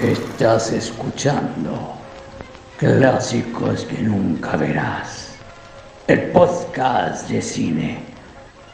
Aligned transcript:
Estás 0.00 0.72
escuchando 0.72 1.92
Clásicos 2.78 3.84
que 3.84 4.02
nunca 4.02 4.56
verás. 4.56 5.36
El 6.06 6.30
podcast 6.32 7.28
de 7.28 7.40
cine 7.40 8.02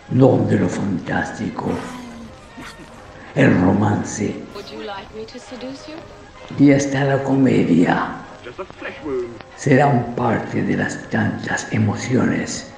donde 0.08 0.58
lo 0.58 0.68
fantástico, 0.68 1.70
el 3.34 3.60
romance 3.60 4.34
y 6.58 6.72
hasta 6.72 7.04
la 7.04 7.22
comedia 7.22 8.08
serán 9.56 10.14
parte 10.16 10.62
de 10.62 10.76
las 10.76 11.10
tantas 11.10 11.70
emociones 11.72 12.70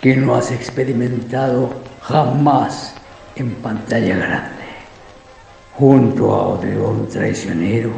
que 0.00 0.16
no 0.16 0.36
has 0.36 0.52
experimentado 0.52 1.74
jamás 2.02 2.94
en 3.34 3.54
pantalla 3.56 4.16
grande 4.16 4.53
junto 5.76 6.32
a 6.32 6.48
Odeón 6.50 7.08
Traicionero 7.08 7.90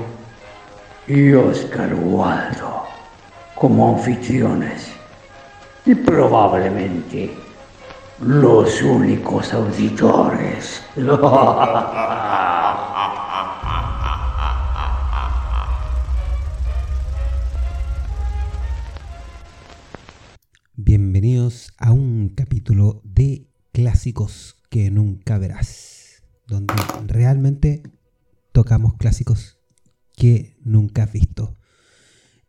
y 1.06 1.32
Oscar 1.34 1.94
Waldo 1.94 2.84
como 3.54 3.96
anfitriones 3.96 4.92
y 5.84 5.94
probablemente 5.94 7.34
los 8.20 8.82
únicos 8.82 9.52
auditores. 9.52 10.82
Bienvenidos 20.76 21.74
a 21.76 21.92
un 21.92 22.32
capítulo 22.34 23.02
de 23.04 23.48
clásicos 23.72 24.56
que 24.70 24.90
nunca 24.90 25.36
verás 25.36 25.95
donde 26.46 26.74
realmente 27.06 27.82
tocamos 28.52 28.94
clásicos 28.94 29.58
que 30.14 30.56
nunca 30.64 31.04
has 31.04 31.12
visto. 31.12 31.56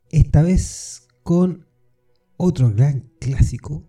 Esta 0.10 0.42
vez 0.42 1.08
con 1.24 1.68
otro 2.38 2.72
gran 2.72 3.12
clásico 3.20 3.84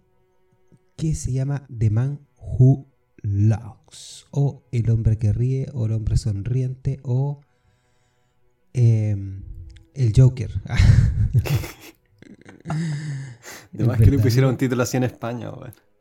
que 0.97 1.15
se 1.15 1.33
llama 1.33 1.67
The 1.77 1.91
Man 1.91 2.27
Who 2.37 2.89
Laughs 3.23 4.27
o 4.31 4.65
El 4.73 4.91
hombre 4.91 5.19
que 5.19 5.33
ríe 5.33 5.69
o 5.73 5.87
El 5.87 5.92
hombre 5.92 6.17
sonriente 6.17 7.00
o 7.05 7.41
em, 8.72 9.45
El 9.95 10.12
Joker. 10.17 10.50
Además 13.75 13.98
que 13.98 14.11
le 14.11 14.19
pusieron 14.19 14.50
un 14.50 14.56
título 14.56 14.83
así 14.83 14.97
en 14.97 15.05
España. 15.05 15.50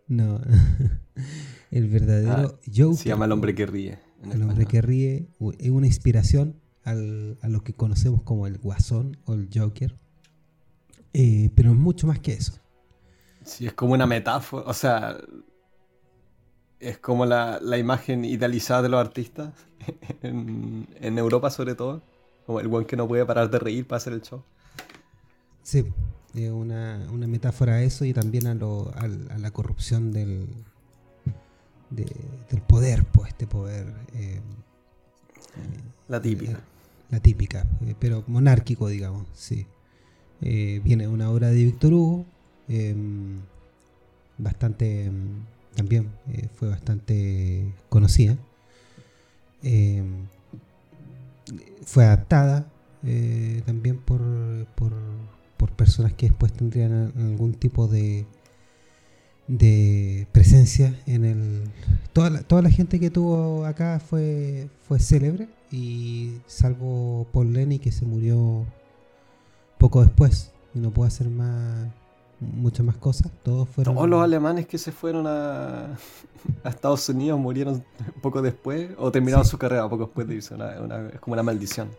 No. 0.07 0.41
El 1.71 1.89
verdadero 1.89 2.59
ah, 2.63 2.93
Se 2.95 3.09
llama 3.09 3.25
El 3.25 3.31
hombre 3.33 3.53
que 3.53 3.65
ríe. 3.65 3.99
El 4.31 4.41
hombre 4.43 4.65
que 4.65 4.81
ríe 4.81 5.27
es 5.59 5.69
una 5.69 5.87
inspiración 5.87 6.55
al, 6.83 7.37
a 7.41 7.49
lo 7.49 7.63
que 7.63 7.73
conocemos 7.73 8.23
como 8.23 8.47
el 8.47 8.57
guasón 8.57 9.17
o 9.25 9.33
el 9.33 9.49
Joker. 9.53 9.95
Eh, 11.13 11.51
pero 11.55 11.71
es 11.71 11.77
mucho 11.77 12.07
más 12.07 12.19
que 12.19 12.33
eso. 12.33 12.53
Sí, 13.43 13.67
es 13.67 13.73
como 13.73 13.93
una 13.93 14.05
metáfora. 14.05 14.65
O 14.65 14.73
sea, 14.73 15.17
es 16.79 16.97
como 16.99 17.25
la, 17.25 17.59
imagen 17.77 18.25
idealizada 18.25 18.81
de 18.81 18.89
los 18.89 18.99
artistas. 18.99 19.53
En, 20.21 21.17
Europa, 21.17 21.49
sobre 21.49 21.75
todo. 21.75 22.01
Como 22.45 22.59
el 22.59 22.67
buen 22.67 22.85
que 22.85 22.95
no 22.95 23.07
puede 23.07 23.25
parar 23.25 23.49
de 23.49 23.59
reír 23.59 23.85
para 23.85 23.97
hacer 23.97 24.13
el 24.13 24.21
show. 24.21 24.43
Sí, 25.63 25.85
es 26.45 26.51
una, 26.51 27.07
metáfora 27.27 27.75
a 27.75 27.83
eso 27.83 28.05
y 28.05 28.13
también 28.13 28.47
a, 28.47 28.53
lo, 28.53 28.91
a 28.95 29.07
la 29.37 29.51
corrupción 29.51 30.11
del, 30.11 30.47
del 31.89 32.61
poder, 32.67 33.05
pues 33.05 33.29
este 33.29 33.47
poder. 33.47 33.93
Eh, 34.13 34.41
la 36.07 36.21
típica. 36.21 36.51
Eh, 36.51 36.57
la 37.09 37.19
típica, 37.19 37.65
eh, 37.85 37.95
pero 37.99 38.23
monárquico, 38.27 38.87
digamos, 38.89 39.27
sí. 39.33 39.65
viene 40.41 41.07
una 41.07 41.29
obra 41.29 41.49
de 41.49 41.63
Víctor 41.63 41.93
Hugo, 41.93 42.25
em, 42.67 43.39
bastante, 44.37 45.09
también 45.75 46.09
fue 46.55 46.69
bastante 46.69 47.73
conocida. 47.89 48.37
Em, 49.63 50.27
fue 51.83 52.05
adaptada 52.05 52.69
también 53.65 53.97
por, 53.99 54.21
por, 54.75 54.91
por 55.57 55.71
personas 55.71 56.13
que 56.13 56.27
después 56.27 56.53
tendrían 56.53 57.11
algún 57.17 57.53
tipo 57.53 57.87
de 57.87 58.25
de 59.47 60.27
presencia 60.31 60.93
en 61.05 61.25
el... 61.25 61.63
Toda 62.13 62.29
la, 62.29 62.41
toda 62.41 62.61
la 62.61 62.69
gente 62.69 62.99
que 62.99 63.09
tuvo 63.09 63.65
acá 63.65 63.99
fue, 63.99 64.69
fue 64.87 64.99
célebre 64.99 65.47
y 65.71 66.37
salvo 66.47 67.27
Paul 67.31 67.53
Lenny 67.53 67.79
que 67.79 67.91
se 67.91 68.05
murió 68.05 68.65
poco 69.77 70.03
después 70.03 70.51
y 70.73 70.79
no 70.79 70.91
pudo 70.91 71.05
hacer 71.05 71.29
más 71.29 71.89
muchas 72.39 72.85
más 72.85 72.97
cosas. 72.97 73.31
Todos 73.43 73.67
fueron... 73.69 73.95
Todos 73.95 74.09
los 74.09 74.23
alemanes 74.23 74.67
que 74.67 74.77
se 74.77 74.91
fueron 74.91 75.25
a, 75.27 75.97
a 76.63 76.69
Estados 76.69 77.07
Unidos 77.09 77.39
murieron 77.39 77.83
poco 78.21 78.41
después 78.41 78.89
o 78.97 79.11
terminaron 79.11 79.45
su 79.45 79.57
carrera 79.57 79.89
poco 79.89 80.05
después 80.05 80.27
de 80.27 80.35
irse. 80.35 80.55
es 81.13 81.19
como 81.19 81.33
una 81.33 81.43
maldición. 81.43 81.89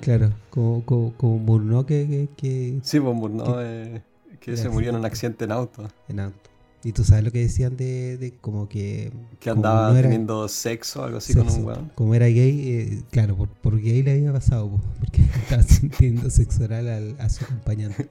Claro, 0.00 0.30
como, 0.50 0.82
como, 0.84 1.38
Murnau 1.38 1.86
que, 1.86 2.28
que, 2.36 2.80
Sí, 2.82 2.98
pues 2.98 3.14
Murnau 3.14 3.58
que, 3.58 4.02
que 4.40 4.56
se 4.56 4.68
murió 4.68 4.90
en 4.90 4.96
un 4.96 5.04
accidente 5.04 5.44
en 5.44 5.52
auto. 5.52 5.88
En 6.08 6.20
auto. 6.20 6.50
Y 6.84 6.92
tú 6.92 7.02
sabes 7.02 7.24
lo 7.24 7.32
que 7.32 7.38
decían 7.38 7.78
de, 7.78 8.18
de 8.18 8.34
como 8.34 8.68
que... 8.68 9.10
Que 9.40 9.48
andaba 9.48 9.94
teniendo 9.94 10.46
sexo 10.48 11.02
algo 11.02 11.16
así 11.16 11.32
con 11.32 11.48
un 11.48 11.64
weón. 11.64 11.92
Como 11.94 12.14
era 12.14 12.26
gay, 12.26 12.68
eh, 12.68 13.02
claro, 13.10 13.36
por, 13.36 13.48
por, 13.48 13.80
gay 13.80 14.02
le 14.02 14.12
había 14.12 14.34
pasado, 14.34 14.70
porque 14.98 15.22
estaba 15.22 15.62
sintiendo 15.62 16.28
sexo 16.28 16.64
oral 16.64 17.16
a 17.18 17.28
su 17.30 17.44
acompañante. 17.44 18.10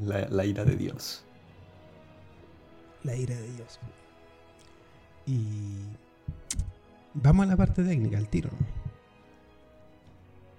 La, 0.00 0.44
ira 0.44 0.64
de 0.64 0.76
Dios. 0.76 1.24
La 3.02 3.16
ira 3.16 3.34
de 3.34 3.50
Dios. 3.52 3.78
Y... 5.26 5.42
Vamos 7.14 7.46
a 7.46 7.50
la 7.50 7.56
parte 7.56 7.82
técnica, 7.82 8.18
al 8.18 8.28
tiro. 8.28 8.50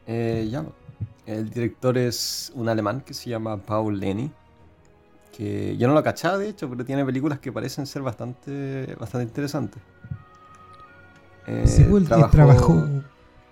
Eh, 0.07 0.47
ya. 0.51 0.65
El 1.25 1.49
director 1.49 1.97
es 1.97 2.51
un 2.55 2.69
alemán 2.69 3.01
que 3.01 3.13
se 3.13 3.29
llama 3.29 3.57
Paul 3.57 3.99
Lenny 3.99 4.31
que 5.31 5.77
yo 5.77 5.87
no 5.87 5.93
lo 5.93 6.03
cachaba 6.03 6.37
de 6.37 6.49
hecho, 6.49 6.69
pero 6.69 6.85
tiene 6.85 7.05
películas 7.05 7.39
que 7.39 7.51
parecen 7.51 7.85
ser 7.85 8.01
bastante, 8.01 8.95
bastante 8.99 9.27
interesantes. 9.27 9.81
Eh, 11.47 11.63
sí, 11.65 11.83
él 11.83 12.07
trabajó... 12.07 12.85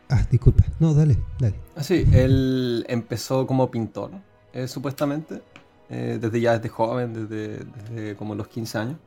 Ah, 0.09 0.25
disculpa. 0.29 0.63
No, 0.79 0.93
dale, 0.93 1.17
dale. 1.39 1.55
Ah, 1.75 1.83
sí, 1.83 2.05
él 2.11 2.85
empezó 2.89 3.45
como 3.45 3.69
pintor, 3.69 4.11
eh, 4.53 4.67
supuestamente, 4.67 5.41
eh, 5.89 6.17
desde 6.21 6.41
ya 6.41 6.53
desde 6.53 6.69
joven, 6.69 7.13
desde, 7.13 7.65
desde, 7.65 8.15
como 8.15 8.35
los 8.35 8.47
15 8.47 8.77
años. 8.77 8.97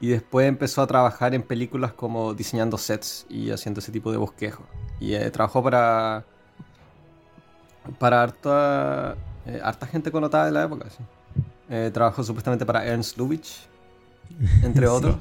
Y 0.00 0.08
después 0.08 0.46
empezó 0.46 0.82
a 0.82 0.86
trabajar 0.86 1.34
en 1.34 1.42
películas 1.42 1.92
como 1.92 2.34
diseñando 2.34 2.76
sets 2.76 3.26
y 3.30 3.50
haciendo 3.50 3.80
ese 3.80 3.92
tipo 3.92 4.10
de 4.10 4.18
bosquejo. 4.18 4.64
Y 5.00 5.14
eh, 5.14 5.30
trabajó 5.30 5.62
para 5.62 6.24
para 7.98 8.22
harta, 8.22 9.16
harta 9.62 9.86
gente 9.86 10.10
connotada 10.10 10.46
de 10.46 10.52
la 10.52 10.64
época. 10.64 10.90
¿sí? 10.90 11.02
Eh, 11.68 11.90
trabajó 11.92 12.22
supuestamente 12.22 12.64
para 12.64 12.84
Ernst 12.84 13.16
Lubitsch, 13.16 13.66
entre 14.62 14.86
otros. 14.88 15.16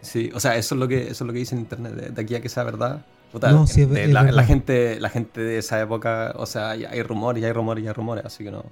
Sí, 0.00 0.30
o 0.34 0.40
sea, 0.40 0.56
eso 0.56 0.74
es 0.74 0.78
lo 0.78 0.88
que, 0.88 1.02
eso 1.02 1.12
es 1.12 1.20
lo 1.20 1.32
que 1.32 1.38
dice 1.38 1.54
en 1.54 1.60
internet, 1.60 1.92
de, 1.92 2.22
aquí 2.22 2.34
a 2.34 2.40
que 2.40 2.48
sea 2.48 2.64
verdad. 2.64 3.04
la, 4.08 4.44
gente, 4.44 4.98
la 5.00 5.08
gente 5.08 5.40
de 5.40 5.58
esa 5.58 5.80
época, 5.80 6.32
o 6.36 6.46
sea, 6.46 6.70
hay 6.70 7.02
rumores, 7.02 7.44
hay 7.44 7.52
rumores, 7.52 7.86
hay 7.86 7.92
rumores, 7.92 8.24
así 8.24 8.44
que 8.44 8.50
no. 8.50 8.64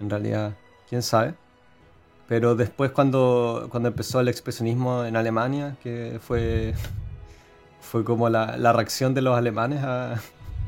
En 0.00 0.10
realidad, 0.10 0.56
quién 0.88 1.02
sabe. 1.02 1.34
Pero 2.28 2.54
después 2.54 2.90
cuando, 2.90 3.68
cuando 3.70 3.88
empezó 3.88 4.20
el 4.20 4.28
expresionismo 4.28 5.04
en 5.04 5.16
Alemania, 5.16 5.76
que 5.82 6.18
fue, 6.20 6.74
fue 7.80 8.04
como 8.04 8.28
la, 8.28 8.56
la 8.56 8.72
reacción 8.72 9.14
de 9.14 9.22
los 9.22 9.36
alemanes 9.36 9.82
a, 9.82 10.20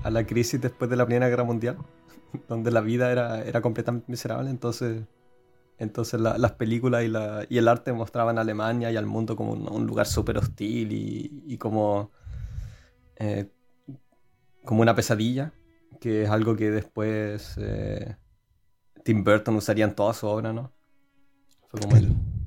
a, 0.02 0.11
la 0.11 0.26
crisis 0.26 0.61
después 0.61 0.90
de 0.90 0.96
la 0.96 1.06
Primera 1.06 1.28
Guerra 1.28 1.44
Mundial, 1.44 1.78
donde 2.49 2.70
la 2.70 2.81
vida 2.81 3.11
era, 3.11 3.43
era 3.43 3.62
completamente 3.62 4.06
miserable, 4.08 4.50
entonces 4.50 5.02
entonces 5.78 6.20
las 6.20 6.52
películas 6.52 7.05
y, 7.05 7.56
el 7.56 7.69
arte 7.69 7.93
mostraban 7.93 8.38
a 8.38 8.40
Alemania 8.40 8.90
y 8.90 8.96
al 8.96 9.06
mundo 9.06 9.37
como 9.37 9.52
un, 9.52 9.87
lugar 9.87 10.06
súper 10.06 10.38
hostil 10.38 10.88
y, 10.93 11.58
como, 11.58 12.11
eh, 13.17 13.50
como 14.64 14.81
una 14.81 14.94
pesadilla, 14.94 15.52
que 16.00 16.23
es 16.23 16.31
algo 16.31 16.56
que 16.56 16.70
después 16.70 17.56
eh, 17.58 18.17
Tim 19.06 19.23
Burton 19.23 19.55
usaría 19.55 19.85
en 19.85 19.94
toda 19.94 20.12
su 20.12 20.26
obra, 20.26 20.53
¿no? 20.53 20.73
Fue 21.69 21.79
como 21.81 21.97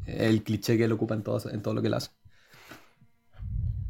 el, 0.06 0.44
cliché 0.44 0.78
que 0.78 0.84
él 0.84 0.92
ocupa 0.92 1.16
en 1.16 1.24
todo, 1.24 1.50
en 1.50 1.62
todo 1.62 1.74
lo 1.74 1.82
que 1.82 1.88
él 1.88 1.94
hace. 1.94 2.10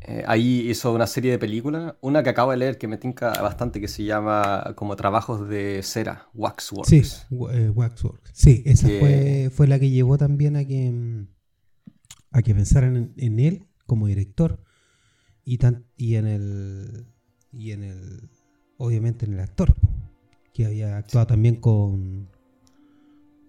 Eh, 0.01 0.23
ahí 0.27 0.69
hizo 0.69 0.93
una 0.93 1.07
serie 1.07 1.31
de 1.31 1.39
películas, 1.39 1.95
una 2.01 2.21
que 2.21 2.29
acabo 2.29 2.51
de 2.51 2.57
leer 2.57 2.77
que 2.77 2.87
me 2.87 2.97
tinca 2.97 3.33
bastante, 3.41 3.81
que 3.81 3.87
se 3.87 4.03
llama 4.03 4.73
como 4.75 4.95
Trabajos 4.95 5.49
de 5.49 5.81
Cera, 5.81 6.29
Waxworks. 6.35 6.89
Sí, 6.89 7.01
eh, 7.51 7.69
Waxworks. 7.69 8.29
Sí, 8.33 8.61
esa 8.67 8.87
fue, 8.87 9.49
fue, 9.51 9.67
la 9.67 9.79
que 9.79 9.89
llevó 9.89 10.19
también 10.19 10.55
a 10.55 10.63
que, 10.63 10.91
mm, 10.91 11.27
a 12.31 12.41
que 12.43 12.53
pensaran 12.53 13.13
en, 13.17 13.39
él 13.39 13.67
como 13.87 14.05
director 14.05 14.63
y, 15.43 15.57
tan, 15.57 15.87
y 15.97 16.15
en 16.15 16.27
el 16.27 17.07
y 17.51 17.71
en 17.71 17.83
el 17.83 18.29
obviamente 18.77 19.25
en 19.25 19.33
el 19.33 19.39
actor, 19.39 19.75
que 20.53 20.67
había 20.67 20.97
actuado 20.97 21.25
también 21.25 21.55
con, 21.55 22.29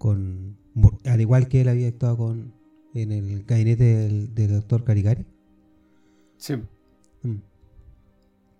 con, 0.00 0.56
al 1.04 1.20
igual 1.20 1.46
que 1.46 1.60
él 1.60 1.68
había 1.68 1.88
actuado 1.88 2.16
con 2.16 2.54
en 2.94 3.12
el 3.12 3.44
gabinete 3.44 3.84
del, 3.84 4.48
doctor 4.48 4.82
Carigari. 4.82 5.26
Sí. 6.38 6.56
Mm. 7.22 7.36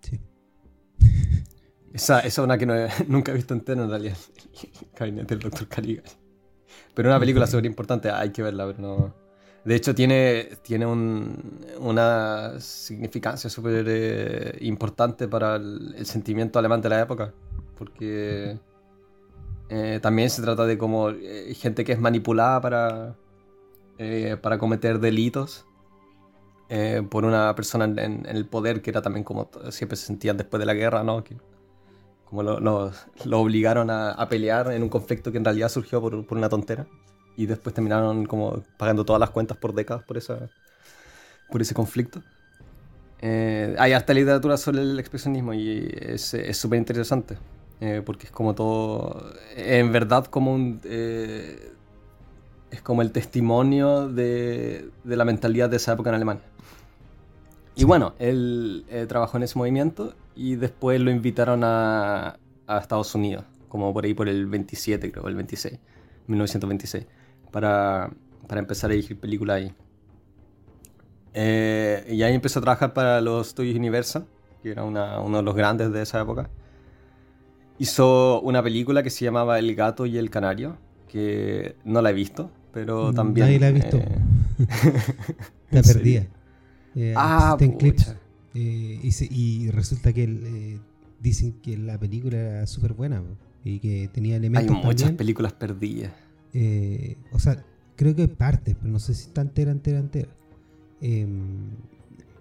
Sí. 0.03 0.21
Esa, 1.95 2.21
es 2.21 2.37
una 2.37 2.59
que 2.59 2.67
no 2.67 2.75
nunca 3.09 3.33
he 3.33 3.35
visto 3.37 3.55
entera 3.55 3.83
en 3.83 3.89
realidad, 3.89 4.19
el 4.63 4.69
gabinete 4.99 5.35
del 5.35 5.43
doctor 5.45 5.67
Carigari. 5.67 6.11
Pero 6.93 7.09
una 7.09 7.19
película 7.19 7.47
súper 7.47 7.65
importante, 7.65 8.11
hay 8.11 8.31
que 8.31 8.43
verla, 8.43 8.67
pero 8.67 8.79
no... 8.79 9.15
De 9.65 9.75
hecho, 9.77 9.95
tiene, 9.95 10.59
tiene 10.63 10.85
una 10.87 12.61
significancia 12.61 13.49
súper 13.49 13.87
eh, 13.89 14.59
importante 14.61 15.27
para 15.27 15.57
el, 15.57 16.05
sentimiento 16.05 16.59
alemán 16.59 16.83
de 16.83 16.89
la 16.91 17.01
época. 17.01 17.33
Porque 17.79 18.59
eh, 19.71 20.01
también 20.03 20.31
se 20.31 20.43
trata 20.43 20.67
de 20.67 20.77
como 20.77 21.11
eh, 21.11 21.55
gente 21.55 21.85
que 21.85 21.93
es 21.93 22.01
manipulada 22.01 22.61
para, 22.61 23.17
para 24.43 24.59
cometer 24.59 24.99
delitos 24.99 25.65
por 27.11 27.25
una 27.25 27.55
persona 27.55 27.85
en, 27.85 28.25
el 28.27 28.47
poder 28.47 28.81
que 28.81 28.91
era 28.91 29.03
también 29.03 29.25
como 29.25 29.51
siempre 29.71 29.97
se 29.97 30.07
sentían 30.07 30.37
después 30.37 30.59
de 30.61 30.67
la 30.67 30.75
guerra, 30.75 31.03
¿no? 31.03 31.23
Como 32.25 32.43
lo, 32.45 32.93
obligaron 33.33 33.91
a, 33.91 34.27
pelear 34.29 34.73
en 34.73 34.83
un 34.83 34.89
conflicto 34.89 35.33
que 35.33 35.39
en 35.39 35.45
realidad 35.45 35.69
surgió 35.69 36.01
por, 36.01 36.15
una 36.31 36.49
tontera 36.49 36.87
y 37.37 37.47
después 37.47 37.75
terminaron 37.75 38.25
como 38.27 38.63
pagando 38.77 39.05
todas 39.05 39.19
las 39.19 39.31
cuentas 39.31 39.57
por 39.57 39.75
décadas 39.75 40.05
por, 40.05 40.17
esa, 40.17 40.49
por 41.51 41.61
ese 41.61 41.75
conflicto. 41.75 42.23
Eh, 43.23 43.75
hay 43.79 43.93
hasta 43.93 44.15
literatura 44.15 44.57
sobre 44.57 44.81
el 44.81 44.99
expresionismo 44.99 45.53
y 45.53 45.93
es 45.93 46.37
súper 46.53 46.79
interesante, 46.79 47.37
eh, 47.81 48.03
porque 48.05 48.27
es 48.27 48.33
como 48.33 48.55
todo, 48.55 49.33
en 49.57 49.93
verdad 49.93 50.27
como 50.27 50.55
un... 50.55 50.81
Eh, 50.85 51.73
es 52.71 52.83
como 52.83 53.03
el 53.03 53.11
testimonio 53.11 54.09
de, 54.09 54.91
de, 55.03 55.17
la 55.17 55.25
mentalidad 55.25 55.69
de 55.69 55.77
esa 55.77 55.95
época 55.95 56.11
en 56.11 56.15
Alemania. 56.15 56.45
Y 57.75 57.83
bueno, 57.83 58.15
él 58.21 58.85
trabajó 59.09 59.39
en 59.39 59.43
ese 59.43 59.59
movimiento 59.59 60.15
y 60.37 60.55
después 60.55 61.01
lo 61.01 61.11
invitaron 61.11 61.65
a, 61.65 62.39
a 62.69 62.79
Estados 62.79 63.13
Unidos, 63.17 63.45
como 63.69 63.93
por 63.93 64.05
ahí 64.05 64.15
por 64.15 64.29
el 64.29 64.47
27 64.47 65.11
creo, 65.11 65.27
el 65.27 65.35
26, 65.35 65.81
1926 66.29 67.07
para, 67.51 68.11
para 68.47 68.61
empezar 68.61 68.91
a 68.91 68.95
dirigir 68.95 69.19
películas 69.19 69.57
ahí. 69.57 69.75
Eh, 71.35 72.07
y 72.11 72.23
ahí 72.23 72.35
empezó 72.35 72.59
a 72.61 72.63
trabajar 72.63 72.93
para 72.93 73.21
los 73.21 73.49
estudios 73.49 73.77
Universal, 73.77 74.27
que 74.63 74.71
era 74.71 74.85
una, 74.85 75.21
uno 75.21 75.39
de 75.39 75.43
los 75.43 75.55
grandes 75.55 75.93
de 75.93 76.03
esa 76.03 76.21
época. 76.21 76.49
Hizo 77.81 78.43
una 78.43 78.63
película 78.63 79.03
que 79.03 79.09
se 79.09 79.25
llamaba 79.25 79.59
El 79.59 79.75
gato 79.75 80.05
y 80.05 80.19
el 80.19 80.29
canario, 80.29 80.77
que 81.09 81.77
no 81.83 82.03
la 82.03 82.11
he 82.11 82.13
visto, 82.13 82.51
pero 82.75 83.11
mm, 83.11 83.15
también... 83.15 83.47
Nadie 83.47 83.59
la 83.59 83.67
ha 83.69 83.71
visto. 83.71 83.97
Eh... 83.97 84.19
la 85.71 85.83
perdía. 85.95 86.29
Eh, 86.95 87.15
ah, 87.17 87.57
en 87.59 87.73
clips. 87.79 88.15
Eh, 88.53 89.01
y, 89.03 89.11
y, 89.35 89.71
resulta 89.71 90.13
que 90.13 90.25
eh, 90.25 90.79
dicen 91.21 91.55
que 91.63 91.79
la 91.79 91.99
película 91.99 92.37
era 92.37 92.67
súper 92.67 92.93
buena 92.93 93.23
y 93.65 93.79
que 93.79 94.11
tenía 94.13 94.37
elementos. 94.37 94.77
Hay 94.77 94.85
muchas 94.85 95.13
películas 95.13 95.55
perdidas. 95.55 96.13
Eh, 96.53 97.17
o 97.33 97.39
sea, 97.39 97.65
creo 97.97 98.15
que 98.15 98.29
parte, 98.29 98.77
pero 98.79 98.93
no 98.93 98.99
sé 98.99 99.15
si 99.15 99.29
está 99.29 99.41
entera, 99.41 99.71
entera, 99.71 100.01
entera. 100.01 100.29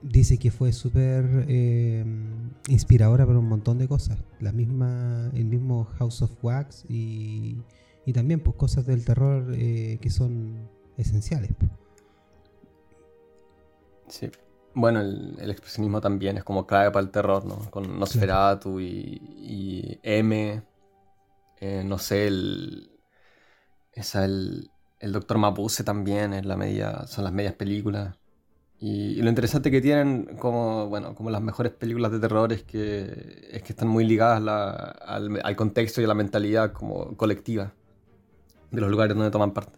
Dice 0.01 0.37
que 0.37 0.49
fue 0.49 0.71
súper 0.71 1.45
em, 1.49 2.51
inspiradora 2.67 3.25
para 3.25 3.39
un 3.39 3.49
montón 3.49 3.77
de 3.77 3.87
cosas. 3.87 4.17
La 4.39 4.51
misma, 4.51 5.29
el 5.33 5.45
mismo 5.45 5.85
House 5.97 6.21
of 6.21 6.31
Wax 6.41 6.85
y, 6.89 7.57
y 8.05 8.13
también 8.13 8.39
pues 8.39 8.55
cosas 8.55 8.85
del 8.85 9.03
terror 9.03 9.53
eh, 9.53 9.99
que 10.01 10.09
son 10.09 10.69
esenciales. 10.97 11.51
Sí. 14.07 14.29
Bueno, 14.73 15.01
el, 15.01 15.49
expresionismo 15.49 15.99
también 15.99 16.37
es 16.37 16.43
como 16.43 16.65
clave 16.65 16.91
para 16.91 17.03
el 17.03 17.11
terror, 17.11 17.45
¿no? 17.45 17.69
Con 17.69 17.99
Nosferatu 17.99 18.79
y, 18.79 19.99
M. 20.03 20.63
Eh, 21.59 21.83
no 21.85 21.97
sé, 21.97 22.27
el, 22.27 22.89
esa 23.91 24.25
el, 24.25 24.71
el 24.99 25.11
Doctor 25.11 25.37
Mapuse 25.37 25.83
también, 25.83 26.33
es 26.33 26.45
la 26.45 26.55
media, 26.55 27.05
son 27.07 27.25
las 27.25 27.33
medias 27.33 27.53
películas. 27.53 28.15
Y, 28.79 29.21
lo 29.21 29.29
interesante 29.29 29.71
que 29.71 29.81
tienen, 29.81 30.37
como, 30.39 30.87
bueno, 30.87 31.13
como 31.13 31.29
las 31.29 31.41
mejores 31.41 31.73
películas 31.73 32.11
de 32.11 32.19
terror, 32.19 32.53
es 32.53 32.63
que, 32.63 33.49
es 33.51 33.61
que 33.61 33.73
están 33.73 33.89
muy 33.89 34.05
ligadas 34.05 34.39
al, 35.05 35.41
al, 35.43 35.55
contexto 35.55 35.99
y 36.01 36.05
a 36.05 36.07
la 36.07 36.13
mentalidad 36.13 36.71
como 36.71 37.17
colectiva 37.17 37.73
de 38.71 38.81
los 38.81 38.89
lugares 38.89 39.15
donde 39.15 39.31
toman 39.31 39.51
parte. 39.51 39.77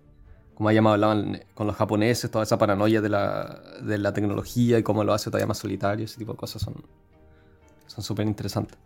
Como 0.54 0.70
ya 0.70 0.80
hablaban 0.82 1.42
con 1.56 1.66
los 1.66 1.76
japoneses, 1.76 2.30
toda 2.30 2.44
esa 2.44 2.60
paranoia 2.60 3.02
de 3.02 3.10
la, 3.10 3.62
de 3.82 3.98
la 3.98 4.14
tecnología 4.14 4.78
y 4.78 4.84
cómo 4.84 5.04
lo 5.04 5.14
hace 5.14 5.32
todavía 5.32 5.48
más 5.48 5.58
solitario, 5.58 6.06
ese 6.06 6.20
tipo 6.20 6.34
de 6.34 6.38
cosas 6.38 6.62
son 6.62 8.04
súper 8.04 8.28
interesantes. 8.28 8.78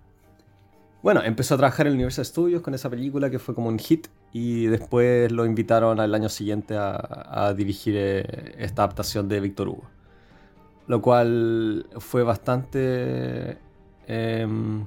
Bueno, 1.06 1.22
empezó 1.24 1.54
a 1.54 1.58
trabajar 1.58 1.86
en 1.86 1.94
Universal 1.94 2.26
Studios 2.26 2.64
con 2.64 2.74
esa 2.74 2.90
película 2.90 3.30
que 3.30 3.38
fue 3.38 3.54
como 3.54 3.70
un 3.70 3.78
hit 3.78 4.08
y 4.34 4.66
después 4.66 5.32
lo 5.32 5.46
invitaron 5.46 6.00
al 6.00 6.16
año 6.16 6.30
siguiente 6.30 6.76
a, 6.76 7.54
dirigir 7.56 7.94
eh, 7.96 8.56
esta 8.58 8.82
adaptación 8.82 9.30
de 9.30 9.40
Víctor 9.40 9.68
Hugo. 9.68 9.84
Lo 10.88 11.02
cual 11.02 11.88
fue 12.00 12.24
bastante... 12.24 13.58
Em, 14.08 14.86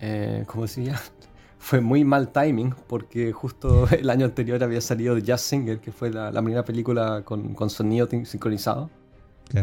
eh, 0.00 0.44
¿Cómo 0.46 0.62
decía? 0.62 1.00
Fue 1.58 1.80
muy 1.80 2.04
mal 2.04 2.30
timing 2.30 2.74
porque 2.86 3.32
justo 3.32 3.88
el 3.90 4.10
año 4.10 4.26
anterior 4.26 4.62
había 4.62 4.82
salido 4.82 5.16
Jazz 5.16 5.40
Singer, 5.40 5.80
que 5.80 5.92
fue 5.92 6.10
la, 6.10 6.30
primera 6.30 6.62
película 6.62 7.22
con, 7.24 7.54
con 7.54 7.70
sonido 7.70 8.06
sincronizado, 8.24 8.90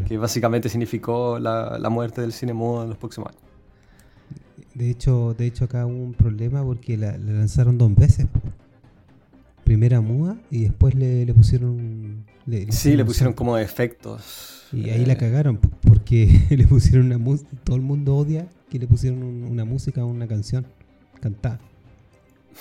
que 0.07 0.17
básicamente 0.17 0.67
significó 0.67 1.37
la, 1.37 1.77
la 1.77 1.89
muerte 1.89 2.21
del 2.21 2.33
cine 2.33 2.53
mudo 2.53 2.83
en 2.83 2.89
los 2.89 2.97
próximos 2.97 3.29
años. 3.29 3.51
De 4.73 4.89
hecho, 4.89 5.35
de 5.37 5.45
hecho 5.45 5.65
acá 5.65 5.85
hubo 5.85 6.03
un 6.03 6.13
problema 6.13 6.63
porque 6.63 6.97
la, 6.97 7.17
lanzaron 7.17 7.77
dos 7.77 7.93
veces. 7.93 8.27
Primera 9.71 10.01
muda 10.01 10.35
y 10.49 10.63
después 10.63 10.95
le, 10.95 11.33
pusieron... 11.33 12.25
sí, 12.71 12.97
le 12.97 13.05
pusieron 13.05 13.31
como 13.31 13.57
efectos. 13.57 14.65
Y 14.73 14.89
ahí 14.89 15.05
la 15.05 15.13
eh. 15.13 15.17
cagaron 15.17 15.61
porque 15.79 16.41
le 16.49 16.67
pusieron 16.67 17.05
una 17.05 17.17
música... 17.17 17.51
Todo 17.63 17.77
el 17.77 17.81
mundo 17.81 18.17
odia 18.17 18.49
que 18.69 18.79
le 18.79 18.85
pusieron 18.85 19.23
una 19.23 19.63
música 19.63 20.01
a 20.01 20.05
una 20.05 20.27
canción 20.27 20.67
cantada. 21.21 21.61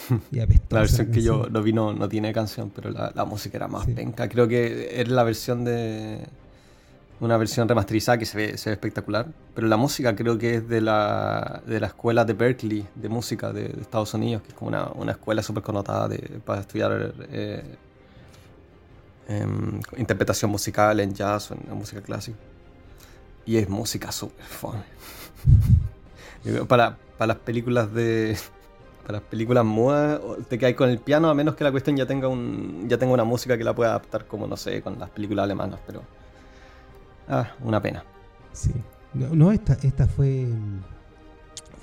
Y 0.31 0.37
la 0.37 0.47
versión 0.79 1.11
que 1.11 1.21
yo 1.21 1.49
lo 1.51 1.65
vi 1.65 1.73
no, 1.73 2.09
tiene 2.09 2.33
canción, 2.33 2.71
pero 2.73 2.93
la, 2.93 3.25
música 3.25 3.57
era 3.57 3.67
más 3.67 3.89
penca. 3.89 4.29
Creo 4.29 4.47
que 4.47 5.01
era 5.01 5.11
la 5.11 5.25
versión 5.25 5.65
de 5.65 6.21
una 7.21 7.37
versión 7.37 7.69
remasterizada 7.69 8.19
que 8.19 8.25
se 8.25 8.37
ve, 8.37 8.59
se 8.59 8.71
ve, 8.71 8.75
espectacular. 8.75 9.27
Pero 9.55 9.69
la 9.69 9.77
música 9.77 10.17
creo 10.17 10.39
que 10.39 10.57
es 10.57 10.69
de 10.69 10.81
la, 10.81 11.63
de 11.67 11.79
la 11.79 11.89
escuela 11.89 12.25
de 12.25 12.33
Berkeley 12.33 12.87
de 12.95 13.09
música 13.09 13.53
de, 13.53 13.67
Estados 13.81 14.13
Unidos, 14.15 14.43
que 14.43 14.49
es 14.49 14.55
como 14.55 14.69
una, 14.69 14.91
una 14.95 15.13
escuela 15.13 15.43
súper 15.43 15.63
connotada 15.63 16.09
para 16.45 16.63
estudiar 16.63 17.15
eh, 17.31 17.77
em, 19.29 19.81
interpretación 19.99 20.51
musical 20.51 20.99
en 21.01 21.15
jazz 21.15 21.51
o 21.51 21.55
en, 21.55 21.77
música 21.77 22.01
clásica. 22.01 22.39
Y 23.45 23.57
es 23.57 23.69
música 23.69 24.11
súper 24.13 24.45
fome. 24.45 24.83
para, 26.69 26.97
para 27.19 27.35
las 27.35 27.39
películas 27.39 27.93
de. 27.93 28.37
Para 29.03 29.19
las 29.19 29.29
películas 29.29 29.65
mudas, 29.65 30.21
te 30.49 30.59
caes 30.59 30.77
con 30.77 30.89
el 30.89 30.99
piano, 30.99 31.31
a 31.31 31.35
menos 31.35 31.57
que 31.57 31.65
la 31.65 31.71
cuestión 31.71 31.97
ya 31.97 32.07
tenga 32.07 32.29
un 32.29 32.87
ya 32.89 32.97
tenga 32.99 33.13
una 33.13 33.25
música 33.25 33.59
que 33.59 33.65
la 33.65 33.75
pueda 33.75 33.91
adaptar, 33.91 34.27
como 34.27 34.47
no 34.47 34.57
sé, 34.57 34.83
con 34.83 34.99
las 34.99 35.11
películas 35.11 35.45
alemanas, 35.45 35.81
pero 35.87 36.03
Ah, 37.31 37.55
una 37.63 37.81
pena. 37.81 38.05
Sí. 38.53 38.73
No, 39.15 39.51
esta, 39.53 39.75
esta 39.83 40.07
fue 40.07 40.49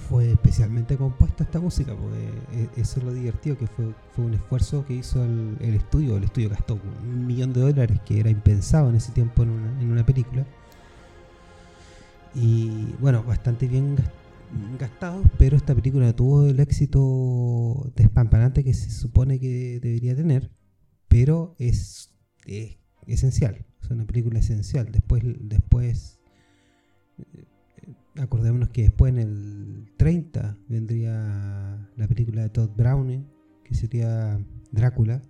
fue 0.10 0.32
especialmente 0.32 0.96
compuesta 0.96 1.44
esta 1.44 1.60
música, 1.60 1.94
porque 1.96 2.30
e, 2.54 2.82
eso 2.82 3.00
es 3.00 3.06
lo 3.06 3.14
divertido, 3.14 3.58
que 3.58 3.68
fue, 3.68 3.94
fue 4.16 4.26
un 4.26 4.34
esfuerzo 4.34 4.86
que 4.86 4.94
hizo 4.94 5.24
el, 5.24 5.58
estudio, 5.74 6.18
el 6.18 6.24
estudio 6.24 6.50
gastó 6.50 6.76
un 6.76 7.26
millón 7.26 7.54
de 7.54 7.62
dólares, 7.62 8.00
que 8.06 8.20
era 8.20 8.30
impensado 8.30 8.90
en 8.90 8.96
ese 8.96 9.12
tiempo 9.12 9.44
en 9.44 9.50
una, 9.50 9.82
en 9.82 9.92
una 9.92 10.06
película. 10.06 10.46
Y 12.36 12.94
bueno, 13.00 13.24
bastante 13.24 13.68
bien 13.68 13.98
gastado, 14.80 15.24
pero 15.38 15.58
esta 15.58 15.76
película 15.76 16.14
tuvo 16.14 16.46
el 16.46 16.60
éxito 16.60 17.92
despampanante 17.96 18.64
que 18.64 18.74
se 18.74 18.92
supone 18.92 19.40
que 19.40 19.80
debería 19.82 20.16
tener, 20.16 20.52
pero 21.08 21.56
es, 21.58 22.12
es 22.46 22.78
esencial. 23.08 23.67
Es 23.88 23.92
una 23.92 24.06
película 24.06 24.40
esencial. 24.40 24.92
Después, 24.92 25.24
después 25.40 26.20
eh, 27.18 27.46
acordémonos 28.18 28.70
que 28.70 28.84
después 28.84 29.14
en 29.14 29.20
el 29.20 29.94
30 29.96 30.58
vendría 30.68 31.90
la 31.96 32.08
película 32.08 32.42
de 32.42 32.50
Todd 32.50 32.70
Browning, 32.76 33.26
que 33.64 33.76
sería 33.76 34.40
Drácula, 34.72 35.22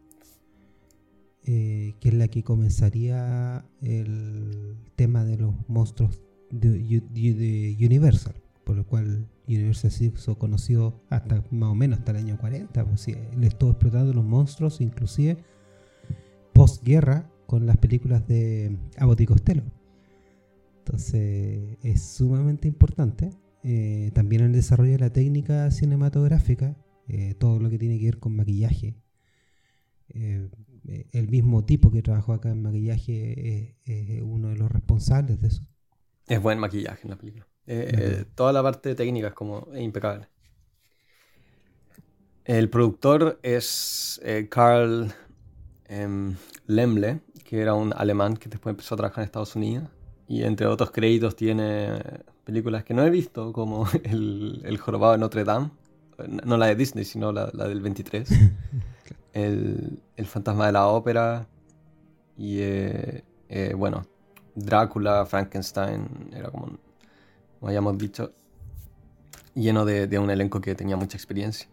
eh, 1.44 1.94
que 2.00 2.10
es 2.10 2.16
la 2.16 2.28
que 2.30 2.44
comenzaría 2.44 3.64
el 3.82 4.76
tema 4.96 5.24
de 5.24 5.38
los 5.38 5.54
monstruos 5.68 6.24
de, 6.50 7.78
Universal. 7.80 8.34
por 8.64 8.76
lo 8.76 8.88
cual 8.88 9.30
Universal 9.48 9.92
se 9.92 10.06
hizo 10.06 10.40
conocido 10.40 11.04
hasta 11.10 11.44
más 11.52 11.70
o 11.70 11.76
menos 11.76 12.00
hasta 12.00 12.12
el 12.12 12.18
año 12.18 12.38
40. 12.40 12.86
Pues, 12.86 13.02
sí, 13.02 13.16
él 13.34 13.44
estuvo 13.44 13.70
explotando 13.70 14.14
los 14.14 14.26
monstruos, 14.26 14.82
inclusive 14.82 15.38
postguerra, 16.54 17.30
con 17.48 17.66
las 17.66 17.78
películas 17.78 18.28
de 18.28 18.78
Abbott 18.98 19.22
y 19.22 19.26
Costello. 19.26 19.64
Entonces 20.80 21.78
es 21.82 22.02
sumamente 22.02 22.68
importante. 22.68 23.32
Eh, 23.64 24.12
también 24.14 24.44
el 24.44 24.54
desarrollo 24.54 24.94
de 24.94 25.00
la 25.00 25.12
técnica 25.12 25.70
cinematográfica, 25.72 26.78
eh, 27.08 27.36
todo 27.38 27.60
lo 27.60 27.70
que 27.70 27.78
tiene 27.78 28.00
que 28.00 28.06
ver 28.06 28.20
con 28.20 28.36
maquillaje. 28.36 28.96
Eh, 30.10 30.50
el 31.12 31.28
mismo 31.28 31.66
tipo 31.66 31.92
que 31.92 32.02
trabajó 32.02 32.32
acá 32.32 32.50
en 32.50 32.62
maquillaje 32.62 33.76
es 33.84 34.22
uno 34.22 34.48
de 34.50 34.56
los 34.56 34.72
responsables 34.72 35.42
de 35.42 35.48
eso. 35.50 35.68
Es 36.28 36.42
buen 36.42 36.60
maquillaje 36.60 37.02
en 37.04 37.10
la 37.10 37.18
película. 37.18 37.46
toda 38.36 38.54
la 38.54 38.64
parte 38.64 38.96
técnica 38.96 39.28
es 39.28 39.34
como 39.34 39.68
impecable. 39.76 40.30
El 42.46 42.70
productor 42.70 43.38
es 43.44 44.22
Carl 44.50 45.12
em, 45.90 46.36
Lemle, 46.68 47.20
que 47.48 47.62
era 47.62 47.74
un 47.74 47.94
alemán 47.96 48.36
que 48.36 48.50
después 48.50 48.74
empezó 48.74 48.96
a 48.96 48.98
trabajar 48.98 49.22
en 49.22 49.26
Estados 49.26 49.56
Unidos. 49.56 49.88
Y 50.28 50.44
entre 50.44 50.68
otros 50.68 50.92
créditos 50.92 51.38
tiene 51.38 51.94
películas 52.44 52.84
que 52.84 52.94
no 52.94 53.04
he 53.06 53.10
visto, 53.10 53.54
como 53.54 53.88
El, 54.04 54.62
el 54.66 54.78
Jorobado 54.78 55.14
de 55.14 55.20
Notre 55.20 55.46
Dame. 55.46 55.72
No 56.44 56.58
la 56.58 56.66
de 56.66 56.76
Disney, 56.76 57.06
sino 57.06 57.32
la, 57.32 57.50
la 57.54 57.70
del 57.70 57.80
23. 57.80 58.30
el, 59.34 60.00
el, 60.18 60.26
Fantasma 60.26 60.66
de 60.66 60.72
la 60.74 60.88
Ópera. 60.88 61.48
Y 62.38 62.60
eh, 62.60 63.24
eh, 63.48 63.74
bueno, 63.78 64.06
Drácula, 64.54 65.26
Frankenstein. 65.26 66.32
Era 66.34 66.50
como, 66.50 66.78
como 67.60 67.70
hayamos 67.70 67.98
dicho, 67.98 68.34
lleno 69.54 69.86
de, 69.86 70.08
de 70.08 70.20
un 70.20 70.30
elenco 70.30 70.60
que 70.60 70.76
tenía 70.76 70.98
mucha 70.98 71.16
experiencia. 71.16 71.70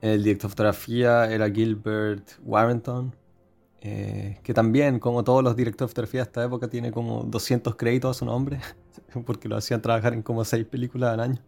El 0.00 0.22
director 0.22 0.48
de 0.48 0.52
fotografía 0.52 1.30
era 1.30 1.50
Gilbert 1.50 2.30
Warrenton. 2.42 3.12
Eh, 3.80 4.40
que 4.42 4.54
también, 4.54 4.98
como 4.98 5.22
todos 5.22 5.44
los 5.44 5.54
directores 5.54 5.90
de 5.90 5.92
fotografía 5.92 6.20
de 6.20 6.24
esta 6.24 6.44
época, 6.44 6.68
tiene 6.68 6.90
como 6.90 7.22
200 7.24 7.76
créditos 7.76 8.16
a 8.16 8.18
su 8.18 8.24
nombre, 8.24 8.60
porque 9.26 9.48
lo 9.48 9.56
hacían 9.56 9.82
trabajar 9.82 10.14
en 10.14 10.22
como 10.22 10.44
6 10.44 10.66
películas 10.66 11.14
al 11.14 11.20
año. 11.20 11.42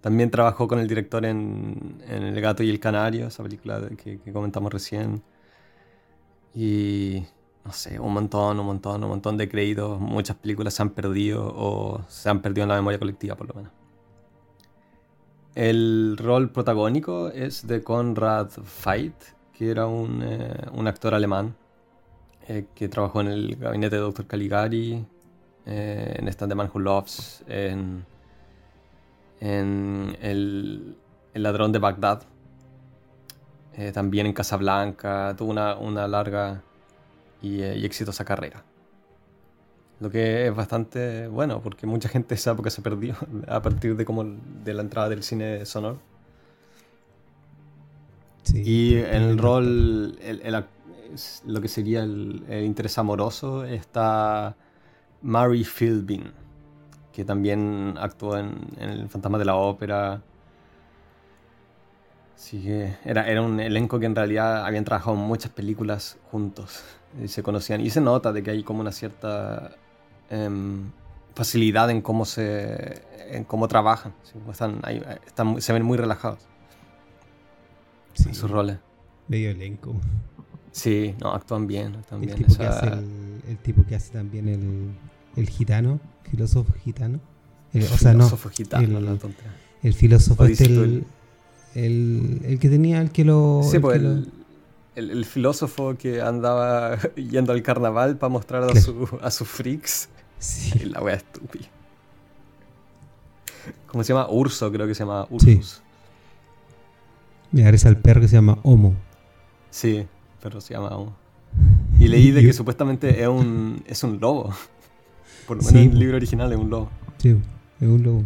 También 0.00 0.30
trabajó 0.30 0.66
con 0.66 0.78
el 0.78 0.88
director 0.88 1.24
en, 1.26 2.02
El 2.08 2.40
gato 2.40 2.62
y 2.62 2.70
el 2.70 2.80
canario, 2.80 3.26
esa 3.26 3.42
película 3.42 3.80
que, 4.02 4.18
comentamos 4.32 4.72
recién. 4.72 5.22
Y 6.54 7.24
no 7.64 7.72
sé, 7.72 8.00
un 8.00 8.12
montón, 8.14 8.58
un 8.60 8.66
montón, 8.66 9.04
un 9.04 9.10
montón 9.10 9.36
de 9.36 9.48
créditos. 9.48 10.00
Muchas 10.00 10.36
películas 10.36 10.74
se 10.74 10.82
han 10.82 10.90
perdido 10.90 11.52
o 11.54 12.02
se 12.08 12.30
han 12.30 12.40
perdido 12.40 12.62
en 12.64 12.70
la 12.70 12.76
memoria 12.76 12.98
colectiva, 12.98 13.36
por 13.36 13.48
lo 13.48 13.54
menos. 13.54 13.72
El 15.54 16.16
rol 16.16 16.50
protagónico 16.50 17.28
es 17.28 17.66
de 17.66 17.82
Conrad 17.82 18.50
Veidt, 18.84 19.14
que 19.60 19.70
era 19.70 19.86
un, 19.86 20.22
eh, 20.22 20.68
un 20.72 20.88
actor 20.88 21.12
alemán 21.12 21.54
eh, 22.48 22.64
que 22.74 22.88
trabajó 22.88 23.20
en 23.20 23.26
el 23.26 23.56
gabinete 23.56 23.96
de 23.96 24.00
Dr. 24.00 24.26
Caligari, 24.26 25.04
eh, 25.66 26.16
en 26.18 26.28
Stand 26.28 26.52
the 26.52 26.54
Man 26.54 26.70
Who 26.72 26.80
Loves, 26.80 27.44
en, 27.46 28.06
en 29.38 30.16
el, 30.22 30.96
el, 31.34 31.42
Ladrón 31.42 31.72
de 31.72 31.78
Bagdad, 31.78 32.22
también 33.92 34.26
en 34.26 34.32
Casablanca, 34.32 35.34
tuvo 35.36 35.50
una, 35.50 35.76
una 35.76 36.08
larga 36.08 36.62
y, 37.42 37.62
y, 37.62 37.84
exitosa 37.84 38.24
carrera. 38.24 38.64
Lo 40.00 40.10
que 40.10 40.46
es 40.46 40.54
bastante 40.54 41.28
bueno, 41.28 41.60
porque 41.60 41.86
mucha 41.86 42.08
gente 42.08 42.34
esa 42.34 42.52
época 42.52 42.70
se 42.70 42.80
perdió 42.80 43.14
a 43.46 43.60
partir 43.60 43.94
de, 43.94 44.06
como 44.06 44.24
de 44.24 44.72
la 44.72 44.80
entrada 44.80 45.10
del 45.10 45.22
cine 45.22 45.66
sonoro 45.66 46.09
y 48.54 48.96
en 48.96 49.22
el 49.22 49.38
rol, 49.38 50.18
lo 51.46 51.60
que 51.60 51.68
sería 51.68 52.02
el, 52.02 52.44
interés 52.64 52.98
amoroso, 52.98 53.64
está 53.64 54.56
Mary 55.22 55.64
Philbin, 55.64 56.32
que 57.12 57.24
también 57.24 57.94
actuó 57.98 58.38
en, 58.38 58.56
El 58.78 59.08
Fantasma 59.08 59.38
de 59.38 59.44
la 59.44 59.56
Ópera. 59.56 60.22
Así 62.34 62.62
que 62.62 62.96
era, 63.04 63.28
era 63.28 63.42
un 63.42 63.60
elenco 63.60 64.00
que 64.00 64.06
en 64.06 64.16
realidad 64.16 64.64
habían 64.64 64.84
trabajado 64.84 65.16
en 65.16 65.22
muchas 65.22 65.52
películas 65.52 66.18
juntos 66.30 66.82
y 67.22 67.28
se 67.28 67.42
conocían. 67.42 67.82
Y 67.82 67.90
se 67.90 68.00
nota 68.00 68.32
de 68.32 68.42
que 68.42 68.50
hay 68.50 68.62
como 68.62 68.80
una 68.80 68.92
cierta 68.92 69.72
em, 70.30 70.90
facilidad 71.34 71.90
en 71.90 72.00
cómo 72.00 72.24
se 72.24 73.02
en 73.30 73.44
cómo 73.44 73.68
trabajan. 73.68 74.14
Están, 74.50 74.80
están, 75.26 75.60
se 75.60 75.72
ven 75.72 75.84
muy 75.84 75.98
relajados 75.98 76.49
sí. 78.14 78.34
sus 78.34 78.50
roles. 78.50 78.78
Medio 79.28 79.50
elenco. 79.50 79.94
Sí, 80.72 81.14
no, 81.20 81.32
actúan 81.32 81.66
bien. 81.66 81.96
Actúan 81.96 82.22
el, 82.22 82.26
bien. 82.26 82.38
Tipo 82.38 82.56
que 82.56 82.66
hace 82.66 82.86
el, 82.86 83.58
tipo 83.62 83.84
que 83.84 83.94
hace 83.94 84.12
también 84.12 84.48
el, 84.48 84.90
el 85.36 85.48
gitano, 85.48 86.00
filósofo 86.30 86.72
gitano. 86.74 87.20
El, 87.72 87.84
o 87.84 87.98
sea, 87.98 88.12
filósofo 88.12 88.48
no, 88.48 88.54
gitano, 88.54 88.98
el, 88.98 89.04
la 89.04 89.18
el 89.82 89.94
filósofo 89.94 90.44
este, 90.44 90.66
el, 90.66 91.04
el, 91.74 92.40
el, 92.44 92.58
que 92.58 92.68
tenía, 92.68 93.00
el 93.00 93.10
que 93.10 93.24
lo... 93.24 93.62
Sí, 93.64 93.78
pues 93.78 93.96
el, 93.96 94.30
el, 94.96 95.10
el, 95.10 95.24
filósofo 95.24 95.96
que 95.96 96.20
andaba 96.20 96.98
yendo 97.16 97.52
al 97.52 97.62
carnaval 97.62 98.18
para 98.18 98.30
mostrar 98.30 98.64
a, 98.64 98.80
su, 98.80 99.08
a 99.22 99.30
sus 99.30 99.48
freaks. 99.48 100.08
Sí. 100.38 100.78
La 100.90 101.00
wea 101.00 101.14
estúpida. 101.14 101.66
¿Cómo 103.86 104.04
se 104.04 104.12
llama? 104.12 104.28
Urso, 104.28 104.70
creo 104.72 104.86
que 104.86 104.94
se 104.94 105.04
llama 105.04 105.26
Ursus. 105.30 105.68
Sí. 105.68 105.82
Me 107.52 107.62
parece 107.64 107.88
al 107.88 107.96
perro 107.96 108.20
que 108.20 108.28
se 108.28 108.36
llama 108.36 108.58
Homo. 108.62 108.94
Sí, 109.70 110.06
pero 110.42 110.60
se 110.60 110.74
llama 110.74 110.88
Homo. 110.88 111.16
Y 111.98 112.08
leí 112.08 112.30
de 112.30 112.42
que 112.42 112.52
supuestamente 112.52 113.22
es 113.22 113.28
un, 113.28 113.82
es 113.86 114.02
un 114.04 114.20
lobo. 114.20 114.54
Por 115.46 115.56
lo 115.56 115.62
menos 115.62 115.82
en 115.82 115.90
el 115.90 115.98
libro 115.98 116.16
original 116.16 116.52
es 116.52 116.58
un 116.58 116.70
lobo. 116.70 116.90
Sí, 117.18 117.36
es 117.80 117.88
un 117.88 118.02
lobo. 118.02 118.24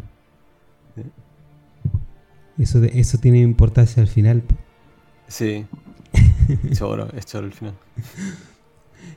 Eso, 2.59 2.81
de, 2.81 3.01
eso 3.01 3.19
tiene 3.19 3.41
importancia 3.41 4.03
al 4.03 4.09
final. 4.09 4.43
Sí. 5.27 5.67
choro, 6.73 7.09
es 7.17 7.27
choro 7.27 7.47
al 7.47 7.53
final. 7.53 7.75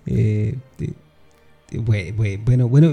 Eh, 0.10 0.58
bueno, 1.74 2.68
bueno, 2.68 2.92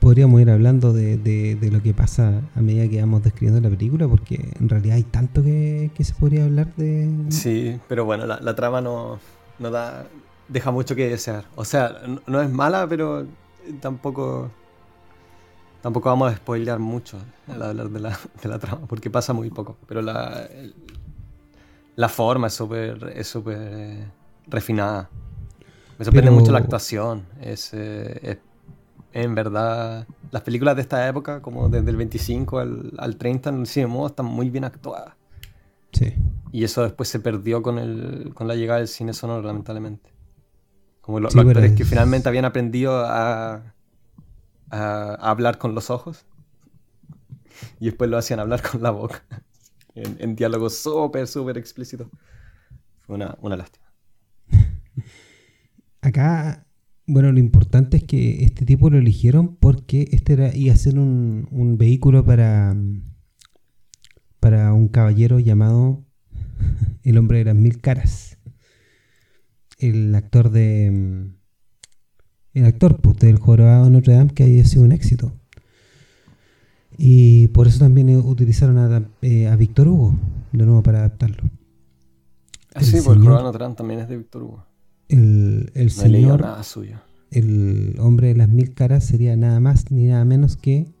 podríamos 0.00 0.40
ir 0.40 0.50
hablando 0.50 0.92
de, 0.92 1.16
de, 1.16 1.70
lo 1.70 1.82
que 1.82 1.94
pasa 1.94 2.42
a 2.54 2.60
medida 2.60 2.88
que 2.88 3.00
vamos 3.00 3.22
describiendo 3.22 3.60
la 3.60 3.74
película, 3.74 4.08
porque 4.08 4.54
en 4.58 4.68
realidad 4.68 4.96
hay 4.96 5.02
tanto 5.02 5.42
que, 5.42 5.90
que 5.94 6.04
se 6.04 6.14
podría 6.14 6.44
hablar 6.44 6.74
de... 6.76 7.08
Sí, 7.28 7.78
pero 7.88 8.04
bueno, 8.04 8.26
la, 8.26 8.40
la, 8.40 8.54
trama 8.54 8.80
no, 8.80 9.18
no 9.58 9.70
da... 9.70 10.06
deja 10.48 10.70
mucho 10.70 10.94
que 10.94 11.08
desear. 11.08 11.44
O 11.54 11.64
sea, 11.64 11.94
no, 12.26 12.40
es 12.40 12.50
mala, 12.50 12.86
pero 12.88 13.26
tampoco... 13.80 14.50
Tampoco 15.82 16.10
vamos 16.10 16.32
a 16.32 16.36
spoilear 16.36 16.78
mucho 16.78 17.18
al 17.48 17.60
hablar 17.60 17.88
de 17.88 17.98
la, 17.98 18.18
de 18.42 18.48
la 18.48 18.58
trama, 18.60 18.86
porque 18.86 19.10
pasa 19.10 19.32
muy 19.32 19.50
poco. 19.50 19.76
Pero 19.88 20.00
la, 20.00 20.48
la 21.96 22.08
forma 22.08 22.46
es 22.46 22.54
súper 22.54 23.12
es 23.16 23.26
super, 23.26 23.58
eh, 23.58 24.06
refinada. 24.46 25.10
Me 25.98 26.04
sorprende 26.04 26.30
mucho 26.30 26.52
la 26.52 26.58
actuación. 26.58 27.26
Es, 27.40 27.70
eh, 27.74 28.20
es 28.22 28.38
en 29.12 29.34
verdad, 29.34 30.06
las 30.30 30.42
películas 30.42 30.76
de 30.76 30.82
esta 30.82 31.06
época, 31.06 31.42
como 31.42 31.68
desde 31.68 31.90
el 31.90 31.96
25 31.96 32.58
al, 32.58 32.92
al 32.98 33.16
30 33.16 33.50
en 33.50 33.60
el 33.60 33.66
cine 33.66 33.86
modo, 33.86 34.06
están 34.08 34.26
muy 34.26 34.50
bien 34.50 34.64
actuadas. 34.64 35.14
Sí. 35.92 36.14
Y 36.50 36.64
eso 36.64 36.82
después 36.82 37.08
se 37.08 37.20
perdió 37.20 37.62
con, 37.62 37.78
el, 37.78 38.32
con 38.34 38.48
la 38.48 38.54
llegada 38.54 38.78
del 38.78 38.88
cine 38.88 39.12
sonoro, 39.12 39.42
lamentablemente. 39.42 40.10
Como 41.00 41.20
los 41.20 41.34
actores 41.36 41.72
que 41.72 41.84
finalmente 41.84 42.28
habían 42.28 42.44
aprendido 42.44 43.04
a, 43.04 43.74
a, 44.70 45.14
hablar 45.14 45.58
con 45.58 45.74
los 45.74 45.90
ojos 45.90 46.24
y 47.80 47.86
después 47.86 48.08
lo 48.08 48.18
hacían 48.18 48.40
hablar 48.40 48.62
con 48.62 48.82
la 48.82 48.90
boca. 48.90 49.22
En, 49.94 50.16
en 50.20 50.34
diálogos 50.34 50.78
súper, 50.78 51.26
súper 51.26 51.58
explícitos. 51.58 52.08
Fue 53.00 53.14
una, 53.14 53.36
una 53.42 53.58
lástima. 53.58 53.92
Acá 56.00 56.64
bueno, 57.06 57.32
lo 57.32 57.38
importante 57.38 57.96
es 57.96 58.04
que 58.04 58.44
este 58.44 58.64
tipo 58.64 58.90
lo 58.90 58.98
eligieron 58.98 59.56
porque 59.56 60.08
este 60.12 60.34
era, 60.34 60.54
iba 60.54 60.72
a 60.72 60.76
ser 60.76 60.98
un, 60.98 61.48
un 61.50 61.76
vehículo 61.76 62.24
para, 62.24 62.76
para 64.40 64.72
un 64.72 64.88
caballero 64.88 65.38
llamado 65.38 66.04
el 67.02 67.18
hombre 67.18 67.38
de 67.38 67.44
las 67.44 67.56
mil 67.56 67.80
caras. 67.80 68.38
El 69.78 70.14
actor 70.14 70.50
de. 70.50 71.30
El 72.54 72.64
actor 72.66 73.00
pues, 73.00 73.18
del 73.18 73.38
jorobado 73.38 73.88
Notre 73.90 74.14
Dame 74.14 74.32
que 74.32 74.44
había 74.44 74.64
sido 74.64 74.84
un 74.84 74.92
éxito. 74.92 75.32
Y 76.98 77.48
por 77.48 77.66
eso 77.66 77.78
también 77.78 78.14
utilizaron 78.16 78.78
a, 78.78 79.10
eh, 79.22 79.48
a 79.48 79.56
Víctor 79.56 79.88
Hugo 79.88 80.14
de 80.52 80.66
nuevo 80.66 80.82
para 80.82 80.98
adaptarlo. 80.98 81.42
Ah, 82.74 82.82
sí, 82.82 82.98
porque 83.02 83.20
el 83.20 83.24
jorobado 83.24 83.44
Notre 83.44 83.64
Dame 83.64 83.74
también 83.74 84.00
es 84.00 84.08
de 84.08 84.18
Víctor 84.18 84.42
Hugo. 84.42 84.71
El, 85.08 85.70
el 85.74 85.86
no 85.86 85.90
señor, 85.90 86.40
nada 86.40 86.62
suyo. 86.62 86.98
el 87.30 87.96
hombre 87.98 88.28
de 88.28 88.36
las 88.36 88.48
mil 88.48 88.72
caras 88.74 89.04
sería 89.04 89.36
nada 89.36 89.60
más 89.60 89.90
ni 89.90 90.06
nada 90.06 90.24
menos 90.24 90.56
que 90.56 90.92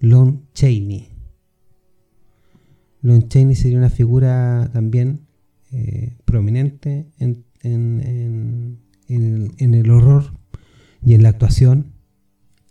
Lon 0.00 0.46
Chaney. 0.54 1.08
Lon 3.02 3.28
Chaney 3.28 3.54
sería 3.54 3.78
una 3.78 3.90
figura 3.90 4.70
también 4.72 5.26
eh, 5.72 6.16
prominente 6.24 7.10
en, 7.18 7.44
en, 7.62 8.78
el 9.74 9.90
horror 9.90 10.32
y 11.04 11.14
en 11.14 11.22
la 11.22 11.30
actuación. 11.30 11.92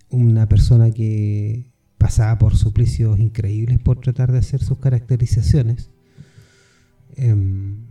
Una 0.10 0.48
persona 0.48 0.91
que 0.91 1.72
pasaba 1.98 2.38
por 2.38 2.56
suplicios 2.56 3.20
increíbles 3.20 3.79
por 3.79 4.00
tratar 4.00 4.32
de 4.32 4.39
hacer 4.39 4.62
sus 4.62 4.79
caracterizaciones. 4.79 5.91
Em, 7.15 7.87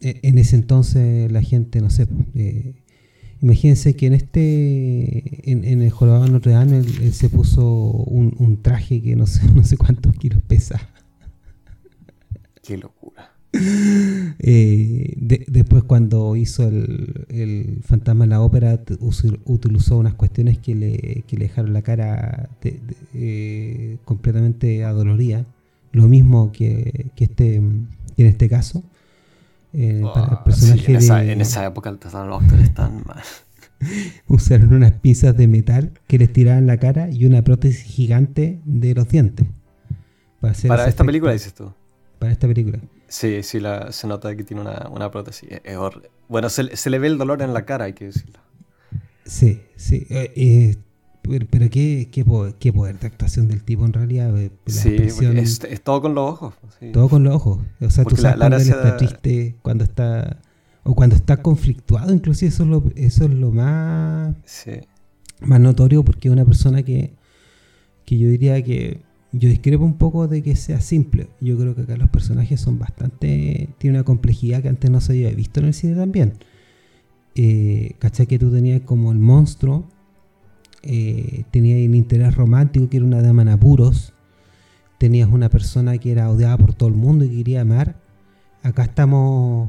en 0.00 0.38
ese 0.38 0.56
entonces 0.56 1.30
la 1.32 1.42
gente, 1.42 1.80
no 1.80 1.90
sé, 1.90 2.06
eh, 2.34 2.74
imagínense 3.40 3.94
que 3.96 4.06
en 4.06 4.14
este, 4.14 5.50
en, 5.50 5.82
el 5.82 5.90
jorobado 5.90 6.24
de 6.24 6.30
Notre 6.30 6.52
Dame, 6.52 6.78
él, 6.78 7.12
se 7.12 7.28
puso 7.28 7.64
un, 7.64 8.60
traje 8.62 9.02
que 9.02 9.16
no 9.16 9.26
sé, 9.26 9.42
no 9.54 9.64
sé 9.64 9.76
cuántos 9.76 10.14
kilos 10.16 10.42
pesa. 10.46 10.80
Qué 12.62 12.76
locura. 12.76 13.32
Eh, 14.38 15.14
después 15.48 15.82
cuando 15.84 16.36
hizo 16.36 16.68
el, 16.68 17.80
Fantasma 17.82 18.24
de 18.26 18.30
la 18.30 18.42
Ópera 18.42 18.78
utilizó 19.46 19.96
unas 19.96 20.14
cuestiones 20.14 20.58
que 20.58 20.74
le, 20.74 21.24
que 21.26 21.36
le 21.36 21.46
dejaron 21.46 21.72
la 21.72 21.82
cara 21.82 22.50
eh, 23.14 23.96
completamente 24.04 24.84
adolorida. 24.84 25.46
Lo 25.92 26.06
mismo 26.06 26.52
que, 26.52 27.06
que, 27.16 27.24
este, 27.24 27.56
en 27.56 27.88
este 28.16 28.48
caso. 28.48 28.84
Eh, 29.78 30.02
para 30.02 30.42
el 30.46 31.30
en, 31.30 31.40
esa, 31.42 31.66
época 31.66 31.90
los 31.90 32.02
actores 32.42 32.64
están 32.64 33.02
mal. 33.06 33.22
Usaron 34.26 34.72
unas 34.72 34.92
pinzas 34.92 35.36
de 35.36 35.46
metal 35.46 35.92
que 36.06 36.18
les 36.18 36.32
tiraban 36.32 36.66
la 36.66 36.78
cara 36.78 37.10
y 37.10 37.26
una 37.26 37.42
prótesis 37.42 37.82
gigante 37.82 38.60
de 38.64 38.94
los 38.94 39.06
dientes. 39.06 39.46
Para, 40.40 40.86
esta 40.86 41.04
película 41.04 41.32
dices 41.32 41.52
tú. 41.52 41.72
Para 42.18 42.32
esta 42.32 42.46
película. 42.46 42.78
Sí, 43.08 43.42
sí, 43.42 43.60
la, 43.60 43.92
se 43.92 44.06
nota 44.06 44.34
que 44.34 44.44
tiene 44.44 44.62
una, 44.62 45.10
prótesis. 45.10 45.48
bueno, 46.28 46.48
se, 46.48 46.90
le 46.90 46.98
ve 46.98 47.06
el 47.08 47.18
dolor 47.18 47.42
en 47.42 47.52
la 47.52 47.66
cara, 47.66 47.84
hay 47.84 47.92
que 47.92 48.06
decirlo. 48.06 48.38
Sí, 49.24 49.62
sí. 49.76 50.06
Eh, 50.08 50.32
eh, 50.36 50.76
pero, 51.50 51.70
qué, 51.70 52.08
qué, 52.10 52.24
poder, 52.24 52.98
de 52.98 53.06
actuación 53.06 53.48
del 53.48 53.62
tipo 53.62 53.84
en 53.84 53.92
realidad. 53.92 54.36
Eh, 54.38 54.50
sí, 54.66 54.96
es, 54.96 55.82
todo 55.82 56.02
con 56.02 56.14
los 56.14 56.30
ojos. 56.30 56.54
Todo 56.92 57.08
con 57.08 57.24
los 57.24 57.34
ojos. 57.34 57.58
O 57.80 57.90
sea, 57.90 58.04
tú 58.04 58.16
sabes 58.16 58.38
cuando 58.38 58.56
él 58.56 58.62
está 58.62 58.96
triste, 58.96 59.56
cuando 59.62 59.84
está. 59.84 60.40
O 60.84 60.94
cuando 60.94 61.16
está 61.16 61.38
conflictuado, 61.38 62.14
inclusive 62.14 62.48
eso 62.48 62.62
es 62.62 62.68
lo, 62.68 62.84
eso 62.94 63.24
es 63.24 63.30
lo 63.30 63.50
más. 63.50 64.36
Más 65.40 65.60
notorio 65.60 66.04
porque 66.04 66.28
es 66.28 66.32
una 66.32 66.44
persona 66.44 66.82
que. 66.82 67.14
Que 68.04 68.18
yo 68.18 68.28
diría 68.28 68.62
que. 68.62 69.00
Yo 69.32 69.48
discrepo 69.48 69.84
un 69.84 69.98
poco 69.98 70.28
de 70.28 70.42
que 70.42 70.56
sea 70.56 70.80
simple. 70.80 71.28
Yo 71.40 71.58
creo 71.58 71.74
que 71.74 71.82
acá 71.82 71.96
los 71.96 72.08
personajes 72.08 72.60
son 72.60 72.78
bastante. 72.78 73.68
Tiene 73.78 73.98
una 73.98 74.04
complejidad 74.04 74.62
que 74.62 74.68
antes 74.68 74.90
no 74.90 75.00
se 75.00 75.12
había 75.12 75.30
visto 75.30 75.60
en 75.60 75.66
el 75.66 75.74
cine 75.74 75.94
también. 75.94 76.34
Eh, 77.34 77.96
¿Cachai? 77.98 78.26
Que 78.26 78.38
tú 78.38 78.50
tenías 78.50 78.80
como 78.82 79.12
el 79.12 79.18
monstruo 79.18 79.88
eh, 80.86 81.44
tenías 81.50 81.86
un 81.88 81.94
interés 81.94 82.34
romántico 82.34 82.88
que 82.88 82.98
era 82.98 83.06
una 83.06 83.22
dama 83.22 83.42
en 83.42 83.48
apuros, 83.48 84.12
tenías 84.98 85.28
una 85.28 85.48
persona 85.48 85.98
que 85.98 86.12
era 86.12 86.30
odiada 86.30 86.56
por 86.56 86.74
todo 86.74 86.88
el 86.88 86.94
mundo 86.94 87.24
y 87.24 87.30
quería 87.30 87.62
amar. 87.62 87.96
Acá 88.62 88.84
estamos 88.84 89.68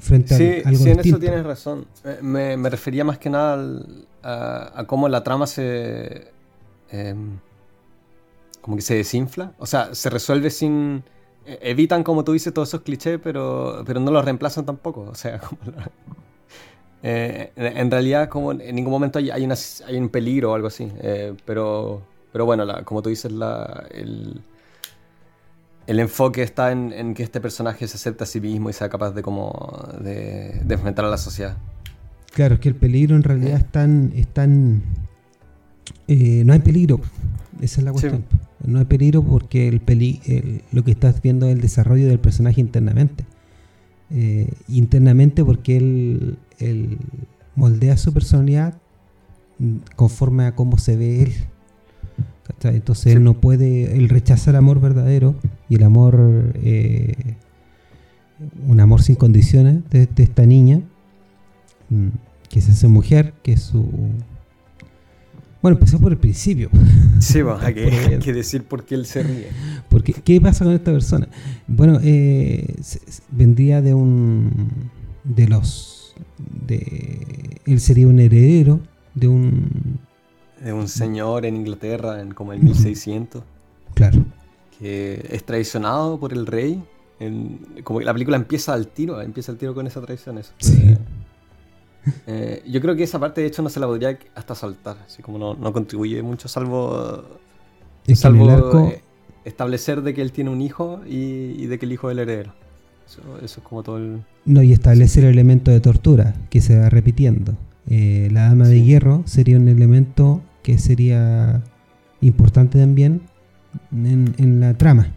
frente 0.00 0.34
a 0.34 0.68
algo 0.68 0.82
Sí, 0.82 0.90
en 0.90 1.00
eso 1.00 1.18
tienes 1.18 1.44
razón. 1.44 1.86
Me, 2.22 2.56
refería 2.68 3.04
más 3.04 3.18
que 3.18 3.30
nada 3.30 3.80
a, 4.22 4.84
cómo 4.86 5.08
la 5.08 5.22
trama 5.22 5.46
se... 5.46 6.28
Em, 6.90 7.38
como 8.60 8.76
que 8.76 8.82
se 8.82 8.94
desinfla. 8.94 9.52
O 9.58 9.66
sea, 9.66 9.94
se 9.94 10.10
resuelve 10.10 10.50
sin... 10.50 11.04
E, 11.46 11.58
evitan, 11.62 12.02
como 12.02 12.24
tú 12.24 12.32
dices, 12.32 12.52
todos 12.54 12.68
esos 12.68 12.80
clichés, 12.80 13.20
pero, 13.22 13.82
pero 13.86 14.00
no 14.00 14.10
los 14.10 14.24
reemplazan 14.24 14.64
tampoco. 14.64 15.02
O 15.02 15.14
sea, 15.14 15.38
como 15.40 15.60
eh, 17.06 17.52
en 17.56 17.90
realidad, 17.90 18.30
como 18.30 18.52
en 18.52 18.74
ningún 18.74 18.90
momento 18.90 19.18
hay, 19.18 19.28
hay, 19.28 19.44
un 19.44 20.08
peligro 20.08 20.52
o 20.52 20.54
algo 20.54 20.68
así. 20.68 20.90
Eh, 21.02 21.34
pero, 21.44 22.00
pero 22.32 22.46
bueno, 22.46 22.66
como 22.86 23.02
tú 23.02 23.10
dices, 23.10 23.30
el, 23.90 24.40
enfoque 25.86 26.42
está 26.42 26.72
en, 26.72 27.12
que 27.12 27.22
este 27.22 27.42
personaje 27.42 27.86
se 27.88 27.96
acepte 27.96 28.24
a 28.24 28.26
sí 28.26 28.40
mismo 28.40 28.70
y 28.70 28.72
sea 28.72 28.88
capaz 28.88 29.10
de, 29.10 29.20
como, 29.20 29.86
de, 30.00 30.62
enfrentar 30.66 31.04
a 31.04 31.10
la 31.10 31.18
sociedad. 31.18 31.58
Claro, 32.32 32.54
es 32.54 32.60
que 32.60 32.70
el 32.70 32.74
peligro 32.74 33.16
en 33.16 33.22
realidad 33.22 33.58
es 33.58 34.32
tan... 34.32 34.82
Eh, 36.08 36.42
no 36.46 36.54
hay 36.54 36.60
peligro, 36.60 37.02
esa 37.60 37.80
es 37.82 37.84
la 37.84 37.90
cuestión. 37.90 38.24
No 38.64 38.78
hay 38.78 38.86
peligro 38.86 39.22
porque 39.22 39.68
el, 39.68 40.62
lo 40.72 40.84
que 40.84 40.90
estás 40.90 41.20
viendo 41.20 41.44
es 41.48 41.52
el 41.52 41.60
desarrollo 41.60 42.08
del 42.08 42.18
personaje 42.18 42.62
internamente. 42.62 43.26
internamente 44.68 45.44
porque 45.44 45.76
él, 45.76 46.38
él 46.70 46.98
moldea 47.54 47.96
su 47.96 48.12
personalidad 48.12 48.74
conforme 49.96 50.46
a 50.46 50.54
cómo 50.54 50.78
se 50.78 50.96
ve 50.96 51.22
él. 51.22 51.32
Entonces 52.62 53.14
él 53.14 53.22
no 53.22 53.34
puede, 53.34 53.96
él 53.96 54.08
rechaza 54.08 54.50
el 54.50 54.56
amor 54.56 54.80
verdadero 54.80 55.34
y 55.68 55.76
el 55.76 55.82
amor, 55.82 56.52
eh, 56.62 57.36
un 58.66 58.80
amor 58.80 59.02
sin 59.02 59.16
condiciones 59.16 59.82
de, 59.90 60.08
esta 60.16 60.46
niña, 60.46 60.80
mm, 61.90 62.08
que 62.48 62.58
es 62.58 62.68
esa 62.68 62.88
mujer, 62.88 63.34
que 63.42 63.52
es 63.52 63.62
su... 63.62 63.86
Bueno, 65.60 65.78
empezó 65.78 65.98
por 65.98 66.12
el 66.12 66.18
principio. 66.18 66.70
Sí, 67.18 67.40
hay, 67.60 67.74
que, 68.22 68.32
decir 68.32 68.64
por 68.64 68.84
qué 68.84 68.94
él 68.94 69.06
se 69.06 69.22
ríe. 69.22 69.48
Porque, 69.88 70.12
¿Qué 70.12 70.40
pasa 70.40 70.64
con 70.64 70.74
esta 70.74 70.92
persona? 70.92 71.28
Bueno, 71.66 71.98
eh, 72.02 72.74
vendría 73.30 73.80
de 73.80 73.94
un... 73.94 74.68
de 75.24 75.48
los 75.48 76.03
de 76.66 77.60
él 77.66 77.80
sería 77.80 78.06
un 78.06 78.18
heredero 78.18 78.80
de 79.14 79.28
un 79.28 79.98
de 80.62 80.72
un 80.72 80.88
señor 80.88 81.44
en 81.44 81.56
Inglaterra 81.56 82.20
en 82.20 82.32
como 82.32 82.52
en 82.52 82.64
1600 82.64 83.42
claro. 83.94 84.24
Que 84.78 85.26
es 85.30 85.44
traicionado 85.44 86.18
por 86.18 86.32
el 86.32 86.46
rey 86.46 86.82
como 87.84 88.00
la 88.00 88.12
película 88.12 88.36
empieza 88.36 88.74
al 88.74 88.88
tiro 88.88 89.20
empieza 89.20 89.52
el 89.52 89.58
tiro 89.58 89.74
con 89.74 89.86
esa 89.86 90.00
traición 90.00 90.38
eso. 90.38 90.52
Eh, 92.26 92.62
yo 92.66 92.82
creo 92.82 92.94
que 92.96 93.04
esa 93.04 93.18
parte 93.18 93.40
de 93.40 93.46
hecho 93.46 93.62
no 93.62 93.70
se 93.70 93.80
la 93.80 93.86
podría 93.86 94.18
hasta 94.34 94.54
saltar 94.54 94.98
así 95.06 95.22
como 95.22 95.54
no, 95.54 95.72
contribuye 95.72 96.22
mucho 96.22 96.48
salvo 96.48 97.24
salvo 98.14 98.90
eh, 98.90 99.02
establecer 99.46 100.02
de 100.02 100.12
que 100.12 100.20
él 100.20 100.30
tiene 100.30 100.50
un 100.50 100.60
hijo 100.60 101.00
y 101.06 101.64
de 101.64 101.78
que 101.78 101.86
el 101.86 101.92
hijo 101.92 102.10
es 102.10 102.12
el 102.12 102.18
heredero 102.18 102.52
eso, 103.06 103.38
es 103.42 103.58
como 103.62 103.82
todo 103.82 103.98
el... 103.98 104.22
No, 104.44 104.62
y 104.62 104.72
establece 104.72 105.20
el 105.20 105.26
elemento 105.26 105.70
de 105.70 105.80
tortura 105.80 106.34
que 106.50 106.60
se 106.60 106.78
va 106.78 106.88
repitiendo. 106.88 107.56
Eh, 107.88 108.28
la 108.32 108.48
dama 108.48 108.66
de 108.66 108.82
hierro 108.82 109.22
sería 109.26 109.56
un 109.56 109.68
elemento 109.68 110.42
que 110.62 110.78
sería 110.78 111.62
importante 112.20 112.78
también 112.78 113.22
en, 113.92 114.60
la 114.60 114.74
trama. 114.74 115.12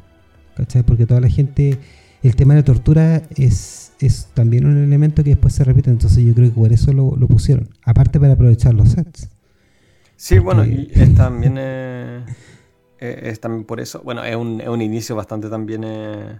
¿Cachai? 0.55 0.83
Porque 0.83 1.05
toda 1.05 1.21
la 1.21 1.29
gente... 1.29 1.77
El 2.23 2.35
tema 2.35 2.55
de 2.55 2.61
la 2.61 2.65
tortura 2.65 3.21
es, 3.35 3.93
es 3.99 4.27
también 4.33 4.65
un 4.65 4.83
elemento 4.83 5.23
que 5.23 5.29
después 5.29 5.53
se 5.53 5.63
repite. 5.63 5.89
Entonces 5.89 6.25
yo 6.25 6.33
creo 6.33 6.49
que 6.49 6.55
por 6.55 6.73
eso 6.73 6.91
lo, 6.91 7.15
pusieron. 7.27 7.69
Aparte 7.83 8.19
para 8.19 8.33
aprovechar 8.33 8.73
los 8.73 8.89
sets. 8.89 9.29
Sí, 10.15 10.39
bueno, 10.39 10.65
y 10.65 10.91
es 10.93 11.15
también... 11.15 11.55
Eh, 11.57 12.25
es 12.99 13.39
también 13.39 13.65
por 13.65 13.79
eso. 13.79 14.01
Bueno, 14.03 14.23
es 14.23 14.35
un, 14.35 14.59
es 14.59 14.67
un 14.67 14.81
inicio 14.81 15.15
bastante 15.15 15.49
también... 15.49 15.83
Eh, 15.85 16.39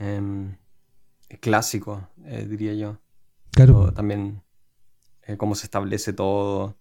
Em, 0.00 0.56
clásico, 1.40 2.08
eh, 2.24 2.46
diría 2.48 2.74
yo. 2.74 2.98
Claro. 3.52 3.92
también 3.92 4.42
eh, 5.22 5.36
cómo 5.36 5.54
se 5.54 5.66
establece 5.66 6.12
todo. 6.12 6.78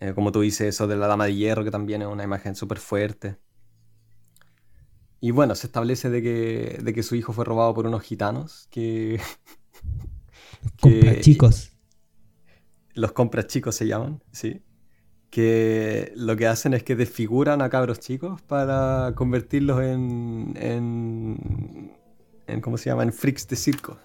Eh, 0.00 0.12
como 0.14 0.32
tú 0.32 0.40
dices, 0.40 0.66
eso 0.68 0.86
de 0.88 0.96
la 0.96 1.06
Dama 1.06 1.26
de 1.26 1.36
Hierro, 1.36 1.62
que 1.62 1.70
también 1.70 2.02
es 2.02 2.08
una 2.08 2.24
imagen 2.24 2.56
súper 2.56 2.78
fuerte. 2.78 3.38
Y 5.20 5.30
bueno, 5.30 5.54
se 5.54 5.68
establece 5.68 6.10
de 6.10 6.22
que, 6.22 6.80
de 6.82 6.92
que 6.92 7.02
su 7.02 7.14
hijo 7.14 7.32
fue 7.32 7.44
robado 7.44 7.72
por 7.72 7.86
unos 7.86 8.02
gitanos 8.02 8.66
que... 8.70 9.20
compra 10.80 11.20
chicos. 11.20 11.70
Los 12.94 13.12
compras 13.12 13.46
chicos 13.46 13.76
se 13.76 13.86
llaman, 13.86 14.22
sí. 14.32 14.62
Que 15.30 16.12
lo 16.16 16.36
que 16.36 16.48
hacen 16.48 16.74
es 16.74 16.82
que 16.82 16.96
desfiguran 16.96 17.62
a 17.62 17.70
cabros 17.70 18.00
chicos 18.00 18.42
para 18.42 19.12
convertirlos 19.14 19.80
en, 19.80 20.54
en 20.56 21.94
en 22.46 22.60
¿cómo 22.60 22.76
se 22.76 22.90
llama? 22.90 23.02
En 23.02 23.12
freaks 23.12 23.48
de 23.48 23.56
circo. 23.56 23.96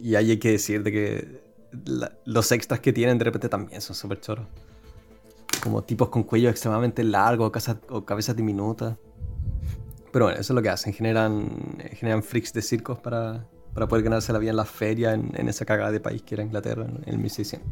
y, 0.00 0.14
hay 0.14 0.36
que 0.38 0.50
decir 0.52 0.82
de 0.82 0.92
que 0.92 1.44
los 2.24 2.52
extras 2.52 2.80
que 2.80 2.92
tienen 2.92 3.18
de 3.18 3.24
repente 3.24 3.48
también 3.48 3.80
son 3.80 3.96
súper 3.96 4.20
choros. 4.20 4.46
Como 5.62 5.82
tipos 5.82 6.08
con 6.08 6.24
cuello 6.24 6.50
extremadamente 6.50 7.02
largo 7.04 7.50
o, 7.88 8.04
cabezas 8.04 8.36
diminutas. 8.36 8.96
Pero 10.12 10.26
bueno, 10.26 10.40
eso 10.40 10.52
es 10.52 10.54
lo 10.54 10.62
que 10.62 10.68
hacen. 10.68 10.92
Generan, 10.92 11.78
generan 11.92 12.22
freaks 12.22 12.52
de 12.52 12.62
circos 12.62 12.98
para, 12.98 13.46
para 13.72 13.88
poder 13.88 14.04
ganarse 14.04 14.32
la 14.32 14.38
vida 14.38 14.50
en 14.50 14.56
la 14.56 14.64
feria 14.64 15.14
en, 15.14 15.48
esa 15.48 15.64
cagada 15.64 15.90
de 15.90 16.00
país 16.00 16.22
que 16.22 16.34
era 16.34 16.44
Inglaterra 16.44 16.86
en, 16.86 17.02
el 17.06 17.18
1600. 17.18 17.68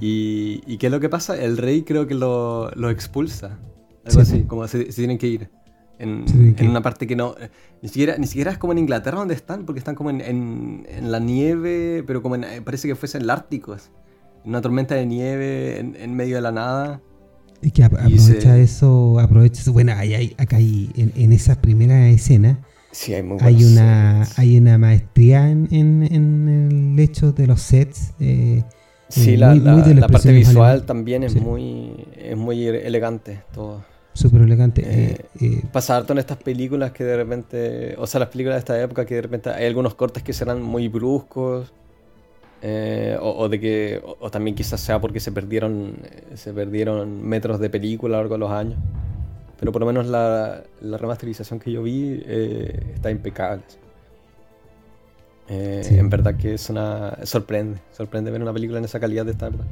Y, 0.00 0.62
y, 0.66 0.78
¿qué 0.78 0.86
es 0.86 0.92
lo 0.92 0.98
que 0.98 1.08
pasa? 1.08 1.36
El 1.36 1.58
rey 1.58 1.82
creo 1.82 2.06
que 2.06 2.14
lo, 2.14 2.70
lo 2.70 2.90
expulsa. 2.90 3.58
Algo 4.06 4.20
así, 4.20 4.42
como 4.42 4.66
se, 4.68 4.84
tienen 4.84 5.18
que 5.18 5.26
ir. 5.26 5.50
En, 5.98 6.24
en, 6.58 6.68
una 6.68 6.82
parte 6.82 7.06
que 7.06 7.14
no. 7.14 7.34
Ni 7.80 7.88
siquiera, 7.88 8.16
ni 8.18 8.26
siquiera 8.26 8.50
es 8.50 8.58
como 8.58 8.72
en 8.72 8.78
Inglaterra 8.78 9.18
donde 9.18 9.34
están, 9.34 9.64
porque 9.64 9.78
están 9.78 9.94
como 9.94 10.10
en, 10.10 10.20
en 10.20 11.12
la 11.12 11.20
nieve, 11.20 12.02
pero 12.06 12.20
como 12.20 12.34
en, 12.34 12.64
parece 12.64 12.88
que 12.88 12.94
fuese 12.94 13.18
en 13.18 13.24
el 13.24 13.30
Ártico. 13.30 13.76
Una 14.44 14.60
tormenta 14.60 14.94
de 14.94 15.06
nieve 15.06 15.78
en, 15.78 16.14
medio 16.14 16.36
de 16.36 16.42
la 16.42 16.52
nada. 16.52 17.00
Y 17.62 17.70
que 17.70 17.84
aprovecha 17.84 18.58
eso, 18.58 19.18
aprovecha 19.20 19.62
eso. 19.62 19.72
Bueno, 19.72 19.92
hay, 19.96 20.34
acá 20.36 20.56
hay, 20.56 20.90
en, 20.96 21.32
esa 21.32 21.54
primera 21.62 22.08
escena, 22.08 22.58
sí, 22.90 23.14
hay, 23.14 23.24
hay 23.40 23.64
una 23.64 24.28
hay 24.36 24.58
una 24.58 24.76
maestría 24.76 25.50
en, 25.50 26.02
el 26.10 26.98
hecho 26.98 27.32
de 27.32 27.46
los 27.46 27.62
sets. 27.62 28.12
Eh, 28.20 28.64
sí, 29.08 29.38
la, 29.38 29.54
la, 29.54 30.08
parte 30.08 30.32
visual 30.32 30.84
también 30.84 31.22
es, 31.22 31.40
muy, 31.40 32.06
es 32.16 32.36
muy 32.36 32.66
elegante. 32.66 33.40
todo 33.54 33.93
Súper 34.14 34.42
elegante. 34.42 34.82
Eh, 34.82 35.10
eh, 35.12 35.26
eh, 35.40 35.62
pasa 35.72 35.96
harto 35.96 36.12
en 36.12 36.20
estas 36.20 36.36
películas 36.36 36.92
que 36.92 37.02
de 37.02 37.16
repente, 37.16 37.96
o 37.98 38.06
sea, 38.06 38.20
las 38.20 38.28
películas 38.28 38.54
de 38.56 38.58
esta 38.60 38.80
época 38.80 39.04
que 39.04 39.16
de 39.16 39.22
repente 39.22 39.50
hay 39.50 39.66
algunos 39.66 39.96
cortes 39.96 40.22
que 40.22 40.32
serán 40.32 40.62
muy 40.62 40.86
bruscos, 40.86 41.72
o, 43.20 43.48
de 43.50 43.60
que, 43.60 44.02
o, 44.20 44.30
también 44.30 44.54
quizás 44.54 44.80
sea 44.80 44.98
porque 44.98 45.20
se 45.20 45.32
perdieron, 45.32 45.96
se 46.34 46.52
perdieron 46.54 47.22
metros 47.22 47.60
de 47.60 47.68
película 47.68 48.16
a 48.16 48.22
lo 48.22 48.22
largo 48.22 48.34
de 48.36 48.38
los 48.38 48.50
años. 48.52 48.78
Pero 49.58 49.72
por 49.72 49.80
lo 49.80 49.86
menos 49.86 50.06
la, 50.06 50.62
la 50.80 50.96
remasterización 50.96 51.58
que 51.58 51.72
yo 51.72 51.82
vi 51.82 52.22
está 52.94 53.10
impecable. 53.10 53.64
En 55.48 56.08
verdad 56.08 56.36
que 56.36 56.54
es 56.54 56.70
una. 56.70 57.18
sorprende, 57.24 57.80
sorprende 57.92 58.30
ver 58.30 58.40
una 58.40 58.52
película 58.52 58.78
en 58.78 58.84
esa 58.86 58.98
calidad 58.98 59.26
de 59.26 59.32
esta 59.32 59.48
época 59.48 59.64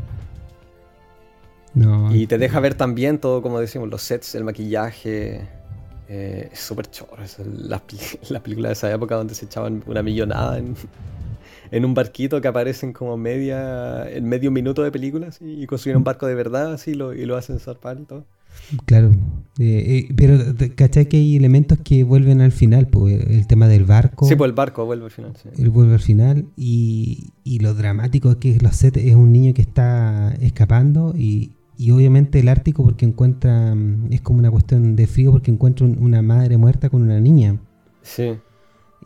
y 1.75 2.27
te 2.27 2.39
deja 2.39 2.61
ver 2.61 2.75
también 2.75 3.19
todo, 3.19 3.43
como 3.43 3.59
decimos, 3.59 3.89
los 3.89 4.03
sets, 4.03 4.35
el 4.35 4.45
maquillaje. 4.45 5.49
Eh, 6.09 6.51
es 6.53 6.59
súper 6.59 6.91
chorro. 6.91 7.17
Las 7.19 7.39
la 8.31 8.41
películas 8.43 8.71
de 8.71 8.73
esa 8.73 8.93
época 8.93 9.15
donde 9.15 9.35
se 9.35 9.47
echaban 9.47 9.83
una 9.87 10.03
millonada 10.03 10.59
en, 10.59 10.75
en 11.71 11.85
un 11.85 11.95
barquito 11.95 12.41
que 12.41 12.49
aparecen 12.49 12.93
como 12.93 13.17
media 13.17 14.09
en 14.11 14.29
medio 14.29 14.51
minuto 14.51 14.83
de 14.83 14.93
películas 14.93 15.39
y, 15.41 15.67
construyen 15.67 15.97
un 15.97 16.05
barco 16.05 16.27
de 16.27 16.35
verdad 16.35 16.75
así 16.75 16.95
lo, 16.95 17.15
y 17.15 17.25
lo 17.25 17.37
hacen 17.37 17.59
zarpar 17.59 17.99
y 17.99 18.05
todo. 18.05 18.25
Claro, 18.85 19.13
eh, 19.59 20.07
eh, 20.09 20.15
pero 20.15 20.37
¿cachai 20.77 21.07
que 21.07 21.17
hay 21.17 21.37
elementos 21.37 21.79
que 21.83 22.05
vuelven 22.05 22.43
al 22.43 22.53
final? 22.53 22.87
Pues 22.89 23.25
el 23.27 23.47
tema 23.47 23.67
del 23.67 23.85
barco. 23.85 24.29
Sí, 24.29 24.37
pues 24.37 24.51
el 24.51 24.55
barco 24.55 24.85
vuelve 24.85 25.07
al 25.07 25.11
final. 25.11 25.33
Sí. 25.43 25.49
Él 25.57 25.71
vuelve 25.71 25.95
al 25.95 26.01
final 26.01 26.45
y, 26.55 27.31
y 27.45 27.61
lo 27.61 27.73
dramático 27.73 28.33
es 28.33 28.37
que 28.37 28.59
los 28.61 28.77
sets 28.77 28.99
es 28.99 29.15
un 29.15 29.33
niño 29.33 29.55
que 29.55 29.63
está 29.63 30.35
escapando 30.43 31.15
y, 31.17 31.53
y 31.83 31.91
obviamente 31.91 32.39
el 32.39 32.49
Ártico 32.49 32.85
porque 32.85 33.05
encuentra, 33.05 33.75
mm, 33.75 34.13
es 34.13 34.21
como 34.21 34.39
una 34.39 34.53
cuestión 34.53 34.95
de 34.95 35.09
frío 35.09 35.33
porque 35.33 35.51
encuentra 35.51 35.85
una 35.85 36.23
madre 36.23 36.57
muerta 36.57 36.89
con 36.89 37.03
una 37.03 37.19
niña. 37.19 37.59
Sí. 38.03 38.39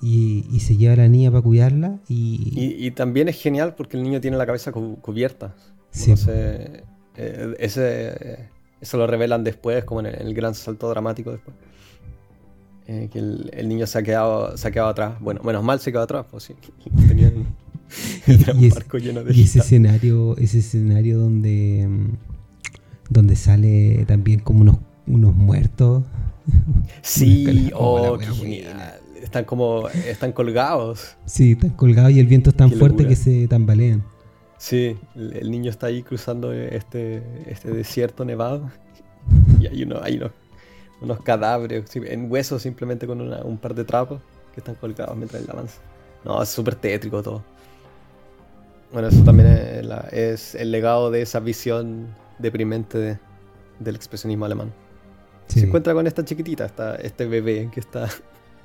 Y, 0.02 0.60
se 0.60 0.76
lleva 0.76 0.92
a 0.92 0.96
la 0.96 1.08
niña 1.08 1.30
para 1.30 1.40
cuidarla 1.40 2.00
y... 2.06 2.52
y... 2.54 2.90
también 2.90 3.28
es 3.28 3.40
genial 3.40 3.74
porque 3.76 3.96
el 3.96 4.02
niño 4.02 4.20
tiene 4.20 4.36
la 4.36 4.44
cabeza 4.44 4.72
cubierta. 4.72 5.54
Sí. 5.90 6.10
Entonces, 6.10 6.82
eh, 7.16 7.54
ese, 7.58 8.50
eso 8.78 8.98
lo 8.98 9.06
revelan 9.06 9.42
después, 9.42 9.84
como 9.84 10.00
en 10.00 10.06
el, 10.06 10.34
gran 10.34 10.54
salto 10.54 10.90
dramático 10.90 11.32
después. 11.32 11.56
Eh, 12.88 13.08
que 13.10 13.18
el, 13.18 13.68
niño 13.68 13.86
se 13.86 13.98
ha, 13.98 14.02
quedado, 14.02 14.54
se 14.58 14.68
ha 14.68 14.70
quedado 14.70 14.90
atrás. 14.90 15.18
Bueno, 15.20 15.40
menos 15.42 15.64
mal 15.64 15.80
se 15.80 15.92
quedó 15.92 16.02
atrás, 16.02 16.26
pues 16.30 16.44
sí. 16.44 16.54
Tenían, 17.08 17.46
un 18.54 18.68
barco 18.68 18.98
lleno 18.98 19.24
de 19.24 19.34
y 19.34 19.44
ese 19.44 19.60
escenario, 19.60 20.36
ese 20.36 20.58
escenario 20.58 21.18
donde 21.18 21.86
mm, 21.88 22.35
donde 23.08 23.36
sale 23.36 24.04
también 24.06 24.40
como 24.40 24.60
unos, 24.60 24.76
unos 25.06 25.34
muertos. 25.34 26.04
Sí, 27.02 27.70
oh, 27.74 28.18
qué 28.18 28.26
genial. 28.26 29.00
Están 29.22 29.44
como, 29.44 29.88
están 29.88 30.32
colgados. 30.32 31.16
Sí, 31.24 31.52
están 31.52 31.70
colgados 31.70 32.12
y 32.12 32.20
el 32.20 32.26
viento 32.26 32.50
es 32.50 32.56
tan 32.56 32.70
fuerte 32.70 33.06
que 33.06 33.16
se 33.16 33.48
tambalean. 33.48 34.04
Sí, 34.58 34.96
el, 35.14 35.50
niño 35.50 35.70
está 35.70 35.88
ahí 35.88 36.02
cruzando 36.02 36.52
este, 36.52 37.22
este 37.46 37.70
desierto 37.70 38.24
nevado 38.24 38.70
y 39.60 39.66
hay, 39.66 39.82
uno, 39.82 40.00
hay 40.02 40.16
unos, 40.16 40.30
unos 41.02 41.20
cadáveres 41.20 41.84
en 41.94 42.30
huesos 42.30 42.62
simplemente 42.62 43.06
con 43.06 43.20
un 43.20 43.58
par 43.58 43.74
de 43.74 43.84
trapos 43.84 44.20
que 44.54 44.60
están 44.60 44.76
colgados 44.76 45.16
mientras 45.16 45.42
él 45.42 45.48
avanza. 45.50 45.78
No, 46.24 46.42
es 46.42 46.48
súper 46.48 46.74
tétrico 46.76 47.22
todo. 47.22 47.42
Bueno, 48.92 49.08
eso 49.08 49.22
también 49.24 49.48
es 50.12 50.54
el 50.54 50.70
legado 50.70 51.10
de 51.10 51.22
esa 51.22 51.40
visión 51.40 52.06
deprimente 52.38 53.18
del 53.78 53.96
expresionismo 53.96 54.44
alemán. 54.44 54.72
Se 55.48 55.64
encuentra 55.64 55.94
con 55.94 56.06
esta 56.06 56.24
chiquitita, 56.24 56.66
esta, 56.66 56.96
este 56.96 57.26
bebé 57.26 57.70
que 57.72 57.80
está 57.80 58.08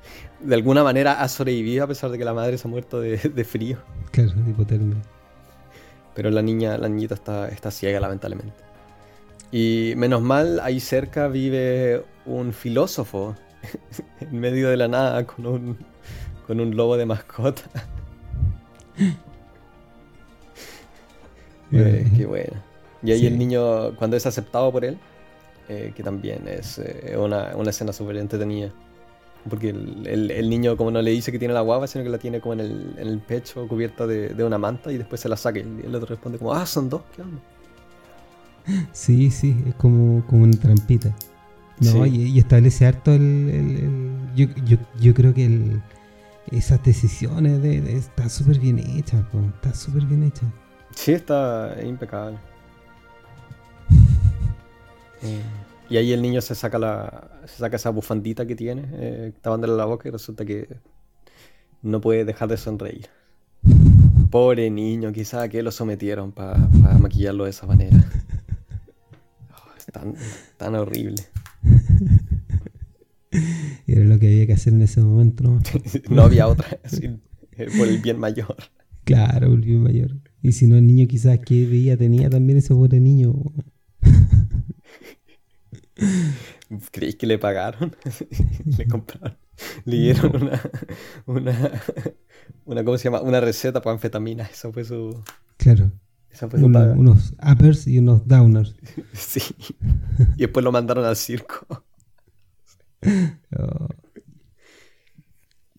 de 0.40 0.54
alguna 0.54 0.82
manera 0.82 1.20
ha 1.20 1.28
sobrevivido 1.28 1.84
a 1.84 1.86
pesar 1.86 2.10
de 2.10 2.18
que 2.18 2.24
la 2.24 2.34
madre 2.34 2.58
se 2.58 2.66
ha 2.66 2.70
muerto 2.70 3.00
de, 3.00 3.18
frío. 3.44 3.78
Claro, 4.10 4.32
de 4.34 4.50
hipotermia. 4.50 4.96
Pero 6.14 6.30
la 6.30 6.42
niña, 6.42 6.76
la 6.76 6.88
niñita 6.88 7.14
está, 7.14 7.48
está 7.48 7.70
ciega 7.70 8.00
lamentablemente. 8.00 8.56
Y 9.50 9.94
menos 9.96 10.22
mal, 10.22 10.60
ahí 10.60 10.80
cerca 10.80 11.28
vive 11.28 12.04
un 12.26 12.52
filósofo 12.52 13.36
en 14.20 14.40
medio 14.40 14.68
de 14.68 14.76
la 14.76 14.88
nada 14.88 15.24
con 15.26 15.46
un, 15.46 15.78
con 16.46 16.60
un 16.60 16.76
lobo 16.76 16.96
de 16.96 17.06
mascota. 17.06 17.62
Eh, 21.74 22.06
qué 22.14 22.26
bueno. 22.26 22.52
Y 23.02 23.12
ahí 23.12 23.26
el 23.26 23.38
niño, 23.38 23.96
cuando 23.96 24.16
es 24.16 24.26
aceptado 24.26 24.70
por 24.70 24.84
él, 24.84 24.98
eh, 25.68 25.92
que 25.94 26.02
también 26.02 26.46
es 26.48 26.78
eh, 26.78 27.16
una, 27.18 27.52
una, 27.56 27.70
escena 27.70 27.92
súper 27.92 28.16
entretenida. 28.16 28.72
Porque 29.48 29.70
el, 29.70 30.30
el, 30.30 30.50
niño 30.50 30.76
como 30.76 30.90
no 30.90 31.02
le 31.02 31.10
dice 31.10 31.32
que 31.32 31.38
tiene 31.38 31.54
la 31.54 31.62
guava, 31.62 31.86
sino 31.86 32.04
que 32.04 32.10
la 32.10 32.18
tiene 32.18 32.40
como 32.40 32.54
en 32.54 32.60
el, 32.60 32.94
en 32.98 33.08
el 33.08 33.18
pecho 33.18 33.66
cubierta 33.66 34.06
de, 34.06 34.28
de, 34.28 34.44
una 34.44 34.58
manta 34.58 34.92
y 34.92 34.98
después 34.98 35.20
se 35.20 35.28
la 35.28 35.36
saca 35.36 35.58
y 35.58 35.62
el 35.62 35.94
otro 35.94 36.08
responde 36.08 36.38
como, 36.38 36.52
ah, 36.52 36.64
son 36.66 36.88
dos, 36.88 37.02
¿qué 37.14 37.22
onda? 37.22 37.40
Sí, 38.92 39.30
sí, 39.30 39.56
es 39.66 39.74
como, 39.74 40.24
como 40.26 40.44
una 40.44 40.56
trampita. 40.58 41.12
No, 41.80 42.06
y, 42.06 42.38
establece 42.38 42.86
harto 42.86 43.12
el... 43.12 44.12
yo, 44.36 44.46
yo, 44.64 44.76
yo, 45.00 45.14
creo 45.14 45.34
que 45.34 45.80
esas 46.52 46.82
decisiones 46.84 47.60
de, 47.60 47.96
están 47.96 48.30
súper 48.30 48.60
bien 48.60 48.78
hechas, 48.78 49.24
está 49.54 49.74
súper 49.74 50.04
bien 50.04 50.22
hecha. 50.22 50.46
Sí, 50.94 51.12
está 51.12 51.76
impecable. 51.84 52.38
Y 55.88 55.96
ahí 55.96 56.12
el 56.12 56.22
niño 56.22 56.40
se 56.40 56.54
saca 56.54 56.78
la 56.78 57.30
se 57.46 57.58
saca 57.58 57.76
esa 57.76 57.90
bufandita 57.90 58.46
que 58.46 58.56
tiene, 58.56 58.84
eh, 58.92 59.32
tapándole 59.40 59.76
la 59.76 59.84
boca 59.84 60.08
y 60.08 60.12
resulta 60.12 60.44
que 60.44 60.68
no 61.82 62.00
puede 62.00 62.24
dejar 62.24 62.48
de 62.48 62.56
sonreír. 62.56 63.08
Pobre 64.30 64.70
niño, 64.70 65.12
quizá 65.12 65.48
que 65.48 65.62
lo 65.62 65.70
sometieron 65.70 66.32
para 66.32 66.56
maquillarlo 66.98 67.44
de 67.44 67.50
esa 67.50 67.66
manera. 67.66 67.96
Oh, 69.54 69.76
es 69.76 69.86
tan, 69.86 70.14
tan 70.56 70.74
horrible. 70.74 71.22
Era 73.86 74.04
lo 74.04 74.18
que 74.18 74.28
había 74.28 74.46
que 74.46 74.54
hacer 74.54 74.72
en 74.72 74.82
ese 74.82 75.00
momento, 75.00 75.44
¿no? 75.44 75.60
no 76.08 76.22
había 76.22 76.48
otra, 76.48 76.66
eh, 76.72 77.18
por 77.76 77.88
el 77.88 77.98
bien 77.98 78.18
mayor. 78.18 78.56
Claro, 79.04 79.48
por 79.48 79.58
el 79.58 79.64
bien 79.64 79.82
mayor. 79.82 80.16
Y 80.42 80.52
si 80.52 80.66
no, 80.66 80.76
el 80.76 80.86
niño 80.86 81.06
quizás 81.06 81.38
que 81.40 81.66
veía 81.66 81.96
tenía 81.96 82.30
también 82.30 82.58
ese 82.58 82.74
pobre 82.74 83.00
niño. 83.00 83.34
¿Creéis 86.90 87.16
que 87.16 87.26
le 87.26 87.38
pagaron? 87.38 87.94
le 88.78 88.86
compraron. 88.86 89.36
Le 89.84 89.96
dieron 89.96 90.42
una, 90.42 90.62
una, 91.26 91.82
una, 92.64 92.84
¿cómo 92.84 92.98
se 92.98 93.04
llama? 93.04 93.20
Una 93.20 93.40
receta 93.40 93.80
para 93.82 93.94
anfetamina. 93.94 94.44
Eso 94.44 94.72
fue 94.72 94.84
su. 94.84 95.22
Claro. 95.56 95.92
Esa 96.30 96.48
fue 96.48 96.60
su 96.60 96.72
paga. 96.72 96.94
Unos 96.94 97.34
uppers 97.42 97.86
y 97.86 97.98
unos 97.98 98.26
downers. 98.26 98.74
sí. 99.12 99.42
Y 100.36 100.40
después 100.40 100.64
lo 100.64 100.72
mandaron 100.72 101.04
al 101.04 101.16
circo. 101.16 101.84
Oh. 103.58 103.88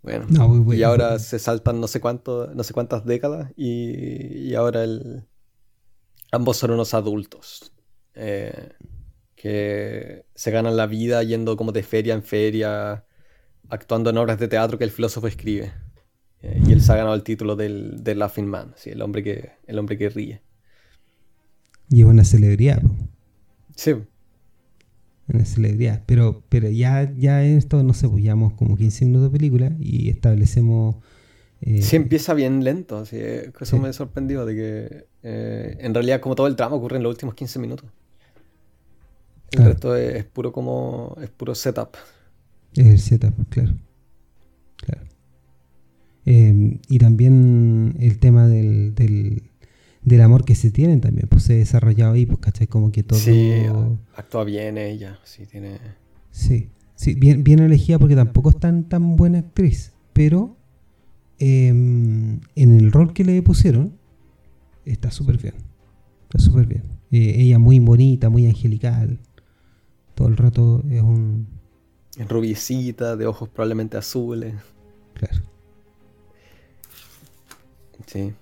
Bueno, 0.04 0.28
y 0.74 0.84
ahora 0.84 1.18
se 1.18 1.40
saltan 1.40 1.80
no 1.80 1.88
sé 1.88 2.02
cuánto, 2.02 2.54
no 2.54 2.64
sé 2.64 2.74
cuántas 2.74 3.06
décadas 3.06 3.54
y, 3.56 4.50
y 4.50 4.54
ahora 4.54 4.84
el, 4.84 5.26
ambos 6.34 6.58
son 6.58 6.72
unos 6.72 6.94
adultos. 6.94 7.72
Eh, 8.16 8.74
que 9.44 10.24
se 10.36 10.52
ganan 10.52 10.78
la 10.78 10.88
vida 10.88 11.22
yendo 11.22 11.58
como 11.58 11.74
de 11.74 11.84
feria 11.84 12.14
en 12.14 12.24
feria, 12.24 13.04
actuando 13.68 14.10
en 14.10 14.18
obras 14.18 14.40
de 14.40 14.48
teatro 14.48 14.78
que 14.78 14.86
el 14.86 14.90
filósofo 14.90 15.28
escribe. 15.28 15.74
Eh, 16.42 16.62
y 16.66 16.72
él 16.72 16.80
se 16.80 16.94
ha 16.94 16.96
ganado 16.96 17.14
el 17.14 17.24
título 17.24 17.58
del, 17.58 18.06
del 18.06 18.20
Laughing 18.20 18.48
Man, 18.48 18.72
¿sí? 18.78 18.92
el, 18.92 19.02
hombre 19.02 19.22
que, 19.22 19.52
el 19.68 19.80
hombre 19.80 19.98
que 19.98 20.08
ríe. 20.08 20.42
Y 21.90 22.04
es 22.04 22.08
una 22.08 22.24
celebridad. 22.24 22.82
Sí. 23.76 23.96
Una 25.28 25.44
celebridad. 25.44 26.04
Pero, 26.06 26.42
pero 26.48 26.70
ya, 26.70 27.12
ya 27.14 27.44
en 27.44 27.58
esto, 27.58 27.84
no 27.84 27.94
sé, 27.94 28.08
pues 28.08 28.24
llevamos 28.24 28.54
como 28.54 28.78
15 28.78 29.04
minutos 29.04 29.30
de 29.30 29.38
película 29.38 29.74
y 29.78 30.10
establecemos 30.10 31.04
Eh, 31.60 31.82
sí, 31.82 31.98
empieza 31.98 32.34
bien 32.34 32.64
lento, 32.64 32.96
así, 32.96 33.18
eso 33.20 33.78
me 33.78 33.92
sorprendió, 33.92 34.46
de 34.46 34.56
que 34.56 35.06
eh, 35.24 35.78
en 35.82 35.94
realidad 35.94 36.22
como 36.22 36.36
todo 36.36 36.48
el 36.48 36.56
tramo 36.56 36.78
ocurre 36.78 36.96
en 36.96 37.04
los 37.04 37.10
últimos 37.10 37.36
15 37.36 37.60
minutos. 37.60 37.90
El 39.54 39.66
resto 39.66 39.96
es, 39.96 40.26
puro 40.26 40.52
como, 40.52 41.16
es 41.22 41.30
puro 41.30 41.54
setup. 41.54 41.90
Es 42.76 42.88
el 42.88 43.00
setup, 43.00 43.34
claro. 43.50 43.74
Claro. 44.78 45.02
Em, 46.26 46.80
y 46.90 46.98
también 46.98 47.96
el 48.00 48.18
tema 48.20 48.48
del, 48.48 48.96
del, 48.96 50.22
amor 50.22 50.46
que 50.46 50.56
se 50.56 50.72
tienen 50.72 51.02
también, 51.02 51.28
pues 51.28 51.44
se 51.44 51.54
ha 51.54 51.58
desarrollado 51.58 52.14
ahí, 52.14 52.26
pues, 52.26 52.40
¿cachai? 52.40 52.68
Como 52.68 52.92
que 52.92 53.04
todo... 53.04 53.20
Sí, 53.20 53.52
actúa 54.16 54.44
bien 54.44 54.78
ella, 54.78 55.20
sí, 55.24 55.46
tiene... 55.46 55.80
Sí, 56.32 56.70
sí, 56.96 57.14
bien, 57.14 57.44
bien 57.44 57.60
elegida 57.60 58.00
porque 58.00 58.16
tampoco 58.16 58.50
es 58.50 58.60
tan, 58.60 58.86
tan 58.86 59.16
buena 59.16 59.40
actriz, 59.40 59.92
pero 60.14 60.56
em, 61.40 62.40
en 62.56 62.80
el 62.80 62.92
rol 62.92 63.14
que 63.14 63.24
le 63.24 63.42
pusieron 63.44 63.94
está 64.86 65.12
súper 65.12 65.38
bien, 65.38 65.56
está 66.24 66.40
súper 66.40 66.66
bien. 66.66 66.84
Eh, 67.12 67.36
ella 67.42 67.60
muy 67.60 67.78
bonita, 67.80 68.30
muy 68.30 68.48
angelical, 68.48 69.20
todo 70.16 70.28
el 70.28 70.38
rato 70.38 70.84
es 70.90 71.02
un... 71.02 71.48
Rubiecita, 72.30 73.16
de 73.16 73.26
ojos 73.26 73.50
probablemente 73.50 73.98
azules. 73.98 74.54
Claro. 75.16 75.42
Sí. 78.06 78.34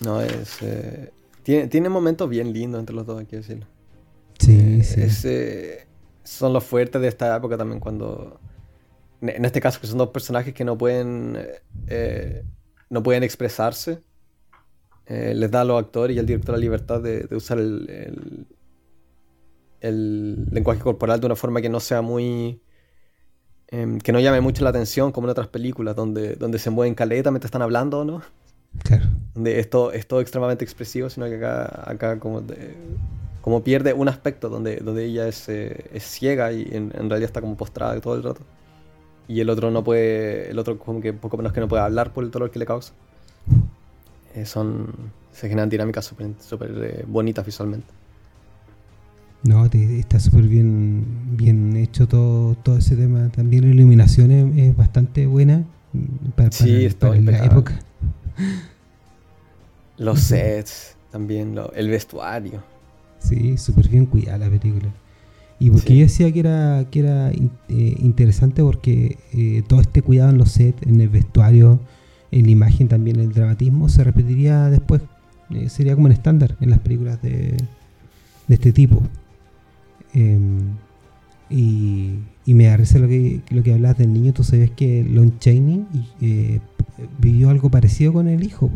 No, 0.00 0.20
es. 0.20 0.62
Eh, 0.62 1.10
tiene, 1.42 1.68
tiene 1.68 1.88
momentos 1.88 2.28
bien 2.28 2.52
lindos 2.52 2.80
entre 2.80 2.94
los 2.94 3.06
dos, 3.06 3.20
hay 3.20 3.26
que 3.26 3.36
decirlo. 3.36 3.66
Sí, 4.38 4.82
sí. 4.82 5.02
Eh, 5.24 5.86
son 6.22 6.52
los 6.52 6.64
fuertes 6.64 7.00
de 7.00 7.08
esta 7.08 7.36
época 7.36 7.56
también, 7.56 7.80
cuando. 7.80 8.40
En 9.20 9.44
este 9.44 9.60
caso, 9.60 9.80
que 9.80 9.88
son 9.88 9.98
dos 9.98 10.10
personajes 10.10 10.54
que 10.54 10.64
no 10.64 10.78
pueden. 10.78 11.38
Eh, 11.88 12.44
no 12.90 13.02
pueden 13.02 13.22
expresarse. 13.22 14.02
les 15.08 15.50
da 15.50 15.62
a 15.62 15.64
los 15.64 15.82
actores 15.82 16.16
y 16.16 16.20
al 16.20 16.26
director 16.26 16.54
la 16.54 16.60
libertad 16.60 17.00
de, 17.00 17.26
usar 17.34 17.58
el, 17.58 17.88
el, 17.90 18.46
lenguaje 19.80 20.80
corporal 20.80 21.20
de 21.20 21.26
una 21.26 21.36
forma 21.36 21.60
que 21.60 21.68
no 21.68 21.80
sea 21.80 22.02
muy. 22.02 22.60
Em, 23.68 23.98
que 23.98 24.12
no 24.12 24.20
llame 24.20 24.40
mucho 24.40 24.64
la 24.64 24.70
atención, 24.70 25.12
como 25.12 25.26
en 25.26 25.30
otras 25.30 25.48
películas, 25.48 25.94
donde, 25.94 26.36
donde 26.36 26.58
se 26.58 26.70
mueven 26.70 26.94
caleta 26.94 27.30
mientras 27.30 27.48
están 27.48 27.62
hablando, 27.62 28.04
¿no? 28.04 28.22
Claro. 28.82 29.06
Donde 29.34 29.60
es 29.60 29.68
todo, 29.68 29.92
extremadamente 29.92 30.64
expresivo, 30.64 31.10
sino 31.10 31.26
que 31.26 31.36
acá, 31.36 31.90
acá 31.90 32.18
como, 32.18 32.42
como 33.42 33.62
pierde 33.62 33.92
un 33.92 34.08
aspecto 34.08 34.48
donde, 34.48 34.76
donde 34.76 35.04
ella 35.04 35.28
es, 35.28 35.48
eh, 35.48 35.86
es 35.92 36.04
ciega 36.04 36.52
y 36.52 36.68
en, 36.70 36.90
realidad 36.90 37.22
está 37.24 37.40
como 37.40 37.56
postrada 37.56 38.00
todo 38.00 38.14
el 38.14 38.22
rato. 38.22 38.40
Y 39.26 39.40
el 39.40 39.50
otro 39.50 39.70
no 39.70 39.84
puede, 39.84 40.50
el 40.50 40.58
otro 40.58 40.78
como 40.78 41.00
que 41.00 41.12
poco 41.12 41.36
menos 41.36 41.52
que 41.52 41.60
no 41.60 41.68
puede 41.68 41.82
hablar 41.82 42.12
por 42.12 42.24
el 42.24 42.30
dolor 42.30 42.50
que 42.50 42.58
le 42.58 42.66
causa. 42.66 42.94
Eh, 44.34 44.46
son, 44.46 45.12
se 45.32 45.48
generan 45.48 45.68
dinámicas 45.68 46.04
súper 46.04 46.32
super, 46.40 46.70
eh, 46.82 47.04
bonitas 47.06 47.44
visualmente. 47.44 47.97
No, 49.48 49.64
está 49.64 50.20
súper 50.20 50.42
bien, 50.42 51.06
bien 51.30 51.74
hecho 51.74 52.06
todo, 52.06 52.54
todo 52.56 52.76
ese 52.76 52.96
tema. 52.96 53.30
También 53.30 53.64
la 53.64 53.74
iluminación 53.74 54.30
es, 54.30 54.76
bastante 54.76 55.26
buena 55.26 55.64
mm, 55.94 56.30
para, 56.36 56.52
sí, 56.52 56.86
para, 56.98 57.18
la 57.18 57.46
época. 57.46 57.80
Los 59.96 60.20
sets, 60.20 60.96
también 61.10 61.56
el 61.74 61.88
vestuario. 61.88 62.62
Sí, 63.20 63.56
súper 63.56 63.88
bien 63.88 64.04
cuidada 64.04 64.36
la 64.36 64.50
película. 64.50 64.92
Y 65.58 65.70
porque 65.70 65.96
yo 65.96 66.02
decía 66.02 66.30
que 66.30 66.40
era, 66.40 66.84
que 66.90 67.00
era 67.00 67.30
eh, 67.30 67.40
interesante 67.68 68.62
porque 68.62 69.16
eh, 69.32 69.62
todo 69.66 69.80
este 69.80 70.02
cuidado 70.02 70.28
en 70.28 70.36
los 70.36 70.50
sets, 70.50 70.82
en 70.82 71.00
el 71.00 71.08
vestuario, 71.08 71.80
en 72.32 72.44
la 72.44 72.50
imagen 72.50 72.88
también, 72.88 73.18
el 73.18 73.32
dramatismo, 73.32 73.88
se 73.88 74.04
repetiría 74.04 74.68
después. 74.68 75.00
Eh, 75.54 75.70
sería 75.70 75.94
como 75.94 76.04
un 76.04 76.12
estándar 76.12 76.54
en 76.60 76.68
las 76.68 76.80
películas 76.80 77.22
de, 77.22 77.56
de 78.46 78.54
este 78.54 78.72
tipo. 78.72 79.02
Em, 80.14 80.76
y, 81.50 82.18
y, 82.44 82.54
me 82.54 82.64
da 82.64 82.76
lo 82.76 83.08
que, 83.08 83.40
lo 83.50 83.62
que 83.62 83.72
hablas 83.72 83.96
del 83.98 84.12
niño. 84.12 84.32
Tú 84.32 84.44
sabes 84.44 84.70
que 84.70 85.04
Lon 85.04 85.38
Chaney 85.38 85.86
vivió 87.18 87.50
algo 87.50 87.70
parecido 87.70 88.12
con 88.12 88.28
el 88.28 88.44
hijo. 88.44 88.70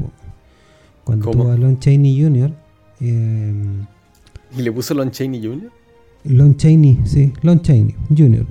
Cuando 1.04 1.30
tuvo 1.30 1.50
a 1.50 1.56
Lon 1.56 1.78
Chaney 1.78 2.22
Jr. 2.22 2.52
Em, 3.00 3.86
¿Y 4.56 4.62
le 4.62 4.72
puso 4.72 4.94
Lon 4.94 5.10
Chaney 5.10 5.42
Jr.? 5.42 5.70
Lon 6.24 6.56
Chaney, 6.56 7.00
sí, 7.04 7.32
Lon 7.42 7.60
Chaney 7.62 7.94
Jr. 8.16 8.46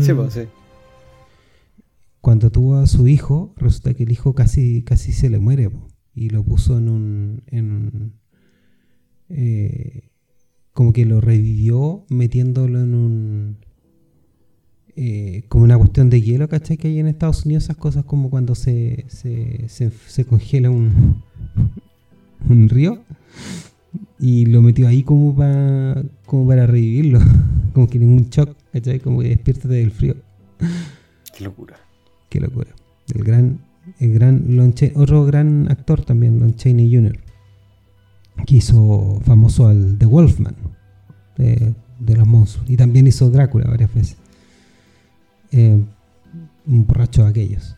sí, 0.00 0.12
pues, 0.14 0.34
sí. 0.34 0.40
Cuando 2.20 2.50
tuvo 2.50 2.76
a 2.76 2.86
su 2.86 3.06
hijo, 3.06 3.54
resulta 3.56 3.94
que 3.94 4.02
el 4.02 4.12
hijo 4.12 4.34
casi, 4.34 4.82
casi 4.82 5.12
se 5.12 5.30
le 5.30 5.38
muere 5.38 5.70
y 6.14 6.30
lo 6.30 6.42
puso 6.42 6.76
en 6.78 6.88
un. 6.88 7.42
En, 7.46 8.12
eh, 9.28 10.10
como 10.78 10.92
que 10.92 11.04
lo 11.04 11.20
revivió 11.20 12.04
metiéndolo 12.08 12.80
en 12.80 12.94
un 12.94 13.56
eh, 14.94 15.42
como 15.48 15.64
una 15.64 15.76
cuestión 15.76 16.08
de 16.08 16.22
hielo, 16.22 16.48
¿cachai? 16.48 16.76
Que 16.76 16.86
hay 16.86 17.00
en 17.00 17.08
Estados 17.08 17.44
Unidos 17.44 17.64
esas 17.64 17.76
cosas 17.76 18.04
como 18.04 18.30
cuando 18.30 18.54
se, 18.54 19.04
se, 19.08 20.24
congela 20.24 20.70
un, 20.70 21.24
un 22.48 22.68
río 22.68 23.02
y 24.20 24.46
lo 24.46 24.62
metió 24.62 24.86
ahí 24.86 25.02
como 25.02 25.34
para 25.34 26.00
como 26.26 26.46
para 26.46 26.64
revivirlo, 26.68 27.18
como 27.74 27.88
que 27.88 27.98
en 27.98 28.10
un 28.10 28.30
shock, 28.30 28.56
¿cachai? 28.72 29.00
Como 29.00 29.18
que 29.18 29.30
despiértate 29.30 29.74
del 29.74 29.90
frío. 29.90 30.14
Qué 31.36 31.42
locura. 31.42 31.76
Qué 32.28 32.38
locura. 32.38 32.70
El 33.12 33.24
gran, 33.24 33.62
el 33.98 34.12
gran 34.14 34.56
Lon 34.56 34.72
otro 34.94 35.24
gran 35.24 35.68
actor 35.72 36.04
también, 36.04 36.38
Lon 36.38 36.54
Chaney 36.54 36.94
Jr., 36.94 37.18
que 38.46 38.56
hizo 38.56 39.20
famoso 39.24 39.68
al 39.68 39.98
The 39.98 40.06
Wolfman 40.06 40.56
de, 41.36 41.74
de 41.98 42.16
los 42.16 42.26
monstruos 42.26 42.68
y 42.70 42.76
también 42.76 43.06
hizo 43.06 43.30
Drácula 43.30 43.66
varias 43.68 43.92
veces. 43.92 44.16
Eh, 45.52 45.82
un 46.66 46.86
borracho 46.86 47.24
de 47.24 47.30
aquellos. 47.30 47.74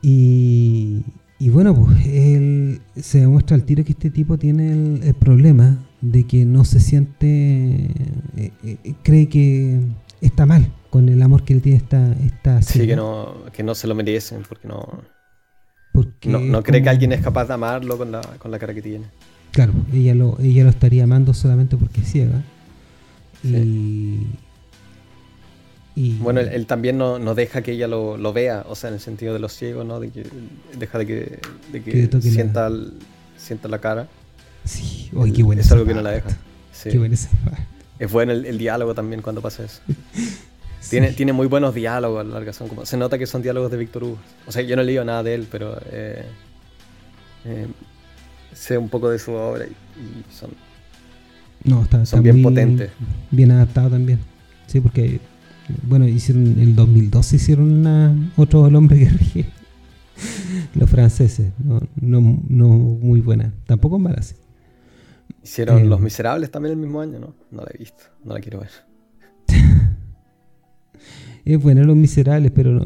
Y, 0.00 1.02
bueno, 1.40 1.74
pues 1.74 2.06
él, 2.06 2.80
se 2.96 3.20
demuestra 3.20 3.56
al 3.56 3.64
tiro 3.64 3.84
que 3.84 3.92
este 3.92 4.10
tipo 4.10 4.38
tiene 4.38 4.72
el, 5.06 5.14
problema 5.14 5.84
de 6.00 6.24
que 6.24 6.44
no 6.44 6.64
se 6.64 6.78
siente, 6.78 7.26
eh, 8.36 8.52
eh, 8.62 8.94
cree 9.02 9.28
que 9.28 9.80
está 10.20 10.46
mal 10.46 10.72
con 10.90 11.08
el 11.08 11.20
amor 11.20 11.44
que 11.44 11.54
le 11.54 11.60
tiene 11.60 11.78
esta, 11.78 12.12
esta 12.12 12.62
Sí, 12.62 12.86
que 12.86 12.96
no, 12.96 13.34
que 13.52 13.62
no 13.62 13.74
se 13.74 13.88
lo 13.88 13.94
merecen, 13.94 14.42
porque 14.48 14.68
no... 14.68 15.02
Porque 15.92 16.28
no, 16.28 16.62
cree 16.62 16.82
que 16.82 16.88
alguien 16.88 17.12
es 17.12 17.20
capaz 17.20 17.46
de 17.46 17.54
amarlo 17.54 17.98
con 17.98 18.12
la, 18.12 18.20
con 18.38 18.50
la 18.50 18.58
cara 18.58 18.74
que 18.74 18.82
tiene. 18.82 19.06
Claro, 19.52 19.72
ella 19.92 20.14
lo, 20.14 20.38
ella 20.40 20.64
lo 20.64 20.70
estaría 20.70 21.04
amando 21.04 21.34
solamente 21.34 21.76
porque 21.76 22.00
es 22.00 22.10
ciega. 22.10 22.42
Y, 23.42 24.26
bueno, 26.20 26.40
él, 26.40 26.66
también 26.66 26.96
no, 26.96 27.34
deja 27.34 27.62
que 27.62 27.72
ella 27.72 27.88
lo, 27.88 28.32
vea, 28.32 28.64
o 28.68 28.76
sea, 28.76 28.88
en 28.88 28.94
el 28.94 29.00
sentido 29.00 29.32
de 29.32 29.40
los 29.40 29.52
ciegos, 29.52 29.84
¿no? 29.84 29.98
De 29.98 30.10
que 30.10 30.24
deja 30.78 30.98
de 30.98 31.06
que, 31.06 31.38
de 31.72 31.82
que, 31.82 32.20
sienta, 32.20 32.68
la... 32.68 32.90
sienta 33.36 33.68
la 33.68 33.80
cara. 33.80 34.08
Sí, 34.64 35.10
Oye, 35.14 35.32
qué 35.32 35.42
bueno. 35.42 35.60
Es 35.60 35.72
algo 35.72 35.84
que 35.84 35.94
no 35.94 36.02
la 36.02 36.10
deja. 36.10 36.36
Qué 36.84 36.98
bueno 36.98 37.16
Es 37.98 38.12
bueno 38.12 38.32
el, 38.32 38.58
diálogo 38.58 38.94
también 38.94 39.22
cuando 39.22 39.42
pasa 39.42 39.64
eso. 39.64 39.80
Tiene, 40.88 41.12
tiene 41.12 41.32
muy 41.32 41.46
buenos 41.46 41.74
diálogos 41.74 42.20
a 42.20 42.24
la 42.24 42.34
larga. 42.34 42.52
Son 42.52 42.68
como, 42.68 42.86
se 42.86 42.96
nota 42.96 43.18
que 43.18 43.26
son 43.26 43.42
diálogos 43.42 43.70
de 43.70 43.76
Víctor 43.76 44.04
Hugo. 44.04 44.18
O 44.46 44.52
sea, 44.52 44.62
yo 44.62 44.76
no 44.76 44.82
he 44.82 44.84
leído 44.84 45.04
nada 45.04 45.22
de 45.22 45.34
él, 45.34 45.48
pero 45.50 45.78
eh, 45.90 46.24
eh, 47.44 47.66
sé 48.52 48.78
un 48.78 48.88
poco 48.88 49.10
de 49.10 49.18
su 49.18 49.32
obra 49.32 49.66
y, 49.66 49.74
son, 50.32 50.50
no, 51.64 51.82
está, 51.82 52.06
son 52.06 52.22
bien 52.22 52.42
potentes. 52.42 52.90
Bien 53.30 53.50
adaptado 53.50 53.90
también. 53.90 54.20
Sí, 54.66 54.80
porque 54.80 55.20
bueno, 55.82 56.06
hicieron 56.06 56.46
en 56.46 56.60
el 56.60 56.74
2012 56.74 57.36
hicieron 57.36 57.72
una, 57.72 58.32
otro 58.36 58.66
El 58.66 58.76
hombre 58.76 58.98
que 58.98 59.08
rige. 59.08 59.46
Los 60.74 60.90
franceses, 60.90 61.52
no, 61.58 61.80
no, 62.00 62.68
muy 62.70 63.20
buena. 63.20 63.52
Tampoco 63.66 63.98
malas. 63.98 64.34
Hicieron 65.42 65.78
eh, 65.78 65.84
Los 65.84 66.00
Miserables 66.00 66.50
también 66.50 66.72
el 66.72 66.78
mismo 66.78 67.00
año, 67.00 67.18
¿no? 67.18 67.34
No 67.50 67.62
la 67.62 67.70
he 67.74 67.78
visto, 67.78 68.04
no 68.24 68.34
la 68.34 68.40
quiero 68.40 68.60
ver. 68.60 68.70
Es 71.54 71.62
buena 71.62 71.82
Los 71.84 71.96
Miserables, 71.96 72.52
pero 72.52 72.78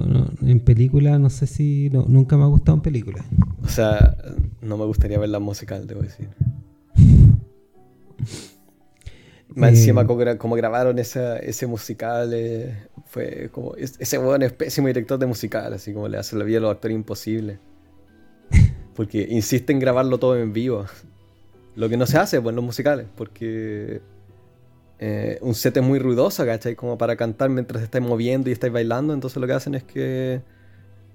en 0.43 0.61
película 0.61 1.19
no 1.19 1.31
sé 1.31 1.47
si... 1.47 1.91
nunca 1.91 2.37
me 2.37 2.45
ha 2.45 2.47
gustado 2.47 2.77
en 2.77 2.83
película. 2.83 3.25
O 3.63 3.69
sea, 3.69 4.17
no 4.61 4.77
me 4.77 4.85
gustaría 4.85 5.19
ver 5.19 5.31
la 5.31 5.41
musical, 5.41 5.87
debo 5.87 6.03
decir. 6.03 6.29
Más 9.55 9.71
encima, 9.71 10.03
eh, 10.03 10.37
como, 10.39 10.55
grabaron 10.55 10.99
ese 10.99 11.67
musical, 11.67 12.33
eh, 12.33 12.89
fue 13.07 13.51
como. 13.53 13.75
Ese 13.77 14.19
weón 14.19 14.43
es 14.43 14.53
pésimo 14.53 14.87
director 14.87 15.19
de 15.19 15.27
musical, 15.27 15.75
así 15.75 15.93
como 15.93 16.09
le 16.09 16.17
hace 16.19 16.37
la 16.37 16.45
vida 16.45 16.59
a 16.59 16.63
los 16.63 16.71
actores 16.71 16.95
imposible. 16.95 17.59
Porque 18.95 19.27
insiste 19.29 19.73
en 19.73 19.79
grabarlo 19.79 20.19
todo 20.19 20.39
en 20.39 20.53
vivo. 20.53 20.87
Lo 21.75 21.89
que 21.89 21.97
no 21.97 22.07
se 22.07 22.19
hace 22.19 22.41
pues, 22.41 22.53
en 22.53 22.57
los 22.57 22.65
musicales, 22.65 23.07
porque 23.17 24.03
eh, 25.05 25.39
un 25.41 25.57
set 25.57 25.77
es 25.77 25.83
muy 25.83 25.99
ruidoso, 25.99 26.47
¿cachai? 26.47 26.77
Como 26.77 26.97
para 26.97 27.17
cantar 27.17 27.51
mientras 27.51 27.83
estáis 27.83 28.05
moviendo 28.05 28.49
y 28.49 28.53
estáis 28.53 28.73
bailando, 28.73 29.13
entonces 29.13 29.37
lo 29.41 29.49
que 29.49 29.53
hacen 29.53 29.75
es 29.75 29.83
que 29.83 30.43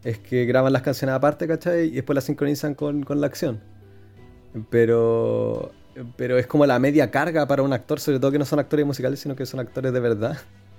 es 0.03 0.19
que 0.19 0.43
graban 0.43 0.73
las 0.73 0.81
canciones 0.81 1.15
aparte, 1.15 1.47
¿cachai? 1.47 1.87
Y 1.87 1.91
después 1.91 2.13
las 2.15 2.25
sincronizan 2.25 2.75
con, 2.75 3.03
con 3.03 3.21
la 3.21 3.27
acción. 3.27 3.61
Pero, 4.69 5.71
pero 6.17 6.37
es 6.37 6.47
como 6.47 6.65
la 6.65 6.79
media 6.79 7.09
carga 7.11 7.47
para 7.47 7.63
un 7.63 7.71
actor, 7.71 8.01
sobre 8.01 8.19
todo 8.19 8.29
que 8.29 8.39
no 8.39 8.43
son 8.43 8.59
actores 8.59 8.85
musicales, 8.85 9.21
sino 9.21 9.37
que 9.37 9.45
son 9.45 9.61
actores 9.61 9.93
de 9.93 9.99
verdad. 10.01 10.37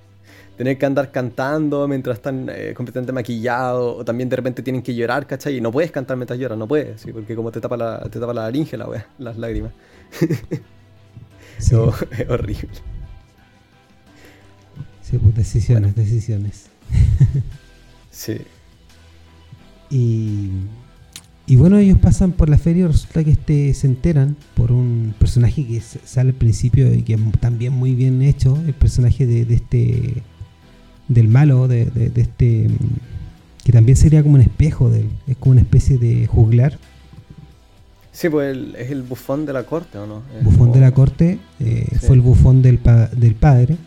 Tener 0.59 0.77
que 0.77 0.85
andar 0.85 1.11
cantando 1.11 1.89
mientras 1.89 2.19
están 2.19 2.51
eh, 2.51 2.75
completamente 2.77 3.13
maquillados, 3.15 4.01
o 4.01 4.05
también 4.05 4.29
de 4.29 4.37
repente 4.37 4.63
tienen 4.63 4.83
que 4.83 4.95
llorar, 4.95 5.27
¿cachai? 5.27 5.57
Y 5.57 5.63
no 5.63 5.73
puedes 5.73 5.91
cantar 5.91 6.19
mientras 6.19 6.39
lloras, 6.39 6.59
no 6.59 6.69
puedes, 6.69 7.01
¿sí? 7.01 7.11
porque 7.11 7.35
como 7.35 7.51
te 7.51 7.59
tapa 7.63 7.79
la, 7.79 8.01
te 8.01 8.21
tapa 8.21 8.35
la 8.35 8.43
laringe, 8.43 8.77
la 8.77 8.87
wea, 8.87 9.07
las 9.19 9.39
lágrimas. 9.39 9.73
Es 11.59 11.73
horrible. 11.73 12.69
Sí, 15.09 15.17
pues 15.17 15.35
decisiones, 15.35 15.95
decisiones. 15.95 16.67
sí. 18.11 18.39
Y, 19.91 20.51
y 21.47 21.57
bueno, 21.57 21.79
ellos 21.79 21.97
pasan 21.97 22.33
por 22.33 22.51
la 22.51 22.59
feria 22.59 22.85
y 22.85 22.87
resulta 22.89 23.25
que 23.25 23.31
este, 23.31 23.73
se 23.73 23.87
enteran 23.87 24.37
por 24.55 24.71
un 24.71 25.15
personaje 25.19 25.67
que 25.67 25.81
sale 25.81 26.31
al 26.31 26.37
principio 26.37 26.93
y 26.93 27.03
que 27.03 27.15
es 27.15 27.21
también 27.41 27.73
muy 27.73 27.95
bien 27.95 28.21
hecho, 28.21 28.59
el 28.67 28.75
personaje 28.75 29.27
de, 29.27 29.43
este 29.55 30.23
del 31.09 31.29
malo, 31.29 31.69
de, 31.69 31.87
de, 31.87 32.21
este 32.21 32.69
que 33.65 33.73
también 33.73 33.97
sería 33.97 34.23
como 34.23 34.35
un 34.35 34.43
espejo 34.43 34.91
de 34.91 35.01
él, 35.01 35.09
es 35.27 35.39
como 35.39 35.53
una 35.53 35.63
especie 35.63 35.97
de 35.97 36.27
juglar. 36.27 36.79
Sí, 38.13 38.29
pues 38.29 38.57
es 38.77 38.91
el 38.91 39.03
bufón 39.03 39.47
de 39.47 39.55
la 39.55 39.65
corte, 39.65 39.97
¿o 39.97 40.07
no? 40.07 40.23
bufón 40.43 40.73
de 40.73 40.81
la 40.81 40.93
corte, 40.93 41.39
eh, 41.61 41.87
fue 42.01 42.17
el 42.17 42.21
bufón 42.21 42.61
del, 42.61 42.79
del 43.17 43.35
padre, 43.35 43.79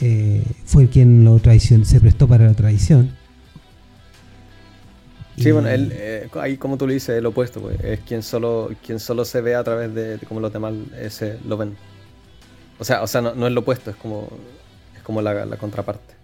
eh, 0.00 0.42
fue 0.64 0.88
quien 0.88 1.24
lo 1.24 1.38
traicionó, 1.38 1.84
se 1.84 2.00
prestó 2.00 2.28
para 2.28 2.46
la 2.46 2.54
traición. 2.54 3.10
Sí, 5.36 5.52
bueno, 5.52 5.68
él, 5.68 5.92
eh, 5.94 6.28
ahí 6.40 6.56
como 6.56 6.76
tú 6.76 6.86
le 6.86 6.94
dices, 6.94 7.10
el 7.10 7.26
opuesto, 7.26 7.60
pues, 7.60 7.78
es 7.82 8.00
quien 8.00 8.22
solo, 8.22 8.70
quien 8.84 8.98
solo 8.98 9.24
se 9.24 9.40
ve 9.40 9.54
a 9.54 9.62
través 9.62 9.94
de, 9.94 10.18
cómo 10.26 10.40
los 10.40 10.52
demás 10.52 10.74
ese, 11.00 11.38
lo 11.46 11.56
ven. 11.56 11.76
O 12.78 12.84
sea, 12.84 13.02
o 13.02 13.06
sea 13.06 13.20
no, 13.20 13.46
es 13.46 13.52
lo 13.52 13.60
opuesto, 13.60 13.90
es 13.90 13.96
como, 13.96 14.28
es 14.96 15.02
como 15.02 15.22
la, 15.22 15.56
contraparte. 15.56 16.14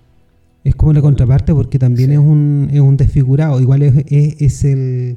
Es 0.65 0.75
como 0.75 0.93
la 0.93 1.01
contraparte 1.01 1.53
porque 1.53 1.79
también 1.79 2.11
es, 2.13 2.19
un, 2.19 2.71
es 2.73 2.81
un 2.81 2.97
desfigurado, 2.97 3.61
igual 3.61 3.83
es, 3.83 3.95
es, 4.09 4.65
el... 4.65 5.17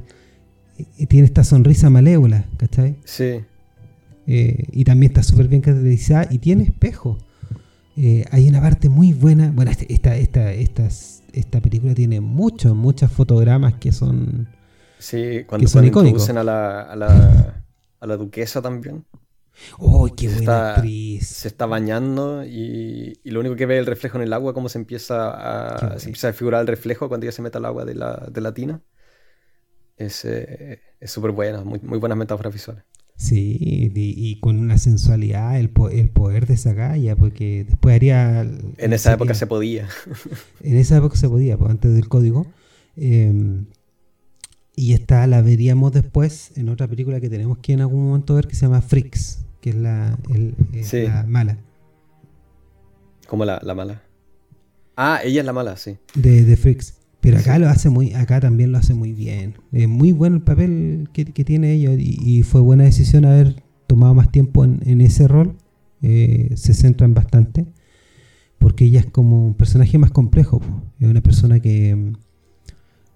Eh, 0.99 1.05
tiene 1.07 1.25
esta 1.25 1.43
sonrisa 1.43 1.89
malévola, 1.89 2.45
¿cachai? 2.57 2.97
Sí. 3.03 3.41
Eh, 4.27 4.63
y 4.73 4.83
también 4.83 5.11
está 5.11 5.23
súper 5.23 5.47
bien 5.47 5.61
caracterizada 5.61 6.27
y 6.29 6.37
tiene 6.37 6.63
espejo. 6.63 7.17
Hay 8.31 8.47
una 8.47 8.61
parte 8.61 8.89
muy 8.89 9.13
buena, 9.13 9.51
bueno, 9.51 9.71
este, 9.71 9.91
esta, 9.91 10.15
esta, 10.15 10.51
estas 10.53 11.17
esta 11.37 11.61
película 11.61 11.93
tiene 11.93 12.19
muchos, 12.19 12.75
muchos 12.75 13.11
fotogramas 13.11 13.75
que 13.75 13.91
son. 13.91 14.47
Sí, 14.99 15.43
cuando, 15.45 15.67
se 15.67 15.85
introducen 15.85 16.37
a 16.37 16.43
la, 16.43 16.81
a, 16.81 16.95
la, 16.95 17.63
a 17.99 18.07
la 18.07 18.17
duquesa 18.17 18.61
también. 18.61 19.05
¡Oh, 19.77 20.07
qué 20.15 20.27
buena 20.27 20.39
está, 20.39 20.75
actriz! 20.75 21.27
Se 21.27 21.47
está 21.47 21.65
bañando 21.65 22.43
y, 22.43 23.19
y, 23.23 23.31
lo 23.31 23.39
único 23.39 23.55
que 23.55 23.65
ve 23.65 23.75
es 23.75 23.79
el 23.79 23.85
reflejo 23.85 24.17
en 24.17 24.23
el 24.23 24.33
agua, 24.33 24.53
cómo 24.53 24.69
se 24.69 24.77
empieza 24.77 25.29
a, 25.29 25.99
se 25.99 26.07
empieza 26.07 26.29
a 26.29 26.33
figurar 26.33 26.61
el 26.61 26.67
reflejo 26.67 27.07
cuando 27.07 27.25
ella 27.25 27.31
se 27.31 27.41
mete 27.41 27.57
al 27.57 27.65
agua 27.65 27.85
de 27.85 27.95
la, 27.95 28.27
de 28.31 28.41
la 28.41 28.53
tina. 28.53 28.81
Es 29.95 30.25
eh, 30.25 30.79
súper 31.03 31.31
buena, 31.31 31.63
muy, 31.63 31.79
muy 31.79 31.97
buenas 31.97 32.17
metáforas 32.17 32.53
visuales. 32.53 32.83
Sí, 33.17 33.91
y, 33.95 34.39
con 34.39 34.59
una 34.59 34.77
sensualidad, 34.77 35.59
el, 35.59 35.71
el, 35.91 36.09
poder 36.09 36.45
de 36.45 36.53
esa 36.53 36.73
galla, 36.73 37.15
porque 37.15 37.65
después 37.67 37.95
haría... 37.95 38.47
En 38.77 38.93
esa 38.93 39.11
época 39.11 39.33
se 39.33 39.47
podía. 39.47 39.89
En 40.61 40.77
esa 40.77 40.97
época 40.97 41.17
se 41.17 41.27
podía, 41.27 41.57
pues, 41.57 41.71
antes 41.71 41.95
del 41.95 42.07
código. 42.07 42.45
Em, 42.95 43.65
y 44.75 44.93
esta 44.93 45.25
la 45.25 45.41
veríamos 45.41 45.93
después 45.93 46.51
en 46.55 46.69
otra 46.69 46.87
película 46.87 47.19
que 47.19 47.29
tenemos 47.29 47.57
que 47.57 47.73
en 47.73 47.81
algún 47.81 48.07
momento 48.07 48.35
ver 48.35 48.47
que 48.47 48.53
se 48.53 48.67
llama 48.67 48.83
Freaks, 48.83 49.39
que 49.61 49.71
es 49.71 49.75
la, 49.75 50.15
la 50.91 51.23
mala. 51.27 51.57
¿Cómo 53.27 53.45
la, 53.45 53.59
la, 53.63 53.73
mala? 53.73 54.03
Ah, 54.95 55.21
ella 55.23 55.39
es 55.39 55.45
la 55.45 55.53
mala, 55.53 55.75
sí. 55.75 55.97
De, 56.13 56.45
de 56.45 56.55
Freaks. 56.55 56.96
Pero 57.21 57.39
acá 57.39 57.59
lo 57.59 57.67
hace 57.67 57.89
muy, 57.89 58.13
acá 58.13 58.39
también 58.39 58.71
lo 58.71 58.77
hace 58.77 58.93
muy 58.93 59.13
bien. 59.13 59.55
Es 59.71 59.87
muy 59.87 60.11
bueno 60.11 60.37
el 60.37 60.41
papel 60.43 61.09
que, 61.13 61.25
tiene 61.25 61.73
ella 61.73 61.93
y, 61.93 62.43
fue 62.43 62.61
buena 62.61 62.83
decisión 62.83 63.25
haber 63.25 63.63
tomado 63.87 64.13
más 64.13 64.31
tiempo 64.31 64.63
en, 64.63 65.01
ese 65.01 65.27
rol. 65.27 65.57
Eh, 66.01 66.51
se 66.55 66.73
centran 66.73 67.15
bastante 67.15 67.65
porque 68.59 68.85
ella 68.85 68.99
es 68.99 69.07
como 69.07 69.47
un 69.47 69.53
personaje 69.55 69.97
más 69.97 70.11
complejo. 70.11 70.61
Es 70.99 71.07
una 71.07 71.21
persona 71.21 71.59
que 71.59 72.13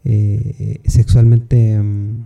eh, 0.03 0.81
sexualmente 0.85 1.79
mm, 1.79 2.25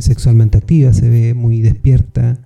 sexualmente 0.00 0.58
activa, 0.58 0.92
se 0.92 1.08
ve 1.08 1.34
muy 1.34 1.60
despierta, 1.60 2.38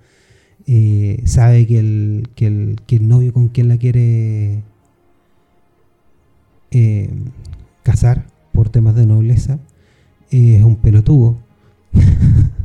eh, 0.65 1.21
sabe 1.25 1.65
que 1.65 1.79
el, 1.79 2.29
que 2.35 2.47
el, 2.47 2.75
que, 2.85 2.97
el, 2.97 3.07
novio 3.07 3.33
con 3.33 3.47
quien 3.49 3.69
la 3.69 3.77
quiere 3.77 4.63
casar 7.83 8.25
por 8.51 8.69
temas 8.69 8.95
de 8.95 9.05
nobleza, 9.05 9.59
es 10.31 10.63
un 10.63 10.75
pelotudo. 10.75 11.37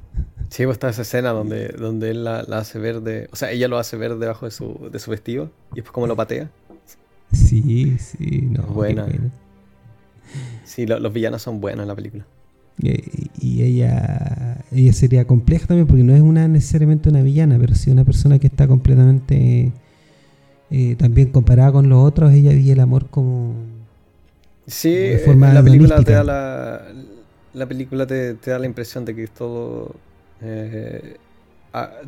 Sí, 0.51 0.63
pues 0.67 0.77
está 0.77 0.89
esa 0.89 1.03
escena 1.03 1.31
donde, 1.31 1.67
donde 1.67 2.13
él 2.13 2.23
la, 2.23 2.39
hace 2.53 2.79
ver 2.79 3.01
de. 3.01 3.29
O 3.33 3.37
sea, 3.37 3.51
ella 3.51 3.67
lo 3.67 3.77
hace 3.77 3.97
ver 3.97 4.15
debajo 4.19 4.45
de 4.47 4.53
su, 4.53 4.89
de 4.93 5.01
su 5.01 5.11
vestido 5.11 5.51
y 5.73 5.77
después 5.77 5.91
como 5.91 6.07
lo 6.07 6.15
patea. 6.15 6.49
Sí, 7.33 7.99
sí, 7.99 8.49
no. 8.53 8.63
Buena. 8.63 9.05
Sí, 10.63 10.87
los 10.87 11.13
villanos 11.13 11.43
son 11.43 11.61
buenos 11.61 11.83
en 11.83 11.89
la 11.89 11.97
película. 11.97 12.25
Y, 12.79 13.63
ella 13.63 14.65
ella 14.71 14.93
sería 14.93 15.27
compleja 15.27 15.67
también 15.67 15.89
porque 15.89 16.05
no 16.05 16.15
es 16.15 16.23
una 16.23 16.47
necesariamente 16.47 17.09
una 17.09 17.23
villana, 17.23 17.59
pero 17.59 17.75
sí 17.75 17.91
una 17.91 18.05
persona 18.05 18.39
que 18.39 18.47
está 18.47 18.69
completamente 18.69 19.73
eh, 20.71 20.95
también 20.97 21.33
comparada 21.33 21.73
con 21.73 21.89
los 21.89 21.99
otros, 21.99 22.33
ella 22.33 22.53
vive 22.53 22.73
el 22.73 22.81
amor 22.81 23.09
como 23.11 23.55
Sí, 24.67 24.95
eh, 24.95 25.23
la 25.37 25.63
película 25.63 26.03
te 26.03 26.13
da 26.13 26.25
la, 26.25 26.83
la 27.53 27.67
película 27.67 28.07
te, 28.07 28.35
da 28.35 28.59
la 28.59 28.67
impresión 28.67 29.05
de 29.05 29.15
que 29.15 29.25
es 29.25 29.31
todo 29.31 29.95
eh, 30.41 31.19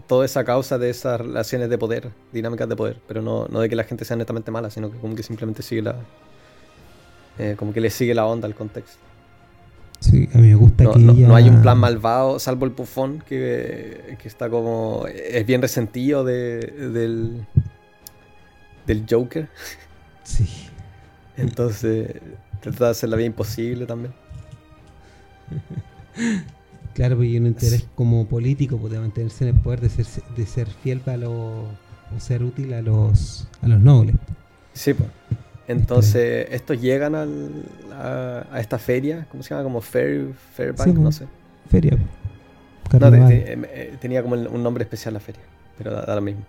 toda 0.06 0.24
esa 0.24 0.44
causa 0.44 0.78
de 0.78 0.90
esas 0.90 1.20
relaciones 1.20 1.68
de 1.68 1.76
poder, 1.76 2.10
dinámicas 2.32 2.68
de 2.68 2.76
poder, 2.76 3.00
pero 3.08 3.20
no, 3.20 3.46
no 3.48 3.60
de 3.60 3.68
que 3.68 3.76
la 3.76 3.84
gente 3.84 4.04
sea 4.04 4.16
netamente 4.16 4.50
mala, 4.50 4.70
sino 4.70 4.90
que 4.90 4.98
como 4.98 5.14
que 5.14 5.22
simplemente 5.22 5.62
sigue 5.62 5.82
la 5.82 5.96
eh, 7.38 7.54
como 7.58 7.72
que 7.72 7.80
le 7.80 7.90
sigue 7.90 8.14
la 8.14 8.26
onda 8.26 8.46
al 8.46 8.54
contexto. 8.54 8.98
Sí, 10.00 10.28
a 10.34 10.38
mí 10.38 10.48
me 10.48 10.54
gusta 10.54 10.84
no, 10.84 10.92
que 10.92 10.98
no, 10.98 11.34
hay 11.34 11.48
un 11.48 11.62
plan 11.62 11.78
malvado, 11.78 12.38
salvo 12.38 12.66
el 12.66 12.72
pufón, 12.72 13.22
que, 13.26 14.16
que 14.20 14.28
está 14.28 14.48
como. 14.50 15.06
Es 15.06 15.46
bien 15.46 15.62
resentido 15.62 16.22
de, 16.22 16.60
del. 16.92 17.46
del 18.86 19.04
Joker. 19.08 19.48
Sí. 20.22 20.68
Entonces, 21.36 22.16
Trata 22.60 22.86
de 22.86 22.90
hacer 22.90 23.08
la 23.08 23.16
vida 23.16 23.26
imposible 23.26 23.86
también. 23.86 24.12
claro, 26.94 27.16
porque 27.16 27.28
hay 27.30 27.38
un 27.38 27.46
interés 27.46 27.86
como 27.94 28.26
político 28.26 28.78
pues, 28.78 28.92
de 28.92 28.98
mantenerse 28.98 29.48
en 29.48 29.56
el 29.56 29.62
poder, 29.62 29.80
de 29.80 29.90
ser, 29.90 30.06
de 30.36 30.46
ser 30.46 30.68
fiel 30.68 31.00
para 31.00 31.18
los, 31.18 31.30
o 31.30 32.20
ser 32.20 32.42
útil 32.42 32.72
a 32.74 32.82
los, 32.82 33.48
a 33.62 33.68
los 33.68 33.80
nobles. 33.80 34.16
Sí, 34.72 34.94
pues. 34.94 35.08
Entonces, 35.68 36.46
estos 36.50 36.80
llegan 36.80 37.14
al, 37.14 37.64
a, 37.92 38.60
esta 38.60 38.78
feria, 38.78 39.26
¿cómo 39.30 39.42
se 39.42 39.50
llama? 39.50 39.64
Como 39.64 39.80
Fair, 39.80 40.32
Fairbank, 40.54 40.96
no 40.96 41.10
sé. 41.10 41.26
Feria. 41.68 41.98
No, 42.92 43.28
eh, 43.28 43.96
tenía 44.00 44.22
como 44.22 44.36
un 44.36 44.62
nombre 44.62 44.84
especial 44.84 45.14
la 45.14 45.20
feria, 45.20 45.42
pero 45.76 45.90
da, 45.90 46.14
lo 46.14 46.20
mismo. 46.20 46.44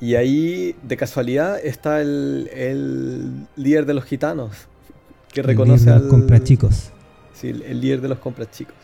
Y 0.00 0.16
ahí, 0.16 0.74
de 0.82 0.96
casualidad, 0.96 1.58
está 1.64 2.00
el, 2.00 2.50
el 2.52 3.46
líder 3.54 3.86
de 3.86 3.94
los 3.94 4.04
gitanos, 4.04 4.66
que 5.36 5.42
reconoce 5.42 5.90
al. 5.90 6.08
compra 6.08 6.42
chicos. 6.42 6.92
Sí, 7.34 7.48
el, 7.48 7.78
líder 7.78 8.00
de 8.00 8.08
los 8.08 8.18
compras 8.18 8.50
chicos. 8.50 8.74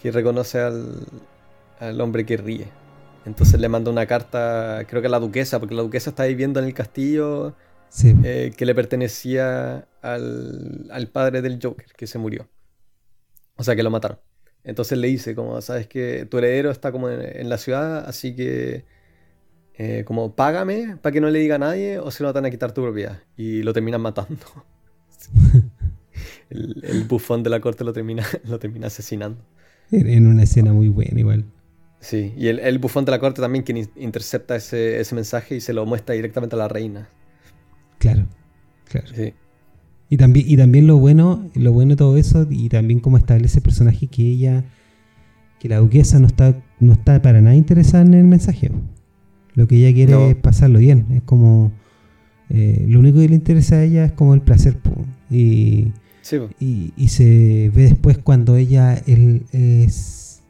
Que 0.00 0.10
reconoce 0.10 0.58
al, 0.58 1.06
al 1.78 2.00
hombre 2.00 2.24
que 2.24 2.38
ríe. 2.38 2.66
Entonces 3.26 3.60
le 3.60 3.68
manda 3.68 3.90
una 3.90 4.06
carta, 4.06 4.84
creo 4.88 5.02
que 5.02 5.08
a 5.08 5.10
la 5.10 5.20
duquesa, 5.20 5.58
porque 5.60 5.74
la 5.74 5.82
duquesa 5.82 6.08
está 6.10 6.24
viviendo 6.24 6.60
en 6.60 6.66
el 6.66 6.72
castillo 6.72 7.54
eh, 8.02 8.52
que 8.56 8.64
le 8.64 8.74
pertenecía 8.74 9.86
al, 10.00 10.88
al, 10.90 11.08
padre 11.08 11.42
del 11.42 11.58
Joker, 11.62 11.92
que 11.94 12.06
se 12.06 12.18
murió. 12.18 12.48
O 13.56 13.62
sea, 13.62 13.76
que 13.76 13.82
lo 13.82 13.90
mataron. 13.90 14.18
Entonces 14.64 14.96
le 14.96 15.08
dice, 15.08 15.34
como, 15.34 15.60
sabes 15.60 15.88
que 15.88 16.24
tu 16.24 16.38
heredero 16.38 16.70
está 16.70 16.90
como 16.90 17.10
en, 17.10 17.48
la 17.50 17.58
ciudad, 17.58 18.06
así 18.08 18.34
que, 18.34 18.86
eh, 19.74 20.04
como, 20.06 20.34
págame 20.34 20.96
para 21.02 21.12
que 21.12 21.20
no 21.20 21.28
le 21.28 21.38
diga 21.38 21.56
a 21.56 21.58
nadie 21.58 21.98
o 21.98 22.10
se 22.10 22.22
lo 22.22 22.32
van 22.32 22.46
a 22.46 22.50
quitar 22.50 22.72
tu 22.72 22.82
propiedad. 22.82 23.20
Y 23.36 23.62
lo 23.62 23.74
terminan 23.74 24.00
matando. 24.00 24.46
el, 26.50 27.04
bufón 27.08 27.42
de 27.42 27.50
la 27.50 27.60
corte 27.60 27.84
lo 27.84 27.92
termina, 27.92 28.24
lo 28.44 28.58
termina 28.58 28.86
asesinando. 28.88 29.40
En 29.90 30.26
una 30.26 30.42
escena 30.42 30.72
muy 30.72 30.88
buena 30.88 31.18
igual. 31.18 31.44
Sí, 32.00 32.34
y 32.36 32.48
el, 32.48 32.78
bufón 32.78 33.04
de 33.04 33.10
la 33.10 33.18
corte 33.18 33.40
también 33.40 33.64
quien 33.64 33.88
intercepta 33.96 34.56
ese, 34.56 35.04
mensaje 35.12 35.56
y 35.56 35.60
se 35.60 35.72
lo 35.72 35.86
muestra 35.86 36.14
directamente 36.14 36.54
a 36.54 36.58
la 36.58 36.68
reina. 36.68 37.08
Claro, 37.98 38.26
claro. 38.84 39.06
Sí. 39.14 39.32
Y 40.08 40.16
también, 40.16 40.46
y 40.48 40.56
también 40.56 40.86
lo 40.86 40.98
bueno, 40.98 41.50
lo 41.54 41.72
bueno 41.72 41.90
de 41.90 41.96
todo 41.96 42.16
eso, 42.16 42.46
y 42.48 42.68
también 42.68 43.00
como 43.00 43.18
establece 43.18 43.58
el 43.58 43.62
personaje 43.62 44.06
que 44.06 44.22
ella, 44.22 44.64
que 45.58 45.68
la 45.68 45.78
duquesa 45.78 46.18
no 46.20 46.26
está, 46.26 46.62
no 46.78 46.92
está 46.92 47.20
para 47.22 47.40
nada 47.40 47.56
interesada 47.56 48.04
en 48.04 48.14
el 48.14 48.24
mensaje. 48.24 48.70
Lo 49.54 49.66
que 49.66 49.76
ella 49.76 49.92
quiere 49.92 50.30
es 50.30 50.36
pasarlo 50.36 50.78
bien. 50.78 51.06
Es 51.10 51.22
como 51.22 51.72
eh, 52.50 52.84
lo 52.88 53.00
único 53.00 53.18
que 53.18 53.28
le 53.28 53.34
interesa 53.34 53.76
a 53.76 53.82
ella 53.82 54.04
es 54.04 54.12
como 54.12 54.34
el 54.34 54.42
placer. 54.42 54.76
Y, 55.30 55.92
y, 56.58 57.08
se 57.08 57.70
ve 57.74 57.82
después 57.82 58.18
cuando 58.18 58.56
ella 58.56 58.94
es, 59.06 60.42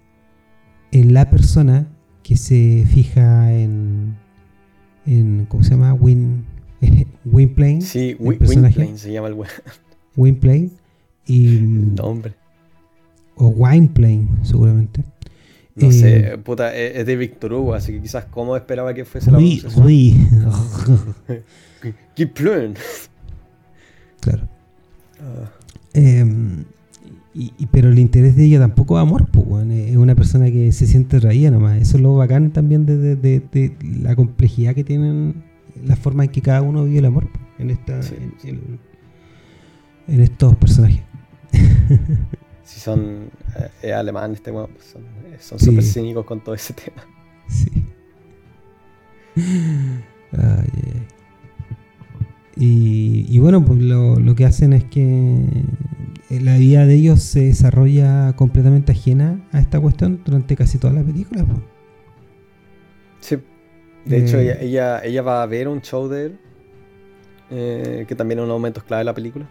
en 0.92 1.14
la 1.14 1.30
persona 1.30 1.88
que 2.22 2.36
se 2.36 2.84
fija 2.92 3.52
en, 3.52 4.16
en 5.06 5.46
¿cómo 5.46 5.62
se 5.62 5.70
llama? 5.70 5.94
Win, 5.94 6.44
Winplane. 7.24 7.82
Sí, 7.82 8.16
Winplane 8.18 8.98
se 8.98 9.12
llama 9.12 9.28
el 9.28 9.36
Winplane. 10.16 10.70
Y, 11.26 11.58
Nombre. 11.60 12.34
O 13.36 13.48
Wineplane, 13.48 14.28
seguramente. 14.42 15.04
No 15.74 15.92
sé, 15.92 16.32
eh, 16.32 16.38
puta, 16.38 16.74
es 16.74 17.04
de 17.04 17.16
Victor 17.16 17.52
Hugo, 17.52 17.74
así 17.74 17.92
que 17.92 18.00
quizás 18.00 18.24
cómo 18.24 18.56
esperaba 18.56 18.94
que 18.94 19.04
fuese 19.04 19.30
la 19.30 19.36
oui, 19.36 19.62
Claro. 24.20 24.48
Ah. 25.20 25.50
Em, 25.96 26.64
y, 27.34 27.66
pero 27.70 27.88
el 27.88 27.98
interés 27.98 28.36
de 28.36 28.44
ella 28.44 28.58
tampoco 28.60 28.96
es 28.96 29.02
amor, 29.02 29.26
pues, 29.30 29.66
es 29.70 29.96
una 29.96 30.14
persona 30.14 30.46
que 30.46 30.72
se 30.72 30.86
siente 30.86 31.20
raída 31.20 31.50
nomás. 31.50 31.80
Eso 31.80 31.96
es 31.96 32.02
lo 32.02 32.14
bacán 32.14 32.50
también 32.50 32.86
de, 32.86 33.72
la 34.00 34.16
complejidad 34.16 34.74
que 34.74 34.84
tienen, 34.84 35.42
la 35.84 35.96
forma 35.96 36.24
en 36.24 36.30
que 36.30 36.40
cada 36.40 36.62
uno 36.62 36.84
vive 36.84 37.00
el 37.00 37.04
amor 37.04 37.28
en, 37.58 37.70
esta, 37.70 38.00
en, 38.44 38.78
estos 40.08 40.56
personajes. 40.56 41.00
si 42.64 42.80
son 42.80 43.30
eh, 43.82 43.92
alemanes, 43.92 44.38
este, 44.38 44.52
pues 44.52 44.96
son 45.40 45.58
súper 45.58 45.82
cínicos 45.82 46.24
con 46.24 46.42
todo 46.42 46.54
ese 46.54 46.72
tema. 46.74 47.06
Sí. 47.48 47.70
Ay, 50.32 51.06
y, 52.58 53.38
bueno, 53.38 53.62
pues 53.62 53.80
lo, 53.80 54.34
que 54.34 54.46
hacen 54.46 54.72
es 54.72 54.84
que 54.84 55.42
eh, 56.30 56.40
la 56.40 56.56
vida 56.56 56.86
de 56.86 56.94
ellos 56.94 57.22
se 57.22 57.40
desarrolla 57.40 58.32
completamente 58.34 58.92
ajena 58.92 59.46
a 59.52 59.60
esta 59.60 59.78
cuestión 59.78 60.22
durante 60.24 60.56
casi 60.56 60.78
toda 60.78 60.94
la 60.94 61.02
película. 61.02 61.44
Pues. 61.44 61.58
Sí. 63.20 63.36
De 64.06 64.18
hecho, 64.18 64.38
eh. 64.38 64.64
ella, 64.64 65.04
ella, 65.04 65.20
va 65.20 65.42
a 65.42 65.46
ver 65.46 65.68
un 65.68 65.82
show 65.82 66.08
de 66.08 66.26
él, 66.26 66.38
eh, 67.50 68.04
que 68.08 68.14
también 68.14 68.38
es 68.38 68.44
un 68.44 68.48
momento 68.48 68.82
clave 68.82 69.00
de 69.00 69.04
la 69.04 69.14
película. 69.14 69.46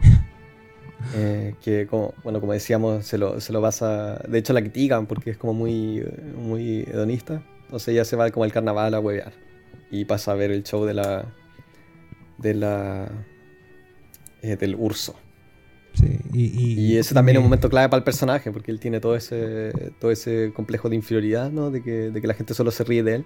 que 1.62 1.86
como, 1.86 2.14
bueno, 2.24 2.40
como 2.40 2.54
decíamos, 2.54 3.04
se 3.04 3.18
lo, 3.18 3.38
se 3.38 3.52
lo 3.52 3.60
pasa. 3.60 4.18
De 4.28 4.38
hecho 4.38 4.54
la 4.54 4.62
critican 4.62 5.04
porque 5.04 5.30
es 5.30 5.36
como 5.36 5.52
muy, 5.52 6.02
muy 6.38 6.84
hedonista. 6.88 7.42
Entonces 7.64 7.88
ella 7.88 8.06
se 8.06 8.16
va 8.16 8.30
como 8.30 8.44
al 8.44 8.52
carnaval 8.52 8.94
a 8.94 9.00
huevear. 9.00 9.32
Y 9.90 10.06
pasa 10.06 10.32
a 10.32 10.34
ver 10.36 10.50
el 10.52 10.62
show 10.62 10.84
de 10.84 10.94
la, 10.94 11.26
de 12.38 12.54
la 12.54 13.10
eh, 14.42 14.56
del 14.56 14.74
urso. 14.76 15.16
y, 16.32 16.96
ese 16.96 17.14
también 17.14 17.36
es 17.36 17.38
un 17.38 17.44
momento 17.44 17.70
clave 17.70 17.88
para 17.88 17.98
el 17.98 18.04
personaje, 18.04 18.52
porque 18.52 18.70
él 18.70 18.78
tiene 18.78 19.00
todo 19.00 19.16
ese, 19.16 19.92
todo 19.98 20.10
ese 20.10 20.52
complejo 20.54 20.88
de 20.88 20.96
inferioridad, 20.96 21.50
¿no? 21.50 21.70
De 21.70 21.82
que, 21.82 22.10
de 22.10 22.20
que 22.20 22.26
la 22.26 22.34
gente 22.34 22.54
solo 22.54 22.70
se 22.70 22.84
ríe 22.84 23.02
de 23.02 23.14
él. 23.16 23.24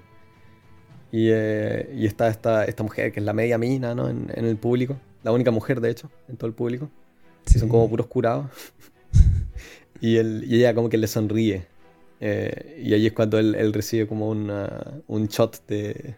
Y, 1.12 1.28
eh, 1.30 1.92
y 1.94 2.06
está 2.06 2.28
esta, 2.28 2.64
esta 2.64 2.82
mujer 2.84 3.12
que 3.12 3.20
es 3.20 3.26
la 3.26 3.32
media 3.32 3.58
mina, 3.58 3.94
¿no? 3.94 4.08
En, 4.08 4.30
el 4.34 4.56
público. 4.56 4.96
La 5.24 5.32
única 5.32 5.50
mujer, 5.50 5.80
de 5.80 5.90
hecho, 5.90 6.10
en 6.28 6.36
todo 6.36 6.46
el 6.46 6.54
público. 6.54 6.88
Son 7.46 7.68
como 7.68 7.90
puros 7.90 8.06
curados. 8.06 8.46
y, 10.00 10.16
él, 10.16 10.44
y 10.46 10.56
ella 10.56 10.74
como 10.74 10.88
que 10.88 10.96
le 10.96 11.08
sonríe. 11.08 11.66
Eh, 12.20 12.80
y 12.82 12.94
ahí 12.94 13.06
es 13.06 13.12
cuando 13.12 13.38
él, 13.38 13.72
recibe 13.72 14.06
como 14.06 14.30
un 14.30 15.26
shot 15.26 15.66
de, 15.66 16.14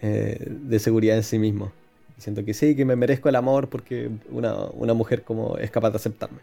de 0.00 0.78
seguridad 0.78 1.16
en 1.16 1.24
sí 1.24 1.38
mismo. 1.38 1.72
Siento 2.18 2.44
que 2.44 2.54
sí, 2.54 2.74
que 2.74 2.84
me 2.84 2.96
merezco 2.96 3.28
el 3.28 3.36
amor 3.36 3.68
porque 3.68 4.10
una, 4.30 4.94
mujer 4.94 5.22
como 5.22 5.58
es 5.58 5.70
capaz 5.70 5.90
de 5.90 5.96
aceptarme. 5.96 6.38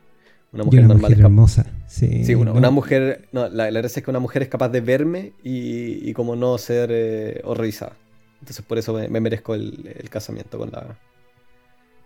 Una 0.51 0.65
mujer 0.65 0.83
normal 0.87 1.11
es 1.11 1.19
hermosa. 1.19 1.65
Sí, 1.87 2.35
una, 2.35 2.69
mujer. 2.69 3.27
No, 3.31 3.49
la, 3.49 3.71
la 3.71 3.79
verdad 3.79 3.91
es 3.95 4.03
que 4.03 4.09
una 4.11 4.19
mujer 4.19 4.43
es 4.43 4.49
capaz 4.49 4.69
de 4.69 4.81
verme 4.81 5.33
y, 5.43 6.13
como 6.13 6.35
no 6.35 6.57
ser 6.59 6.89
eh, 6.91 7.41
horrorizada. 7.43 7.93
Entonces 8.39 8.63
por 8.63 8.77
eso 8.77 8.93
me, 8.93 9.19
merezco 9.19 9.55
el, 9.55 10.07
casamiento 10.09 10.59
con 10.59 10.69
la 10.71 10.97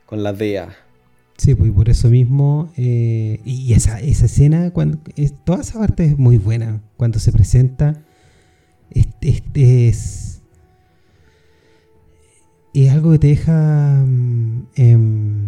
con 0.06 0.24
la 0.24 0.32
DEA. 0.32 0.70
Sí, 1.36 1.54
pues 1.54 1.72
por 1.72 1.90
eso 1.90 2.10
mismo. 2.10 2.72
Eh, 2.78 3.42
y 3.44 3.74
esa, 3.74 4.00
esa 4.00 4.26
escena, 4.26 4.72
cuando, 4.72 5.00
es, 5.18 5.34
toda 5.44 5.62
esa 5.62 5.80
parte 5.80 6.06
es 6.06 6.18
muy 6.18 6.38
buena. 6.38 6.82
Cuando 6.96 7.20
se 7.20 7.34
presenta, 7.34 8.02
este 8.92 9.90
es 9.90 10.37
es 10.37 10.37
algo 12.86 13.12
que 13.12 13.20
te 13.20 13.28
deja... 13.28 14.04
Mm, 14.06 14.68
em, 14.76 15.48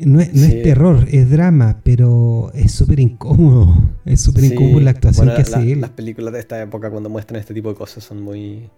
no, 0.00 0.20
es, 0.20 0.32
terror, 0.62 1.06
es 1.10 1.28
drama, 1.28 1.80
pero 1.82 2.52
es 2.54 2.70
súper 2.70 3.00
incómodo. 3.00 3.74
Es 4.04 4.20
súper 4.20 4.44
incómodo 4.44 4.80
la 4.80 4.90
actuación 4.90 5.28
que 5.34 5.42
hace 5.42 5.72
él. 5.72 5.80
Las 5.80 5.90
películas 5.90 6.32
de 6.34 6.40
esta 6.40 6.62
época 6.62 6.90
cuando 6.90 7.08
muestran 7.08 7.40
este 7.40 7.54
tipo 7.54 7.70
de 7.70 7.74
cosas 7.74 8.04
son 8.04 8.22
muy... 8.22 8.70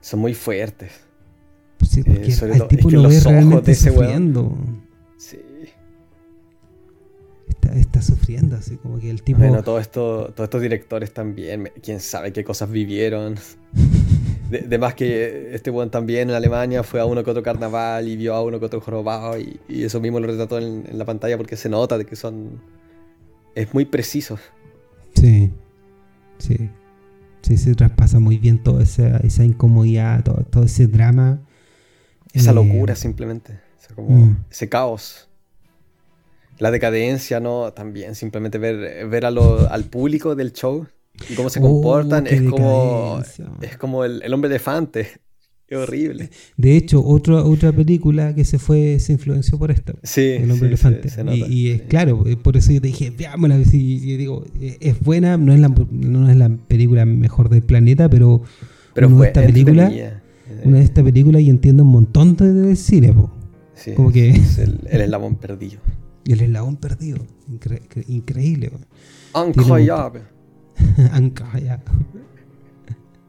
Son 0.00 0.20
muy 0.20 0.34
fuertes. 0.34 0.92
Sí, 1.88 2.00
eh, 2.00 2.04
porque 2.06 2.28
eh, 2.28 2.52
el 2.54 2.68
tipo 2.68 2.90
lo 2.90 3.08
ve 3.08 3.20
realmente 3.20 3.74
sufriendo. 3.74 4.56
Sí. 5.16 5.38
Está, 7.48 7.72
está, 7.74 8.02
sufriendo, 8.02 8.56
así 8.56 8.76
como 8.76 8.98
que 8.98 9.08
el 9.08 9.22
tipo... 9.22 9.38
Bueno, 9.38 9.62
todo 9.62 9.78
esto, 9.78 10.32
todos 10.34 10.48
estos 10.48 10.60
directores 10.60 11.14
también, 11.14 11.70
quién 11.82 12.00
sabe 12.00 12.32
qué 12.32 12.44
cosas 12.44 12.70
vivieron. 12.70 13.36
de, 14.60 14.78
más 14.78 14.94
que 14.94 15.54
este 15.54 15.70
buen 15.70 15.90
también 15.90 16.28
en 16.28 16.36
Alemania 16.36 16.82
fue 16.82 17.00
a 17.00 17.06
uno 17.06 17.24
que 17.24 17.30
otro 17.30 17.42
carnaval 17.42 18.06
y 18.06 18.16
vio 18.16 18.34
a 18.34 18.42
uno 18.42 18.60
que 18.60 18.66
otro 18.66 18.80
jorobado 18.80 19.38
y, 19.38 19.58
eso 19.68 20.00
mismo 20.00 20.20
lo 20.20 20.26
retrató 20.26 20.58
en, 20.58 20.86
la 20.92 21.04
pantalla 21.04 21.36
porque 21.36 21.56
se 21.56 21.68
nota 21.68 21.98
de 21.98 22.04
que 22.04 22.16
son... 22.16 22.60
Es 23.54 23.72
muy 23.74 23.84
preciso. 23.84 24.38
Sí, 25.14 25.50
sí. 26.38 26.70
Sí, 27.42 27.56
se 27.56 27.74
traspasa 27.74 28.18
muy 28.18 28.38
bien 28.38 28.62
toda 28.62 28.82
esa, 28.82 29.18
esa 29.18 29.44
incomodidad, 29.44 30.24
todo, 30.24 30.64
ese 30.64 30.86
drama. 30.86 31.40
Esa 32.32 32.52
eh, 32.52 32.54
locura 32.54 32.94
simplemente. 32.94 33.60
Mm. 33.96 34.32
Ese 34.50 34.68
caos. 34.68 35.28
La 36.58 36.70
decadencia, 36.70 37.40
¿no? 37.40 37.72
También 37.72 38.14
simplemente 38.14 38.58
ver, 38.58 39.06
ver 39.08 39.26
a 39.26 39.28
al 39.28 39.84
público 39.84 40.34
del 40.34 40.52
show 40.52 40.86
y 41.28 41.34
cómo 41.34 41.50
se 41.50 41.60
comportan, 41.60 42.24
uh, 42.24 42.26
es, 42.26 42.42
como, 42.42 43.22
es 43.60 43.76
como 43.76 44.04
el, 44.04 44.32
hombre 44.32 44.48
elefante. 44.48 45.08
Qué 45.66 45.76
horrible. 45.76 46.28
De 46.58 46.76
hecho, 46.76 47.02
otra 47.02 47.42
otra 47.44 47.72
película 47.72 48.34
que 48.34 48.44
se 48.44 48.58
fue, 48.58 48.98
se 49.00 49.14
influenció 49.14 49.58
por 49.58 49.70
esta. 49.70 49.94
Sí. 50.02 50.20
El 50.20 50.50
hombre 50.50 50.68
elefante. 50.68 51.08
y, 51.48 51.70
es 51.70 51.82
claro, 51.82 52.24
eh, 52.26 52.36
por 52.36 52.58
eso 52.58 52.72
yo 52.72 52.80
te 52.82 52.88
dije, 52.88 53.10
veámosla. 53.10 53.58
Y, 53.72 54.16
digo, 54.16 54.44
eh, 54.60 54.76
es 54.80 55.00
buena, 55.00 55.38
no 55.38 55.54
es, 55.54 55.60
la, 55.60 55.68
no 55.90 56.28
es 56.28 56.36
la 56.36 56.50
película 56.68 57.06
mejor 57.06 57.48
del 57.48 57.62
planeta, 57.62 58.10
pero, 58.10 58.42
pero 58.92 59.08
uno 59.08 59.24
esta 59.24 59.40
película. 59.42 59.90
Una 60.64 60.78
de 60.78 60.84
estas 60.84 61.04
películas 61.04 61.40
y 61.40 61.48
entiendo 61.48 61.82
un 61.84 61.90
montón 61.90 62.36
de, 62.36 62.76
cine, 62.76 63.14
Sí, 63.74 63.94
como 63.94 64.12
que 64.12 64.28
es 64.30 64.58
el, 64.58 64.78
eslabón 64.86 65.36
perdido. 65.36 65.80
El 66.26 66.42
eslabón 66.42 66.76
perdido. 66.76 67.18
increíble. 67.48 68.04
Increíble. 68.08 68.72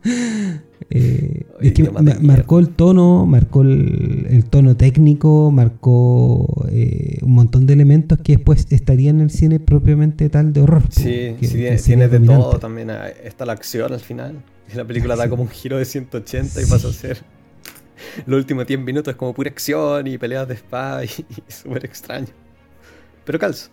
eh, 0.89 1.45
es 1.61 1.73
que 1.73 1.89
marcó 2.21 2.59
el 2.59 2.69
tono, 2.69 3.25
marcó 3.25 3.61
el, 3.61 4.45
tono 4.49 4.75
técnico, 4.75 5.51
marcó 5.51 6.67
eh, 6.69 7.19
un 7.21 7.33
montón 7.33 7.65
de 7.65 7.73
elementos 7.73 8.19
que 8.19 8.35
después 8.35 8.67
estarían 8.69 9.17
en 9.17 9.21
el 9.23 9.29
cine 9.29 9.59
propiamente 9.59 10.29
tal 10.29 10.51
de 10.51 10.61
horror. 10.61 10.83
Sí, 10.89 11.35
tiene, 11.39 12.07
de 12.07 12.19
todo 12.19 12.59
también. 12.59 12.89
Ah, 12.89 13.07
está 13.07 13.45
la 13.45 13.53
acción 13.53 13.93
al 13.93 14.01
final. 14.01 14.43
La 14.75 14.85
película 14.85 15.15
da 15.15 15.29
como 15.29 15.43
un 15.43 15.49
giro 15.49 15.77
de 15.77 15.85
180 15.85 16.61
y 16.61 16.65
pasa 16.65 16.87
a 16.87 16.93
ser. 16.93 17.23
Los 18.25 18.39
últimos 18.39 18.67
10 18.67 18.79
minutos 18.81 19.13
es 19.13 19.17
como 19.17 19.33
pura 19.33 19.49
acción 19.49 20.07
y 20.07 20.17
peleas 20.17 20.47
de 20.47 20.55
espada 20.55 21.05
y, 21.05 21.07
y 21.07 21.51
súper 21.51 21.85
extraño. 21.85 22.27
Pero 23.23 23.39
calzo 23.39 23.69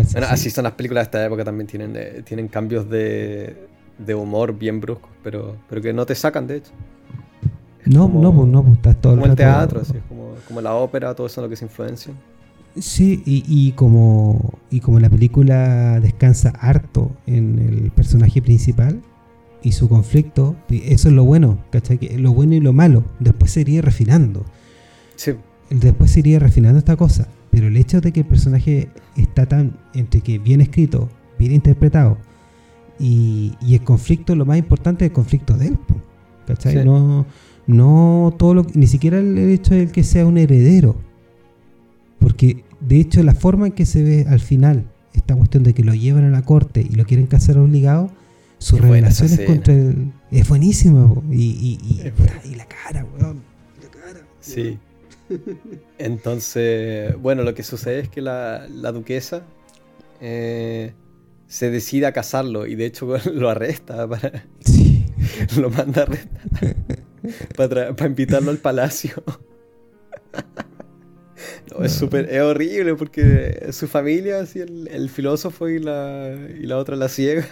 así 0.00 0.50
son 0.50 0.64
las 0.64 0.72
películas 0.74 1.02
de 1.02 1.06
esta 1.06 1.24
época, 1.24 1.44
también 1.44 1.66
tienen, 1.66 1.92
eh, 1.96 2.22
tienen 2.24 2.48
cambios 2.48 2.88
de, 2.88 3.68
humor 4.14 4.56
bien 4.56 4.80
bruscos, 4.80 5.10
pero, 5.22 5.56
pero 5.68 5.80
que 5.80 5.92
no 5.92 6.06
te 6.06 6.14
sacan, 6.14 6.46
de 6.46 6.56
hecho. 6.56 6.72
no, 7.86 8.08
no, 8.08 8.34
pues 8.34 8.48
no, 8.48 8.62
pues 8.62 8.76
estás 8.76 9.00
todo 9.00 9.14
como 9.14 9.26
el, 9.26 9.34
teatro, 9.34 9.80
así, 9.80 9.94
como, 10.08 10.34
como, 10.46 10.60
la 10.60 10.74
ópera, 10.74 11.14
todo 11.14 11.26
eso 11.26 11.40
es 11.40 11.44
lo 11.44 11.48
que 11.48 11.56
se 11.56 11.64
influencia. 11.64 12.12
Sí, 12.78 13.22
y, 13.24 13.44
y, 13.46 13.72
como, 13.72 14.58
y 14.68 14.80
como 14.80 14.98
la 14.98 15.08
película 15.08 16.00
descansa 16.00 16.50
harto 16.58 17.12
en 17.26 17.58
el 17.60 17.90
personaje 17.92 18.42
principal 18.42 19.00
y 19.64 19.72
su 19.72 19.88
conflicto, 19.88 20.56
eso 20.68 21.08
es 21.08 21.14
lo 21.14 21.24
bueno, 21.24 21.58
¿cachai? 21.70 21.98
lo 22.18 22.32
bueno 22.32 22.54
y 22.54 22.60
lo 22.60 22.72
malo, 22.72 23.04
después 23.18 23.52
se 23.52 23.62
iría 23.62 23.80
refinando. 23.80 24.44
Sí. 25.16 25.32
después 25.70 26.10
se 26.10 26.20
iría 26.20 26.38
refinando 26.38 26.78
esta 26.78 26.96
cosa. 26.96 27.28
Pero 27.54 27.68
el 27.68 27.76
hecho 27.76 28.00
de 28.00 28.12
que 28.12 28.20
el 28.20 28.26
personaje 28.26 28.88
está 29.16 29.46
tan, 29.46 29.76
entre 29.94 30.20
que 30.22 30.40
bien 30.40 30.60
escrito, 30.60 31.08
bien 31.38 31.52
interpretado, 31.52 32.18
y, 32.98 33.52
y 33.60 33.74
el 33.74 33.84
conflicto, 33.84 34.34
lo 34.34 34.44
más 34.44 34.58
importante 34.58 35.04
es 35.04 35.10
el 35.10 35.14
conflicto 35.14 35.56
de 35.56 35.68
él. 35.68 35.78
¿Cachai? 36.48 36.84
No, 36.84 37.26
no 37.68 38.34
todo 38.36 38.54
lo 38.54 38.66
ni 38.74 38.88
siquiera 38.88 39.18
el 39.18 39.38
hecho 39.38 39.72
de 39.72 39.86
que 39.86 40.02
sea 40.02 40.26
un 40.26 40.36
heredero. 40.36 40.96
Porque 42.18 42.64
de 42.80 42.98
hecho 42.98 43.22
la 43.22 43.36
forma 43.36 43.68
en 43.68 43.72
que 43.72 43.86
se 43.86 44.02
ve 44.02 44.26
al 44.28 44.40
final 44.40 44.90
esta 45.12 45.36
cuestión 45.36 45.62
de 45.62 45.74
que 45.74 45.84
lo 45.84 45.94
llevan 45.94 46.24
a 46.24 46.30
la 46.30 46.42
corte 46.42 46.80
y 46.80 46.96
lo 46.96 47.04
quieren 47.04 47.26
casar 47.26 47.58
obligado, 47.58 48.10
sus 48.58 48.80
revelaciones 48.80 49.40
contra 49.42 49.74
él 49.74 50.12
es 50.32 50.48
buenísima. 50.48 51.08
Y, 51.30 51.78
y, 52.44 52.56
la 52.56 52.66
cara, 52.66 53.06
weón. 53.16 53.42
La 53.80 53.88
cara. 53.90 54.26
Sí. 54.40 54.76
Entonces, 55.98 57.16
bueno, 57.16 57.42
lo 57.42 57.54
que 57.54 57.62
sucede 57.62 58.00
es 58.00 58.08
que 58.08 58.20
la, 58.20 58.66
duquesa 58.92 59.42
eh, 60.20 60.92
se 61.46 61.70
decide 61.70 62.06
a 62.06 62.12
casarlo 62.12 62.66
y 62.66 62.74
de 62.74 62.86
hecho 62.86 63.16
lo 63.32 63.50
arresta 63.50 64.08
para... 64.08 64.46
Sí. 64.60 65.06
lo 65.56 65.70
manda 65.70 66.02
a 66.02 66.04
arrestar 66.04 66.76
para, 67.56 68.06
invitarlo 68.06 68.50
al 68.50 68.58
palacio. 68.58 69.22
es 71.82 71.92
súper, 71.92 72.28
es 72.30 72.42
horrible 72.42 72.94
porque 72.94 73.68
su 73.72 73.88
familia, 73.88 74.40
así, 74.40 74.60
el, 74.60 75.08
filósofo 75.08 75.68
y 75.68 75.78
la, 75.78 76.36
y 76.58 76.66
la 76.66 76.78
otra, 76.78 76.96
la 76.96 77.08
ciega, 77.08 77.46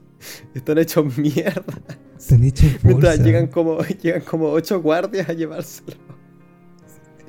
están 0.54 0.78
hechos 0.78 1.16
mierda. 1.16 1.82
Están 2.18 2.44
hechos 2.44 2.70
Mientras 2.82 3.18
llegan 3.20 3.48
como, 3.48 3.78
llegan 4.02 4.22
como 4.22 4.50
ocho 4.50 4.80
guardias 4.80 5.28
a 5.28 5.32
llevárselo. 5.32 6.13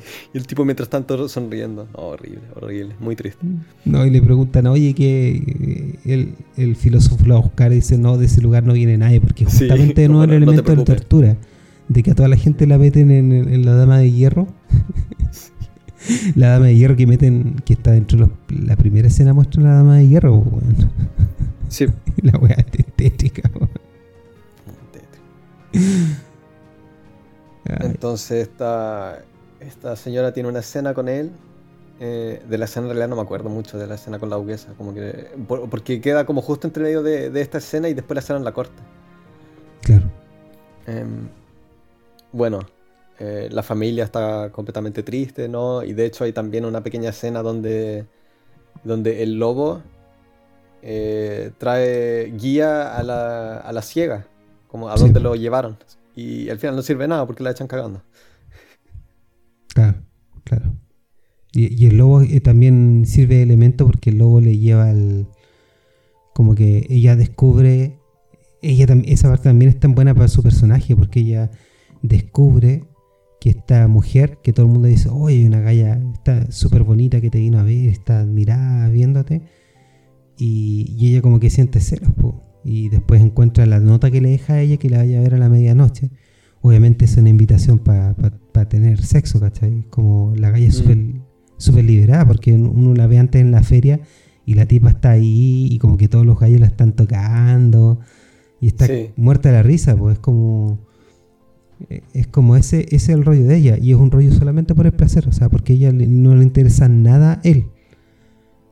Y 0.34 0.38
el 0.38 0.48
tipo 0.48 0.66
mientras 0.66 0.90
tanto 0.90 1.28
sonriendo. 1.28 1.88
horrible, 1.94 2.42
horrible, 2.56 2.96
muy 3.00 3.16
triste. 3.16 3.46
No, 3.86 4.06
y 4.06 4.10
le 4.10 4.22
preguntan, 4.22 4.68
oye, 4.68 4.94
que 4.94 6.00
el, 6.06 6.36
el 6.58 6.76
filósofo 6.76 7.26
lo 7.26 7.36
va 7.36 7.40
a 7.40 7.44
buscar 7.44 7.72
y 7.72 7.76
dice, 7.76 7.98
no, 7.98 8.18
de 8.18 8.26
ese 8.26 8.42
lugar 8.42 8.64
no 8.64 8.74
viene 8.74 8.98
nadie, 8.98 9.22
porque 9.22 9.46
justamente 9.46 10.08
no, 10.10 10.24
es 10.24 10.30
el 10.30 10.36
elemento 10.36 10.72
de 10.72 10.78
la 10.78 10.84
tortura 10.84 11.38
de 11.88 12.04
que 12.04 12.12
a 12.12 12.16
toda 12.16 12.28
la 12.30 12.38
gente 12.38 12.66
la 12.68 12.78
meten 12.78 13.12
en, 13.12 13.66
la 13.66 13.76
dama 13.76 14.00
de 14.00 14.12
hierro. 14.12 14.48
la 16.36 16.50
dama 16.50 16.68
de 16.68 16.76
hierro 16.76 16.96
que 16.96 17.08
meten, 17.08 17.56
que 17.66 17.74
está 17.74 17.92
dentro 17.92 18.30
de 18.50 18.66
la 18.66 18.76
primera 18.76 19.08
escena 19.08 19.34
muestra 19.34 19.64
la 19.64 19.74
dama 19.76 19.98
de 19.98 20.08
hierro, 20.08 20.44
Sí. 21.68 21.88
la 22.22 22.38
weá 22.38 22.56
estética, 22.56 23.50
Entonces 27.66 28.48
esta, 28.48 29.24
esta 29.68 29.96
señora 29.96 30.34
tiene 30.34 30.50
una 30.50 30.60
escena 30.60 30.94
con 30.94 31.08
él. 31.08 31.32
Eh, 32.02 32.44
de 32.50 32.58
la 32.58 32.66
escena 32.66 32.88
en 32.88 32.90
realidad 32.90 33.08
no 33.08 33.16
me 33.16 33.22
acuerdo 33.22 33.48
mucho 33.50 33.78
de 33.78 33.88
la 33.88 33.96
escena 33.96 34.20
con 34.20 34.30
la 34.30 34.36
duquesa. 34.36 34.74
Como 34.78 34.94
que, 34.94 35.30
porque 35.48 36.02
queda 36.02 36.26
como 36.26 36.42
justo 36.42 36.68
entre 36.68 36.84
medio 36.84 37.04
de, 37.04 37.30
de, 37.30 37.42
esta 37.42 37.60
escena 37.60 37.88
y 37.88 37.94
después 37.94 38.16
la 38.16 38.20
escena 38.20 38.40
en 38.40 38.46
la 38.46 38.52
corte. 38.54 38.82
Claro. 39.82 40.10
Em, 40.88 41.30
bueno, 42.32 42.60
eh, 43.20 43.48
la 43.52 43.64
familia 43.64 44.04
está 44.04 44.50
completamente 44.52 45.04
triste, 45.04 45.48
¿no? 45.48 45.84
Y 45.84 45.94
de 45.94 46.06
hecho 46.06 46.26
hay 46.26 46.34
también 46.34 46.66
una 46.66 46.82
pequeña 46.82 47.10
escena 47.10 47.42
donde, 47.42 48.06
donde 48.84 49.24
el 49.24 49.40
lobo 49.40 49.82
eh, 50.82 51.52
trae 51.58 52.34
guía 52.38 52.96
a 52.96 53.04
la, 53.04 53.58
a 53.58 53.72
la 53.72 53.82
ciega, 53.82 54.28
como 54.68 54.90
a 54.90 54.96
donde 54.96 55.20
lo 55.20 55.36
llevaron. 55.36 55.78
Y 56.16 56.50
al 56.50 56.60
final 56.60 56.76
no 56.76 56.82
sirve 56.82 57.08
nada 57.08 57.26
porque 57.26 57.44
la 57.44 57.52
echan 57.52 57.68
cagando. 57.68 58.02
Claro, 59.76 60.02
claro. 60.46 60.74
Y, 61.52 61.86
el 61.86 61.98
lobo 61.98 62.22
eh, 62.22 62.40
también 62.40 63.04
sirve 63.06 63.36
de 63.36 63.44
elemento 63.44 63.86
porque 63.86 64.10
el 64.10 64.20
lobo 64.20 64.40
le 64.40 64.58
lleva 64.58 64.90
al... 64.90 65.28
Como 66.34 66.56
que 66.56 66.88
ella 66.90 67.16
descubre... 67.18 68.00
Ella, 68.62 68.88
esa 69.06 69.28
parte 69.30 69.50
también 69.50 69.70
es 69.70 69.80
tan 69.80 69.94
buena 69.94 70.16
para 70.16 70.30
su 70.30 70.42
personaje 70.42 70.96
porque 70.96 71.20
ella 71.20 71.52
descubre 72.02 72.86
que 73.42 73.50
esta 73.50 73.88
mujer, 73.90 74.40
que 74.42 74.54
todo 74.54 74.66
el 74.66 74.72
mundo 74.72 74.88
dice, 74.88 75.10
oye, 75.10 75.46
una 75.46 75.60
galla, 75.60 76.02
está 76.14 76.50
súper 76.52 76.84
bonita 76.84 77.20
que 77.20 77.30
te 77.30 77.40
vino 77.40 77.60
a 77.60 77.64
ver, 77.64 77.90
está 77.90 78.22
admirada 78.22 78.88
viéndote, 78.90 79.44
y, 80.38 80.96
ella 81.08 81.22
como 81.22 81.40
que 81.40 81.50
siente 81.50 81.80
celos, 81.80 82.12
y 82.64 82.90
después 82.90 83.22
encuentra 83.22 83.66
la 83.66 83.80
nota 83.80 84.10
que 84.10 84.22
le 84.22 84.30
deja 84.30 84.54
a 84.54 84.62
ella 84.62 84.78
que 84.78 84.90
la 84.90 85.00
vaya 85.00 85.20
a 85.20 85.22
ver 85.22 85.36
a 85.36 85.38
la 85.38 85.50
medianoche. 85.50 86.10
Obviamente 86.66 87.06
es 87.06 87.16
una 87.18 87.30
invitación 87.30 87.78
para 87.78 88.16
tener 88.68 89.06
sexo, 89.06 89.40
¿cachai? 89.40 89.86
Como 89.92 90.34
la 90.36 90.50
galla 90.50 90.68
es 90.68 90.84
mm. 90.84 91.22
súper 91.58 91.86
liberada, 91.86 92.26
porque 92.26 92.54
uno 92.54 92.96
la 92.96 93.06
ve 93.06 93.20
antes 93.20 93.40
en 93.40 93.52
la 93.52 93.62
feria 93.62 94.00
y 94.48 94.56
la 94.56 94.66
tipa 94.66 94.90
está 94.90 95.12
ahí 95.12 95.68
y 95.70 95.78
como 95.78 95.96
que 95.96 96.08
todos 96.08 96.26
los 96.26 96.40
gallos 96.40 96.60
la 96.60 96.66
están 96.66 96.94
tocando 96.94 98.00
y 98.60 98.70
está 98.70 98.88
muerta 99.16 99.50
de 99.50 99.56
la 99.58 99.62
risa, 99.62 99.96
pues 99.96 100.14
es 100.16 100.20
como 100.20 100.80
eh, 101.88 102.02
es 102.16 102.26
como 102.26 102.56
ese, 102.56 102.88
es 102.90 103.10
el 103.10 103.24
rollo 103.24 103.44
de 103.46 103.58
ella 103.58 103.78
y 103.80 103.92
es 103.92 103.98
un 103.98 104.10
rollo 104.10 104.32
solamente 104.32 104.74
por 104.74 104.88
el 104.88 104.94
placer, 104.94 105.28
o 105.28 105.32
sea, 105.32 105.50
porque 105.50 105.74
a 105.74 105.76
ella 105.76 105.92
no 105.92 106.36
le 106.36 106.42
interesa 106.42 106.90
nada 106.90 107.42
él. 107.44 107.68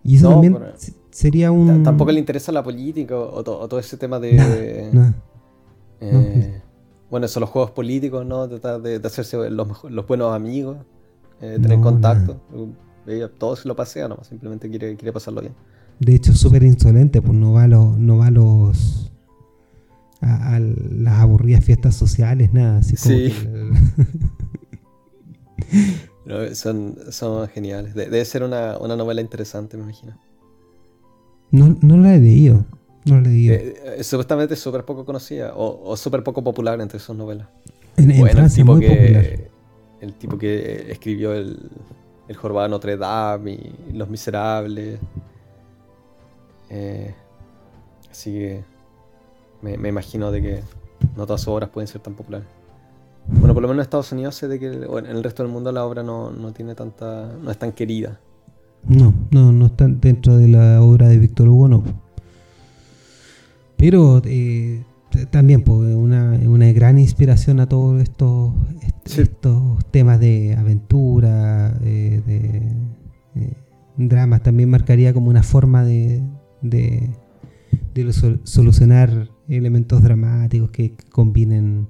Y 0.04 0.16
eso 0.16 0.32
también 0.32 0.58
sería 1.12 1.52
un... 1.52 1.84
Tampoco 1.84 2.12
le 2.12 2.18
interesa 2.18 2.52
la 2.52 2.64
política 2.64 3.16
o, 3.16 3.44
todo 3.44 3.78
ese 3.78 3.98
tema 3.98 4.20
de... 4.20 4.89
Eh, 6.02 6.62
bueno, 7.14 7.28
eso, 7.28 7.39
los 7.39 7.51
juegos 7.51 7.70
políticos, 7.70 8.26
¿no? 8.26 8.49
Tratar 8.49 8.82
de, 8.82 8.95
hacerse 8.95 9.38
los, 9.51 9.84
los, 9.84 10.07
buenos 10.07 10.34
amigos, 10.34 10.78
eh, 11.41 11.59
tener 11.61 11.80
contacto. 11.80 12.41
Todo 13.38 13.55
se 13.55 13.68
lo 13.68 13.76
pasea, 13.76 14.07
¿no? 14.07 14.18
Simplemente 14.24 14.68
quiere, 14.68 14.95
quiere 14.95 15.14
pasarlo 15.14 15.41
bien. 15.41 15.53
De 15.99 16.16
hecho, 16.16 16.34
súper 16.34 16.64
insolente, 16.64 17.22
pues 17.22 17.38
no 17.38 17.53
va 17.53 17.68
los, 17.68 17.99
no 17.99 18.18
va 18.18 18.32
los 18.32 19.11
a, 20.22 20.59
las 20.59 21.20
aburridas 21.20 21.64
fiestas 21.64 21.95
sociales, 21.95 22.51
nada. 22.51 22.80
Así 22.80 22.95
sí. 22.95 23.32
son, 26.53 26.97
son 27.11 27.47
geniales. 27.47 27.93
debe 27.93 28.26
ser 28.26 28.41
una, 28.41 28.80
novela 28.80 29.22
interesante, 29.22 29.78
me 29.78 29.84
imagino. 29.84 30.18
No, 31.51 31.78
no 31.80 31.97
la 31.97 32.16
he 32.16 32.20
leído. 32.20 32.66
No 33.06 33.16
la 33.16 33.22
leído. 33.22 33.56
Eh, 33.56 33.76
eh, 33.97 34.04
supuestamente 34.04 34.56
súper 34.56 34.86
poco 34.86 35.06
conocida 35.06 35.54
o, 35.56 35.95
súper 35.97 36.24
poco 36.24 36.43
popular 36.43 36.80
entre 36.82 36.99
sus 36.99 37.16
novelas. 37.16 37.47
En, 37.97 38.12
el 38.12 38.51
tipo 38.51 38.80
que, 38.80 39.49
El 40.01 40.14
tipo 40.14 40.38
que 40.38 40.91
escribió 40.91 41.34
el, 41.34 41.70
el 42.28 42.36
Jorobado 42.36 42.70
Notre 42.70 42.97
Dame 42.97 43.51
y 43.51 43.93
Los 43.93 44.10
Miserables. 44.10 44.99
Eh, 46.70 47.14
así 48.10 48.32
que 48.32 48.64
me, 49.62 49.89
imagino 49.89 50.32
de 50.32 50.41
que 50.41 50.64
no 51.16 51.26
todas 51.26 51.41
sus 51.41 51.49
obras 51.49 51.70
pueden 51.70 51.88
ser 51.88 52.01
tan 52.01 52.16
populares. 52.16 52.47
Bueno, 53.28 53.54
por 53.54 53.62
lo 53.62 53.70
menos 53.70 53.82
en 53.82 53.84
Estados 53.84 54.12
Unidos 54.12 54.36
sé 54.36 54.47
de 54.47 54.60
que 54.60 54.68
en 54.68 55.06
el 55.06 55.24
resto 55.24 55.43
del 55.43 55.51
mundo 55.51 55.72
la 55.72 55.86
obra 55.86 56.04
no, 56.04 56.32
tiene 56.54 56.76
tanta. 56.76 57.32
no 57.41 57.51
es 57.51 57.58
tan 57.58 57.72
querida. 57.72 58.20
No, 58.86 59.14
no, 59.32 59.54
no 59.54 59.68
está 59.68 59.88
dentro 59.88 60.38
de 60.38 60.49
la 60.49 60.82
obra 60.82 61.08
de 61.08 61.18
Víctor 61.18 61.47
Hugo, 61.47 61.70
no. 61.70 61.84
Pero 63.84 64.21
eh, 64.23 64.81
también 65.29 65.61
pues, 65.61 65.93
una, 65.93 66.39
una 66.45 66.71
gran 66.71 66.97
inspiración 66.97 67.59
a 67.59 67.67
todos 67.67 68.01
estos, 68.01 68.53
estos 69.03 69.86
temas 69.91 70.21
de 70.21 70.55
aventura, 70.55 71.77
eh, 71.84 72.21
de 72.25 72.61
eh, 73.36 73.57
dramas. 73.97 74.41
También 74.41 74.69
marcaría 74.69 75.13
como 75.13 75.29
una 75.29 75.43
forma 75.43 75.84
de, 75.84 76.23
de, 76.61 77.09
de 77.93 78.13
solucionar 78.43 79.29
elementos 79.49 80.01
dramáticos 80.01 80.71
que 80.71 80.95
combinen, 81.11 81.89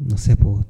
no 0.00 0.18
sé, 0.18 0.34
pues, 0.34 0.66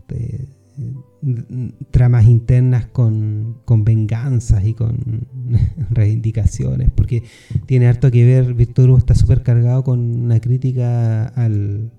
tramas 1.91 2.27
internas 2.27 2.87
con, 2.87 3.61
con, 3.65 3.85
venganzas 3.85 4.65
y 4.65 4.75
con 4.75 5.27
reivindicaciones, 5.91 6.91
porque 6.91 7.23
tiene 7.67 7.87
harto 7.87 8.11
que 8.11 8.25
ver, 8.25 8.55
Víctor 8.55 8.91
Hugo 8.91 8.99
está 8.99 9.15
súper 9.15 9.43
cargado 9.43 9.85
con 9.85 10.01
una 10.01 10.41
crítica 10.41 11.27
al, 11.27 11.93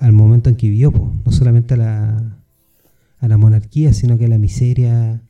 al 0.00 0.12
momento 0.12 0.50
en 0.50 0.56
que 0.56 0.68
vivió, 0.68 0.92
no 1.24 1.32
solamente 1.32 1.74
a 1.74 1.76
la, 1.76 2.38
a 3.18 3.28
la 3.28 3.36
monarquía, 3.36 3.92
sino 3.92 4.18
que 4.18 4.24
a 4.24 4.28
la 4.28 4.38
miseria, 4.38 5.22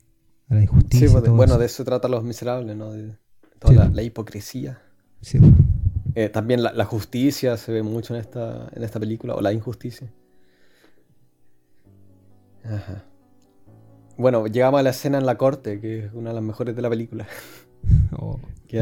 a 0.49 0.55
la 0.55 0.63
injusticia. 0.63 1.07
Sí, 1.07 1.29
bueno, 1.29 1.59
de 1.59 1.67
eso 1.67 1.85
trata 1.85 2.07
Los 2.07 2.23
Miserables, 2.23 2.75
¿no? 2.75 2.91
De 2.91 3.15
toda 3.59 3.89
la, 3.89 4.01
hipocresía. 4.01 4.81
Sí. 5.21 5.39
Eh, 6.15 6.29
también 6.29 6.63
la, 6.63 6.85
justicia 6.85 7.57
se 7.57 7.71
ve 7.71 7.83
mucho 7.83 8.15
en 8.15 8.21
esta, 8.21 8.67
en 8.73 8.83
esta 8.83 8.99
película, 8.99 9.35
o 9.35 9.41
la 9.41 9.53
injusticia. 9.53 10.11
Bueno, 14.17 14.47
llegamos 14.47 14.79
a 14.79 14.83
la 14.83 14.91
escena 14.91 15.17
en 15.17 15.25
la 15.25 15.37
corte, 15.37 15.79
que 15.79 16.05
es 16.05 16.13
una 16.13 16.29
de 16.29 16.35
las 16.35 16.43
mejores 16.43 16.75
de 16.75 16.81
la 16.81 16.89
película. 16.89 17.27
Oh. 18.17 18.39
que 18.69 18.77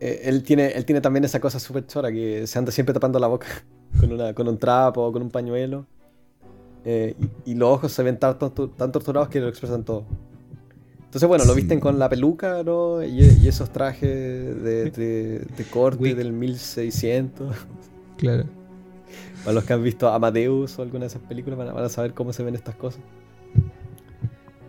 eh, 0.00 0.20
él, 0.24 0.42
tiene, 0.42 0.72
él 0.72 0.84
tiene 0.84 1.00
también 1.00 1.24
esa 1.24 1.38
cosa 1.38 1.60
súper 1.60 1.86
chora, 1.86 2.10
que 2.10 2.44
se 2.48 2.58
anda 2.58 2.72
siempre 2.72 2.92
tapando 2.92 3.20
la 3.20 3.28
boca 3.28 3.46
con, 4.00 4.10
una, 4.10 4.34
con 4.34 4.48
un 4.48 4.58
trapo 4.58 5.02
o 5.02 5.12
con 5.12 5.22
un 5.22 5.30
pañuelo. 5.30 5.86
Eh, 6.84 7.14
y, 7.44 7.54
los 7.54 7.68
ojos 7.68 7.92
se 7.92 8.02
ven 8.02 8.18
tan, 8.18 8.38
tan, 8.38 8.92
torturados 8.92 9.28
que 9.28 9.38
lo 9.38 9.48
expresan 9.48 9.84
todo. 9.84 10.04
Entonces, 11.04 11.28
bueno, 11.28 11.44
lo 11.44 11.54
visten 11.54 11.78
con 11.78 11.98
la 11.98 12.08
peluca, 12.08 12.64
¿no? 12.64 13.04
Y, 13.04 13.46
esos 13.46 13.70
trajes 13.70 14.10
de, 14.10 14.90
de, 14.90 15.64
corte 15.70 16.14
del 16.16 16.32
1600. 16.32 17.54
Claro. 18.16 18.44
Para 19.46 19.54
los 19.54 19.64
que 19.64 19.72
han 19.74 19.82
visto 19.84 20.08
Amadeus 20.08 20.76
o 20.76 20.82
alguna 20.82 21.02
de 21.02 21.06
esas 21.06 21.22
películas 21.22 21.56
van 21.56 21.84
a, 21.84 21.88
saber 21.88 22.14
cómo 22.14 22.32
se 22.32 22.42
ven 22.42 22.56
estas 22.56 22.74
cosas. 22.74 23.00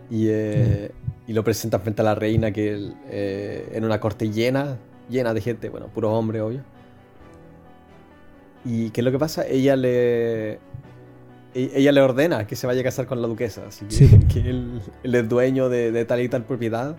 Y, 0.08 0.28
eh, 0.28 0.92
y 1.26 1.32
lo 1.32 1.42
presentan 1.42 1.80
frente 1.80 2.00
a 2.02 2.04
la 2.04 2.14
reina 2.14 2.52
que 2.52 2.92
eh, 3.10 3.70
en 3.72 3.84
una 3.84 3.98
corte 3.98 4.30
llena, 4.30 4.78
llena 5.10 5.34
de 5.34 5.40
gente, 5.40 5.68
bueno, 5.68 5.88
puro 5.88 6.12
hombre, 6.12 6.40
obvio. 6.40 6.62
¿Y 8.64 8.90
qué 8.90 9.00
es 9.00 9.04
lo 9.04 9.10
que 9.10 9.18
pasa? 9.18 9.44
Ella 9.48 9.74
le. 9.74 10.52
E-, 10.52 11.72
ella 11.74 11.90
le 11.90 12.00
ordena 12.00 12.46
que 12.46 12.54
se 12.54 12.68
vaya 12.68 12.82
a 12.82 12.84
casar 12.84 13.06
con 13.06 13.20
la 13.20 13.26
duquesa. 13.26 13.66
Así 13.66 13.84
que, 14.32 14.38
él, 14.48 14.80
es 15.02 15.28
dueño 15.28 15.68
de, 15.68 16.04
tal 16.04 16.20
y 16.20 16.28
tal 16.28 16.44
propiedad. 16.44 16.96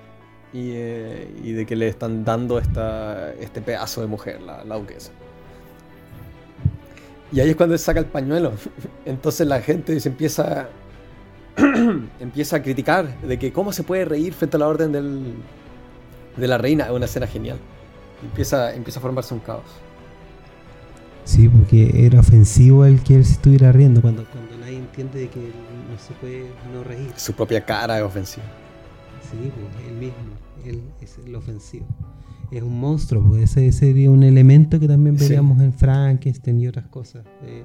Eh, 0.54 1.34
y, 1.42 1.54
de 1.54 1.66
que 1.66 1.78
le 1.78 1.88
están 1.88 2.26
dando 2.26 2.60
esta, 2.60 3.32
este 3.36 3.62
pedazo 3.62 4.02
de 4.02 4.08
mujer, 4.08 4.42
la, 4.42 4.76
duquesa. 4.76 5.12
Y 7.32 7.40
ahí 7.40 7.52
es 7.52 7.56
cuando 7.56 7.76
él 7.76 7.80
saca 7.80 8.00
el 8.00 8.06
pañuelo. 8.06 8.54
Entonces 9.06 9.48
la 9.48 9.62
gente 9.62 10.00
se 10.00 10.10
empieza. 10.10 10.70
empieza 12.20 12.58
a 12.58 12.64
criticar 12.64 13.20
de 13.22 13.38
que 13.38 13.52
cómo 13.52 13.74
se 13.74 13.84
puede 13.84 14.06
reír 14.06 14.34
frente 14.34 14.58
a 14.58 14.60
la 14.60 14.68
orden 14.68 14.92
del, 14.92 15.34
de 16.38 16.48
la 16.48 16.58
reina. 16.58 16.86
Es 16.86 16.92
una 16.92 17.06
escena 17.06 17.28
genial. 17.28 17.58
Empieza, 18.24 18.74
empieza 18.74 19.00
a 19.00 19.02
formarse 19.02 19.34
un 19.34 19.40
caos. 19.42 19.64
Sí, 21.26 21.48
porque 21.48 22.06
era 22.06 22.20
ofensivo 22.20 22.86
el 22.86 23.04
que 23.04 23.16
él 23.16 23.26
se 23.26 23.34
estuviera 23.34 23.72
riendo 23.72 24.02
cuando, 24.02 24.26
cuando 24.26 24.58
nadie 24.58 24.78
entiende 24.78 25.20
de 25.20 25.30
que 25.30 25.40
no 25.40 26.00
se 26.00 26.14
puede 26.14 26.46
no 26.74 26.84
reír. 26.84 27.12
Su 27.18 27.34
propia 27.34 27.64
cara 27.64 28.00
es 28.00 28.04
ofensiva. 28.04 28.46
Sí, 29.30 29.52
pues, 29.54 29.88
él 29.88 29.96
mismo, 29.96 30.16
él 30.66 30.82
es 31.02 31.20
el 31.24 31.36
ofensivo. 31.36 31.86
Es 32.52 32.64
un 32.64 32.80
monstruo, 32.80 33.24
pues 33.24 33.43
ese 33.43 33.72
sería 33.72 34.10
un 34.10 34.24
elemento 34.24 34.80
que 34.80 34.88
también 34.88 35.16
veríamos 35.16 35.62
en 35.62 35.72
Frankenstein 35.72 36.60
y 36.60 36.68
otras 36.68 36.88
cosas. 36.88 37.24
Eh, 37.43 37.64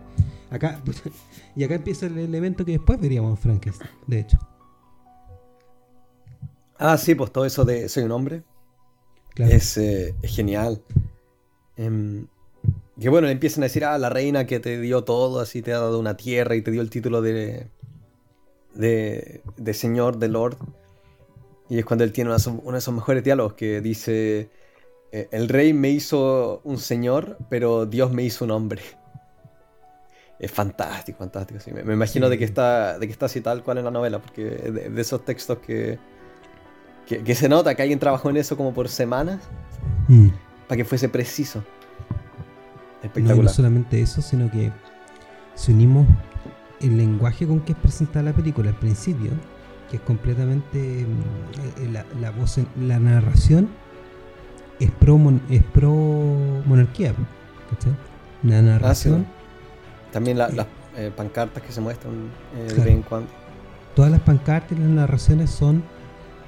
acá, 0.50 0.82
y 1.56 1.64
acá 1.64 1.76
empieza 1.76 2.06
el 2.06 2.18
elemento 2.18 2.64
que 2.64 2.72
después 2.72 3.00
veríamos 3.00 3.30
en 3.30 3.36
Frankenstein, 3.38 3.90
de 4.06 4.20
hecho. 4.20 4.38
Ah, 6.78 6.98
sí, 6.98 7.14
pues 7.14 7.32
todo 7.32 7.46
eso 7.46 7.64
de 7.64 7.88
soy 7.88 8.02
un 8.04 8.12
hombre. 8.12 8.42
Es, 9.36 9.76
eh, 9.78 10.14
es, 10.22 10.36
genial. 10.36 10.82
Em, 11.76 12.26
que 13.00 13.08
bueno, 13.08 13.26
le 13.26 13.32
empiezan 13.32 13.62
a 13.62 13.66
decir, 13.66 13.84
ah, 13.84 13.98
la 13.98 14.10
reina 14.10 14.46
que 14.46 14.60
te 14.60 14.78
dio 14.80 15.02
todo, 15.02 15.40
así 15.40 15.62
te 15.62 15.72
ha 15.72 15.78
dado 15.78 15.98
una 15.98 16.16
tierra 16.16 16.56
y 16.56 16.62
te 16.62 16.70
dio 16.70 16.82
el 16.82 16.90
título 16.90 17.22
de, 17.22 17.68
de, 18.74 19.42
de 19.56 19.74
señor, 19.74 20.18
de 20.18 20.28
lord. 20.28 20.56
Y 21.68 21.78
es 21.78 21.84
cuando 21.84 22.04
él 22.04 22.12
tiene 22.12 22.30
uno 22.30 22.72
de 22.72 22.78
esos 22.78 22.94
mejores 22.94 23.24
diálogos 23.24 23.54
que 23.54 23.80
dice, 23.80 24.50
eh, 25.14 25.28
el 25.30 25.48
rey 25.48 25.72
me 25.72 25.90
hizo 25.90 26.60
un 26.64 26.76
señor, 26.78 27.38
pero 27.48 27.86
Dios 27.86 28.10
me 28.10 28.24
hizo 28.24 28.44
un 28.44 28.50
hombre. 28.50 28.82
Es 30.40 30.50
fantástico, 30.50 31.18
fantástico. 31.18 31.60
Me, 31.84 31.92
imagino 31.92 32.28
de, 32.28 32.36
que 32.36 32.44
está, 32.44 32.98
de 32.98 33.06
que 33.06 33.12
está 33.12 33.26
así 33.26 33.40
tal 33.40 33.62
cual 33.62 33.78
en 33.78 33.84
la 33.84 33.92
novela, 33.92 34.18
porque 34.18 34.42
de, 34.42 35.00
esos 35.00 35.24
textos 35.24 35.58
que, 35.58 36.00
que, 37.06 37.34
se 37.36 37.48
nota 37.48 37.76
que 37.76 37.82
alguien 37.82 38.00
trabajó 38.00 38.28
en 38.30 38.38
eso 38.38 38.56
como 38.56 38.74
por 38.74 38.88
semanas, 38.88 39.40
mm. 40.08 40.30
para 40.66 40.78
que 40.78 40.84
fuese 40.84 41.08
preciso. 41.08 41.62
No, 43.14 43.48
solamente 43.48 44.00
eso, 44.00 44.20
sino 44.20 44.50
que 44.50 44.72
si 45.54 45.70
unimos 45.70 46.08
el 46.80 46.96
lenguaje 46.96 47.46
con 47.46 47.60
que 47.60 47.70
es 47.70 47.78
presentada 47.78 48.24
la 48.24 48.32
película 48.32 48.70
al 48.70 48.78
principio, 48.80 49.30
que 49.88 49.98
es 49.98 50.02
completamente 50.02 51.06
mm, 51.06 51.92
la, 51.92 52.04
la 52.20 52.32
voz, 52.32 52.58
la 52.80 52.98
narración 52.98 53.68
es 54.80 54.90
pro, 54.92 55.20
es 55.50 55.62
pro 55.62 55.92
monarquía, 56.66 57.14
La 58.42 58.62
narración. 58.62 59.26
Ah, 59.28 60.12
También 60.12 60.38
las 60.38 60.52
eh, 60.96 61.10
pancartas 61.14 61.62
que 61.62 61.72
se 61.72 61.80
muestran 61.80 62.30
eh, 62.56 62.72
de 62.72 62.74
vez 62.74 62.86
en 62.88 63.02
cuando. 63.02 63.30
Todas 63.94 64.10
las 64.10 64.20
pancartas 64.20 64.76
y 64.76 64.80
las 64.80 64.90
narraciones 64.90 65.50
son 65.50 65.82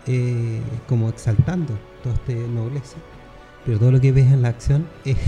eh, 0.06 0.60
como 0.88 1.08
exaltando 1.08 1.74
todo 2.02 2.14
este 2.14 2.34
nobleza 2.34 2.96
pero 3.66 3.80
todo 3.80 3.90
lo 3.90 4.00
que 4.00 4.12
ves 4.12 4.32
en 4.32 4.42
la 4.42 4.48
acción 4.48 4.86
es, 5.04 5.18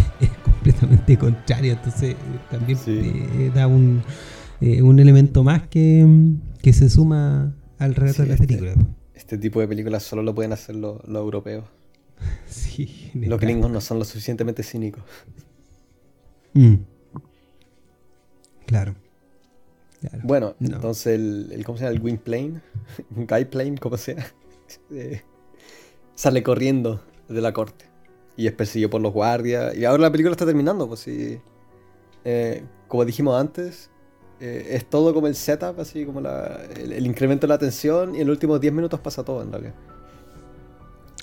completamente 0.44 1.18
contrario, 1.18 1.72
entonces 1.72 2.14
también 2.50 3.52
da 3.52 3.66
un, 3.66 4.02
eh, 4.60 4.80
un 4.80 5.00
elemento 5.00 5.42
más 5.42 5.66
que, 5.66 6.06
que, 6.62 6.72
se 6.72 6.88
suma 6.88 7.52
al 7.78 7.96
relato 7.96 8.22
de 8.22 8.28
la 8.28 8.34
este, 8.34 8.46
película. 8.46 8.74
Este 9.12 9.36
tipo 9.36 9.60
de 9.60 9.66
películas 9.66 10.04
solo 10.04 10.22
lo 10.22 10.34
pueden 10.34 10.52
hacer 10.52 10.76
los, 10.76 11.00
europeos. 11.08 11.64
Sí, 12.48 13.10
los 13.14 13.40
gringos 13.40 13.70
no 13.70 13.80
son 13.80 13.98
lo 13.98 14.04
suficientemente 14.04 14.62
cínicos. 14.62 15.02
Mm. 16.54 16.76
Claro. 18.66 18.94
Bueno, 20.22 20.54
entonces 20.60 21.14
el, 21.14 21.62
¿cómo 21.64 21.76
se 21.76 21.84
llama? 21.84 21.96
El 21.96 22.02
Wing 22.02 22.18
Plane, 22.18 22.60
Guy 23.10 23.44
Plane, 23.46 23.78
como 23.78 23.96
sea, 23.96 24.26
eh, 24.90 25.22
sale 26.14 26.42
corriendo 26.42 27.02
de 27.28 27.40
la 27.40 27.52
corte 27.52 27.86
y 28.36 28.46
es 28.46 28.52
perseguido 28.52 28.90
por 28.90 29.00
los 29.00 29.12
guardias. 29.12 29.76
Y 29.76 29.84
ahora 29.84 30.02
la 30.02 30.12
película 30.12 30.32
está 30.32 30.46
terminando, 30.46 30.86
pues 30.86 31.00
sí. 31.00 31.40
Eh, 32.24 32.62
como 32.86 33.04
dijimos 33.04 33.38
antes, 33.38 33.90
eh, 34.40 34.68
es 34.70 34.88
todo 34.88 35.12
como 35.12 35.26
el 35.26 35.34
setup, 35.34 35.80
así 35.80 36.04
como 36.04 36.20
el, 36.20 37.06
incremento 37.06 37.46
de 37.46 37.48
la 37.48 37.58
tensión 37.58 38.14
y 38.14 38.20
en 38.20 38.28
los 38.28 38.36
últimos 38.36 38.60
10 38.60 38.72
minutos 38.72 39.00
pasa 39.00 39.24
todo 39.24 39.42
en 39.42 39.50
realidad. 39.50 39.74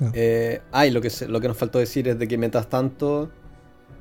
Ah, 0.01 0.11
eh, 0.13 0.61
y 0.87 0.89
lo 0.91 1.01
que, 1.01 1.09
lo 1.27 1.39
que 1.39 1.47
nos 1.47 1.57
faltó 1.57 1.79
decir 1.79 2.07
es 2.07 2.19
de 2.19 2.27
que 2.27 2.37
mientras 2.37 2.69
tanto 2.69 3.31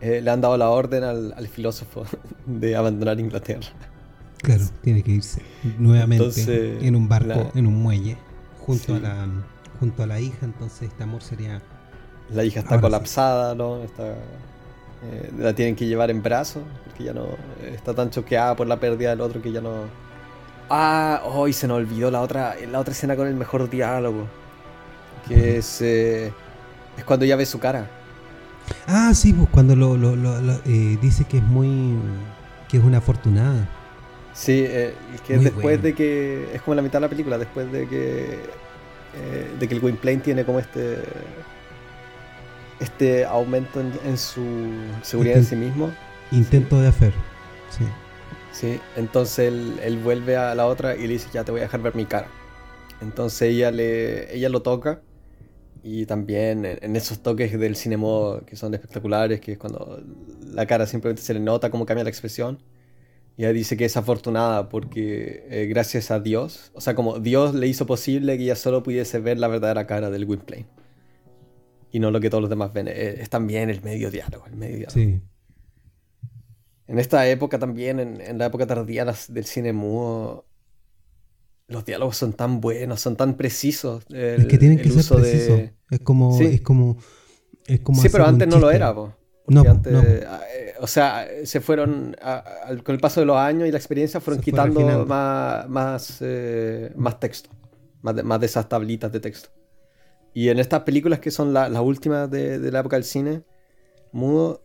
le 0.01 0.29
han 0.29 0.41
dado 0.43 0.59
la 0.59 0.69
orden 0.69 1.03
al, 1.03 1.49
filósofo 1.49 2.05
de 2.47 2.77
abandonar 2.77 3.19
Inglaterra. 3.19 3.69
Claro, 4.43 4.65
tiene 4.83 5.03
que 5.03 5.13
irse 5.13 5.41
nuevamente 5.79 6.87
en 6.87 6.95
un 6.95 7.09
barco, 7.09 7.51
en 7.55 7.67
un 7.67 7.83
muelle, 7.83 8.19
junto, 8.59 8.95
a 8.95 8.99
la, 8.99 9.27
junto 9.81 10.03
a 10.03 10.07
la 10.07 10.21
hija, 10.21 10.45
entonces 10.45 10.89
este 10.91 11.05
amor 11.05 11.23
sería 11.23 11.63
la 12.31 12.45
hija 12.45 12.61
está 12.61 12.81
colapsada, 12.81 13.55
¿no? 13.55 13.83
Está, 13.83 14.09
eh, 14.09 15.31
la 15.39 15.55
tienen 15.55 15.77
que 15.77 15.87
llevar 15.87 16.11
en 16.11 16.23
brazos, 16.23 16.63
porque 16.85 17.05
ya 17.05 17.13
no 17.13 17.29
está 17.63 17.95
tan 17.95 18.11
choqueada 18.11 18.57
por 18.57 18.67
la 18.67 18.79
pérdida 18.81 19.11
del 19.11 19.21
otro 19.21 19.43
que 19.43 19.53
ya 19.53 19.61
no... 19.61 19.73
Ah, 20.71 21.23
hoy 21.25 21.53
se 21.53 21.69
nos 21.69 21.77
olvidó 21.77 22.11
la 22.11 22.23
otra, 22.23 22.55
la 22.71 22.81
otra 22.81 22.93
escena 22.93 23.15
con 23.17 23.29
el 23.29 23.35
mejor 23.35 23.69
diálogo. 23.69 24.27
Que 25.29 25.59
es, 25.59 25.81
eh, 25.81 26.33
es 26.97 27.05
cuando 27.05 27.25
ya 27.25 27.37
ve 27.37 27.47
su 27.47 27.59
cara. 27.59 27.89
Ah, 28.87 29.13
sí, 29.15 29.33
pues 29.33 29.49
cuando 29.51 29.77
lo, 29.77 29.97
lo, 29.97 30.15
eh, 30.67 30.99
dice 31.01 31.25
que 31.25 31.39
es 31.39 31.43
muy... 31.43 31.97
que 32.69 32.79
es 32.79 32.85
una 32.85 32.99
afortunada. 32.99 33.69
Sí, 34.33 34.67
que 35.27 35.35
es 35.35 35.45
después 35.45 35.83
de 35.83 35.95
que... 35.95 36.49
es 36.55 36.63
como 36.63 36.75
la 36.75 36.83
mitad 36.83 36.99
de 36.99 37.03
la 37.03 37.09
película, 37.09 37.39
después 37.39 37.71
de 37.71 37.87
que... 37.89 38.39
de 39.59 39.69
que 39.69 39.75
el 39.75 39.81
Gwynplaine 39.81 40.23
tiene 40.23 40.45
como 40.45 40.59
este 40.59 40.99
este 42.81 43.25
aumento 43.25 43.81
en, 43.81 44.19
su 44.19 44.45
seguridad 45.03 45.39
en 45.39 45.45
sí 45.45 45.57
mismo. 45.57 45.91
Intento 46.31 46.81
de 46.81 46.89
hacer, 46.89 47.13
sí. 47.71 47.85
Sí, 48.53 48.81
entonces 48.97 49.53
él, 49.83 49.99
vuelve 50.03 50.37
a 50.37 50.55
la 50.55 50.67
otra 50.67 50.95
y 50.95 51.03
le 51.07 51.15
dice, 51.15 51.29
ya 51.33 51.45
te 51.45 51.51
voy 51.51 51.61
a 51.61 51.65
dejar 51.65 51.83
ver 51.83 51.95
mi 51.95 52.05
cara. 52.05 52.29
Entonces 53.01 53.51
ella, 53.51 53.71
le, 53.71 54.35
ella 54.35 54.49
lo 54.49 54.63
toca 54.63 55.01
y 55.87 56.07
también 56.07 56.65
en, 56.65 56.97
esos 56.97 57.23
toques 57.23 57.59
del 57.61 57.77
cinema 57.77 58.41
que 58.47 58.57
son 58.57 58.73
espectaculares, 58.73 59.39
que 59.39 59.53
es 59.53 59.59
cuando 59.59 60.03
la 60.51 60.65
cara 60.65 60.87
simplemente 60.87 61.21
se 61.21 61.35
le 61.35 61.41
nota 61.41 61.71
cómo 61.71 61.85
cambia 61.85 62.05
la 62.05 62.11
expresión. 62.11 62.59
Y 63.37 63.43
ella 63.43 63.53
dice 63.53 63.77
que 63.77 63.85
es 63.85 63.95
afortunada 63.99 64.71
porque 64.71 65.45
eh, 65.51 65.67
gracias 65.67 66.11
a 66.11 66.21
Dios, 66.21 66.71
o 66.73 66.81
sea, 66.81 66.95
como 66.95 67.19
Dios 67.21 67.55
le 67.55 67.67
hizo 67.67 67.85
posible 67.85 68.39
que 68.39 68.45
ella 68.45 68.57
solo 68.57 68.83
pudiese 68.83 69.19
ver 69.19 69.39
la 69.39 69.47
verdadera 69.47 69.87
cara 69.87 70.09
del 70.09 70.25
Gwynplaine 70.25 70.67
y 71.93 71.99
no 71.99 72.11
lo 72.11 72.19
que 72.19 72.31
todos 72.31 72.41
los 72.41 72.51
demás 72.51 72.73
ven. 72.73 72.89
Eh, 72.89 73.17
es, 73.21 73.29
también 73.29 73.69
el 73.69 73.83
medio 73.83 74.11
diálogo, 74.11 74.47
el 74.47 74.57
medio 74.57 74.89
Sí. 74.89 75.21
En 76.87 76.99
esta 76.99 77.29
época 77.29 77.59
también, 77.59 78.01
en, 78.01 78.39
la 78.39 78.47
época 78.47 78.67
tardía 78.67 79.05
del 79.05 79.45
cine 79.45 79.75
mudo, 79.75 80.47
los 81.69 81.85
diálogos 81.85 82.17
son 82.17 82.33
tan 82.33 82.61
buenos, 82.61 83.01
son 83.01 83.17
tan 83.17 83.35
precisos. 83.35 84.05
es 84.11 84.47
que 84.47 84.59
tienen 84.59 84.79
que 84.79 84.91
ser 84.91 85.17
precisos. 85.17 85.61
Es 85.91 86.01
como, 86.01 86.41
es 86.41 86.61
como, 86.61 86.97
es 87.67 87.81
como 87.81 88.03
Sí, 88.03 88.09
pero 88.11 88.27
antes 88.27 88.49
no 88.49 88.59
lo 88.59 88.71
era, 88.71 88.95
no, 89.47 89.61
antes, 89.61 89.95
ah, 90.27 90.41
eh, 90.57 90.73
o 90.81 90.87
sea, 90.87 91.29
se 91.45 91.61
fueron, 91.61 92.17
con 92.83 92.95
el 92.95 93.01
paso 93.01 93.21
de 93.21 93.27
los 93.27 93.37
años 93.37 93.69
y 93.69 93.71
la 93.71 93.77
experiencia, 93.77 94.21
fueron 94.21 94.43
quitando 94.43 95.05
más, 95.05 95.69
más, 95.69 96.19
eh, 96.21 96.91
más 96.97 97.21
texto, 97.21 97.51
más 98.01 98.25
más 98.25 98.41
de 98.41 98.47
esas 98.47 98.69
tablitas 98.69 99.13
de 99.13 99.21
texto. 99.21 99.51
Y 100.33 100.49
en 100.49 100.59
estas 100.59 100.81
películas 100.83 101.21
que 101.21 101.31
son 101.31 101.53
las 101.53 101.71
últimas 101.79 102.31
de, 102.31 102.59
la 102.73 102.81
época 102.81 102.97
del 102.97 103.05
cine 103.05 103.43
mudo, 104.13 104.63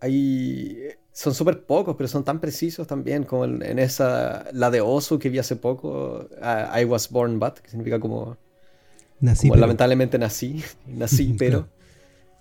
hay, 0.00 0.76
son 1.16 1.32
súper 1.32 1.64
pocos, 1.64 1.96
pero 1.96 2.08
son 2.08 2.24
tan 2.24 2.40
precisos 2.40 2.86
también, 2.86 3.24
como 3.24 3.46
en, 3.46 3.78
esa, 3.78 4.44
la 4.52 4.70
de 4.70 4.82
Osu 4.82 5.18
que 5.18 5.30
vi 5.30 5.38
hace 5.38 5.56
poco, 5.56 6.28
I, 6.78 6.84
Was 6.84 7.08
Born 7.08 7.40
But, 7.40 7.60
que 7.60 7.70
significa 7.70 7.98
como, 7.98 8.36
nací, 9.20 9.48
lamentablemente 9.48 10.18
nací, 10.18 10.62
nací, 10.86 11.34
pero 11.38 11.68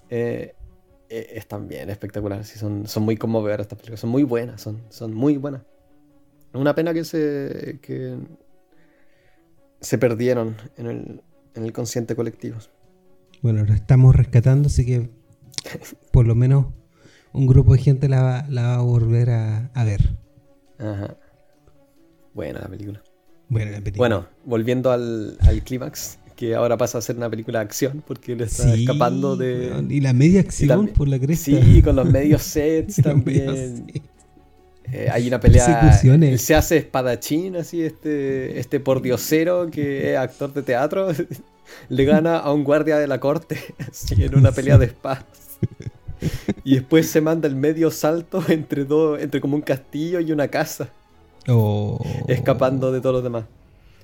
eh, 0.09 0.55
eh, 1.07 1.28
es 1.36 1.47
también 1.47 1.89
espectacular, 1.89 2.43
sí, 2.43 2.59
son, 2.59 2.86
son 2.86 3.03
muy 3.03 3.15
conmovedoras 3.15 3.63
estas 3.63 3.78
películas, 3.78 4.01
son 4.01 4.09
muy 4.09 4.23
buenas, 4.23 4.59
son, 4.59 4.82
son 4.89 5.13
muy 5.13 5.38
buenas. 5.38 5.61
Una 6.51 6.76
pena 6.76 6.93
que 6.93 7.05
se, 7.05 7.80
que 7.82 8.17
se 9.80 9.97
perdieron 9.97 10.57
en 10.76 10.88
el, 10.88 11.21
en 11.53 11.63
el 11.63 11.71
consciente 11.71 12.13
colectivo. 12.13 12.57
Bueno, 13.41 13.63
lo 13.63 13.73
estamos 13.73 14.13
rescatando, 14.13 14.67
así 14.67 14.86
que 14.86 15.09
por 16.11 16.28
lo 16.28 16.36
menos 16.36 16.65
un 17.36 17.47
grupo 17.47 17.73
de 17.73 17.79
gente 17.79 18.09
la 18.09 18.21
va, 18.21 18.45
la 18.49 18.63
va 18.63 18.75
a 18.75 18.81
volver 18.81 19.29
a, 19.29 19.83
ver. 19.83 20.15
Ajá. 20.79 21.15
Buena 22.33 22.61
la 22.61 22.67
película. 22.67 23.03
Buena 23.49 23.71
la 23.71 23.77
película. 23.77 23.97
Bueno, 23.97 24.27
volviendo 24.45 24.91
al, 24.91 25.38
clímax, 25.63 26.19
que 26.36 26.55
ahora 26.55 26.77
pasa 26.77 26.97
a 26.97 27.01
ser 27.01 27.17
una 27.17 27.29
película 27.29 27.59
de 27.59 27.65
acción, 27.65 28.03
porque 28.05 28.36
le 28.36 28.45
está 28.45 28.73
escapando 28.73 29.36
de. 29.38 29.86
Y 29.89 30.01
la 30.01 30.13
media 30.13 30.41
acción 30.41 30.88
por 30.88 31.07
la 31.07 31.19
cresta. 31.19 31.51
Sí, 31.61 31.81
con 31.81 31.95
los 31.95 32.09
medios 32.09 32.41
sets 32.41 32.95
también. 33.03 33.86
Eh, 34.91 35.07
hay 35.11 35.27
una 35.27 35.39
pelea. 35.39 35.93
Se 36.38 36.55
hace 36.55 36.77
espadachín, 36.77 37.55
así, 37.55 37.81
este, 37.81 38.59
este 38.59 38.79
pordiosero 38.79 39.69
que 39.71 40.13
es 40.13 40.17
actor 40.17 40.53
de 40.53 40.61
teatro. 40.61 41.07
le 41.89 42.05
gana 42.05 42.38
a 42.38 42.51
un 42.51 42.63
guardia 42.63 42.97
de 42.97 43.07
la 43.07 43.19
corte 43.19 43.59
así, 43.89 44.23
en 44.23 44.36
una 44.36 44.51
pelea 44.51 44.77
de 44.77 44.88
espadas. 44.88 45.25
Y 46.63 46.76
después 46.76 47.09
se 47.09 47.22
manda 47.22 47.47
el 47.47 47.55
medio 47.55 47.91
salto 47.91 48.43
entre 48.49 48.86
dos, 48.86 49.20
entre 49.20 49.41
como 49.41 49.55
un 49.55 49.61
castillo 49.61 50.20
y 50.20 50.32
una 50.32 50.47
casa. 50.47 50.89
Oh. 51.47 52.03
Escapando 52.28 52.91
de 52.91 53.01
todos 53.01 53.16
los 53.16 53.24
demás. 53.24 53.45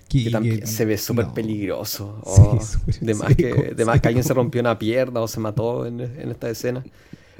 Que 0.07 0.29
también 0.29 0.67
se 0.67 0.83
ve 0.83 0.97
súper 0.97 1.27
peligroso. 1.27 2.19
Oh, 2.25 2.59
de 2.99 3.15
más 3.15 3.33
que, 3.33 3.73
que 3.75 4.07
alguien 4.07 4.25
se 4.25 4.33
rompió 4.33 4.59
una 4.59 4.77
pierna 4.77 5.21
o 5.21 5.27
se 5.27 5.39
mató 5.39 5.85
en, 5.85 6.01
esta 6.01 6.49
escena. 6.49 6.83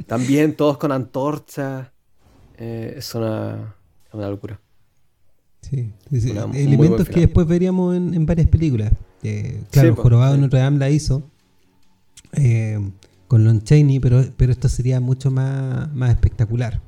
También 0.08 0.56
todos 0.56 0.78
con 0.78 0.94
antorcha. 0.94 1.92
Eh, 2.58 2.94
es 2.98 3.14
una, 3.14 3.76
una 4.14 4.30
locura. 4.30 4.58
Sí, 5.62 5.92
elementos 6.54 7.10
que 7.10 7.22
después 7.22 7.46
veríamos 7.46 7.96
en, 7.96 8.26
varias 8.26 8.48
películas. 8.48 8.94
Eh, 9.22 9.62
claro, 9.70 9.96
Jorobado 9.96 10.36
en 10.36 10.42
Notre 10.42 10.60
Dame 10.60 10.80
la 10.80 10.90
hizo. 10.90 11.24
Eh, 12.34 12.80
con 13.32 13.46
Lon 13.46 13.64
Chaney, 13.64 14.02
pero, 14.02 14.26
pero 14.36 14.52
esto 14.52 14.68
sería 14.68 15.00
mucho 15.00 15.32
más, 15.32 15.90
más 15.94 16.10
espectacular. 16.10 16.82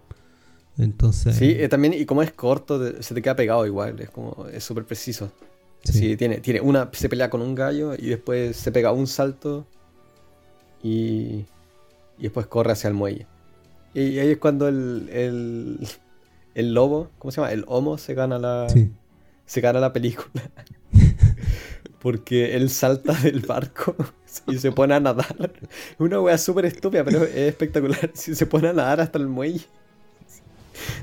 Entonces. 0.77 1.37
Sí, 1.37 1.51
eh, 1.57 1.69
también, 1.69 1.93
y 1.93 2.03
como 2.03 2.21
es 2.21 2.33
corto, 2.33 3.01
se 3.01 3.15
te 3.15 3.21
queda 3.21 3.33
pegado 3.33 3.65
igual, 3.65 3.97
es 4.01 4.09
como, 4.09 4.47
es 4.51 4.61
súper 4.61 4.83
preciso. 4.83 5.31
Sí. 5.85 6.17
tiene, 6.17 6.39
tiene 6.41 6.59
una, 6.59 6.89
se 6.91 7.07
pelea 7.07 7.29
con 7.29 7.41
un 7.41 7.55
gallo 7.55 7.93
y 7.93 8.09
después 8.09 8.57
se 8.57 8.73
pega 8.73 8.91
un 8.91 9.07
salto 9.07 9.65
y, 10.83 11.45
y 12.17 12.23
después 12.23 12.47
corre 12.47 12.73
hacia 12.73 12.89
el 12.89 12.93
muelle. 12.93 13.25
Y, 13.93 14.19
ahí 14.19 14.31
es 14.31 14.37
cuando 14.37 14.67
el, 14.67 15.07
el, 15.13 15.87
el, 16.55 16.73
lobo, 16.73 17.09
¿cómo 17.19 17.31
se 17.31 17.39
llama? 17.39 17.53
El 17.53 17.63
homo 17.69 17.97
se 17.97 18.15
gana 18.15 18.37
la, 18.37 18.67
se 19.45 19.61
gana 19.61 19.79
la 19.79 19.93
película. 19.93 20.51
Porque 22.03 22.55
él 22.55 22.69
salta 22.69 23.13
del 23.23 23.39
barco 23.39 23.95
y 24.47 24.59
se 24.59 24.71
pone 24.71 24.93
a 24.93 24.99
nadar. 24.99 25.51
Una 25.97 26.21
wea 26.21 26.37
súper 26.37 26.65
estúpida, 26.65 27.03
pero 27.03 27.23
es 27.23 27.35
espectacular. 27.35 28.11
Si 28.13 28.35
se 28.35 28.45
pone 28.45 28.67
a 28.67 28.73
nadar 28.73 29.01
hasta 29.01 29.17
el 29.17 29.27
muelle. 29.27 29.65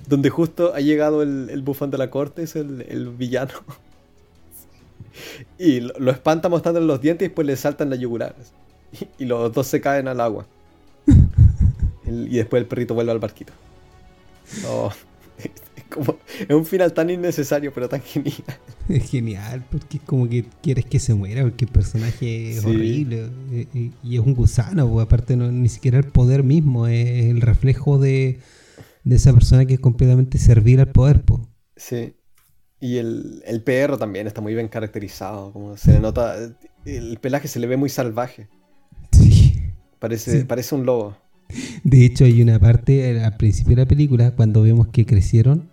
Donde 0.06 0.30
justo 0.30 0.74
ha 0.74 0.80
llegado 0.80 1.22
el, 1.22 1.62
bufón 1.62 1.90
de 1.90 1.98
la 1.98 2.10
corte, 2.10 2.42
es 2.42 2.54
el, 2.54 3.14
villano. 3.16 3.54
Y 5.58 5.80
lo, 5.80 6.10
espanta 6.10 6.48
mostrándole 6.48 6.86
los 6.86 7.00
dientes 7.00 7.26
y 7.26 7.28
después 7.28 7.46
le 7.46 7.56
saltan 7.56 7.90
las 7.90 7.98
yugulares. 7.98 8.52
Y, 9.18 9.24
los 9.24 9.52
dos 9.52 9.66
se 9.66 9.80
caen 9.80 10.06
al 10.08 10.20
agua. 10.20 10.46
y 12.06 12.36
después 12.36 12.60
el 12.60 12.66
perrito 12.66 12.94
vuelve 12.94 13.12
al 13.12 13.20
barquito. 13.20 13.52
Oh 14.66 14.92
es 16.48 16.54
un 16.54 16.64
final 16.64 16.92
tan 16.92 17.10
innecesario, 17.10 17.72
pero 17.72 17.88
tan 17.88 18.00
genial. 18.00 18.36
Es 18.88 19.08
genial, 19.08 19.64
porque 19.70 19.98
es 19.98 20.02
como 20.02 20.28
que 20.28 20.44
quieres 20.62 20.84
que 20.84 20.98
se 20.98 21.14
muera, 21.14 21.42
porque 21.42 21.64
el 21.64 21.70
personaje 21.70 22.50
es 22.50 22.64
horrible 22.64 23.30
eh, 23.52 23.92
y, 24.02 24.16
es 24.16 24.20
un 24.20 24.34
gusano, 24.34 24.88
porque 24.88 25.02
aparte 25.04 25.36
no, 25.36 25.52
ni 25.52 25.68
siquiera 25.68 25.98
el 25.98 26.06
poder 26.06 26.42
mismo, 26.42 26.88
es 26.88 27.26
el 27.26 27.40
reflejo 27.40 27.98
de, 27.98 28.40
esa 29.08 29.32
persona 29.32 29.64
que 29.64 29.74
es 29.74 29.80
completamente 29.80 30.38
servir 30.38 30.80
al 30.80 30.90
poder. 30.90 31.22
Sí. 31.76 32.16
Y 32.80 32.96
el, 32.96 33.62
perro 33.64 33.96
también 33.96 34.26
está 34.26 34.40
muy 34.40 34.54
bien 34.54 34.66
caracterizado, 34.66 35.52
como 35.52 35.76
se 35.76 35.92
le 35.92 36.00
nota, 36.00 36.34
el 36.84 37.18
pelaje 37.20 37.46
se 37.46 37.60
le 37.60 37.68
ve 37.68 37.76
muy 37.76 37.90
salvaje. 37.90 38.48
Sí. 39.12 39.70
Parece, 40.00 40.44
parece 40.46 40.74
un 40.74 40.84
lobo. 40.84 41.16
De 41.84 42.04
hecho, 42.04 42.24
hay 42.24 42.42
una 42.42 42.58
parte 42.58 43.20
al 43.20 43.36
principio 43.36 43.76
de 43.76 43.82
la 43.82 43.88
película, 43.88 44.34
cuando 44.34 44.62
vemos 44.62 44.88
que 44.88 45.06
crecieron, 45.06 45.70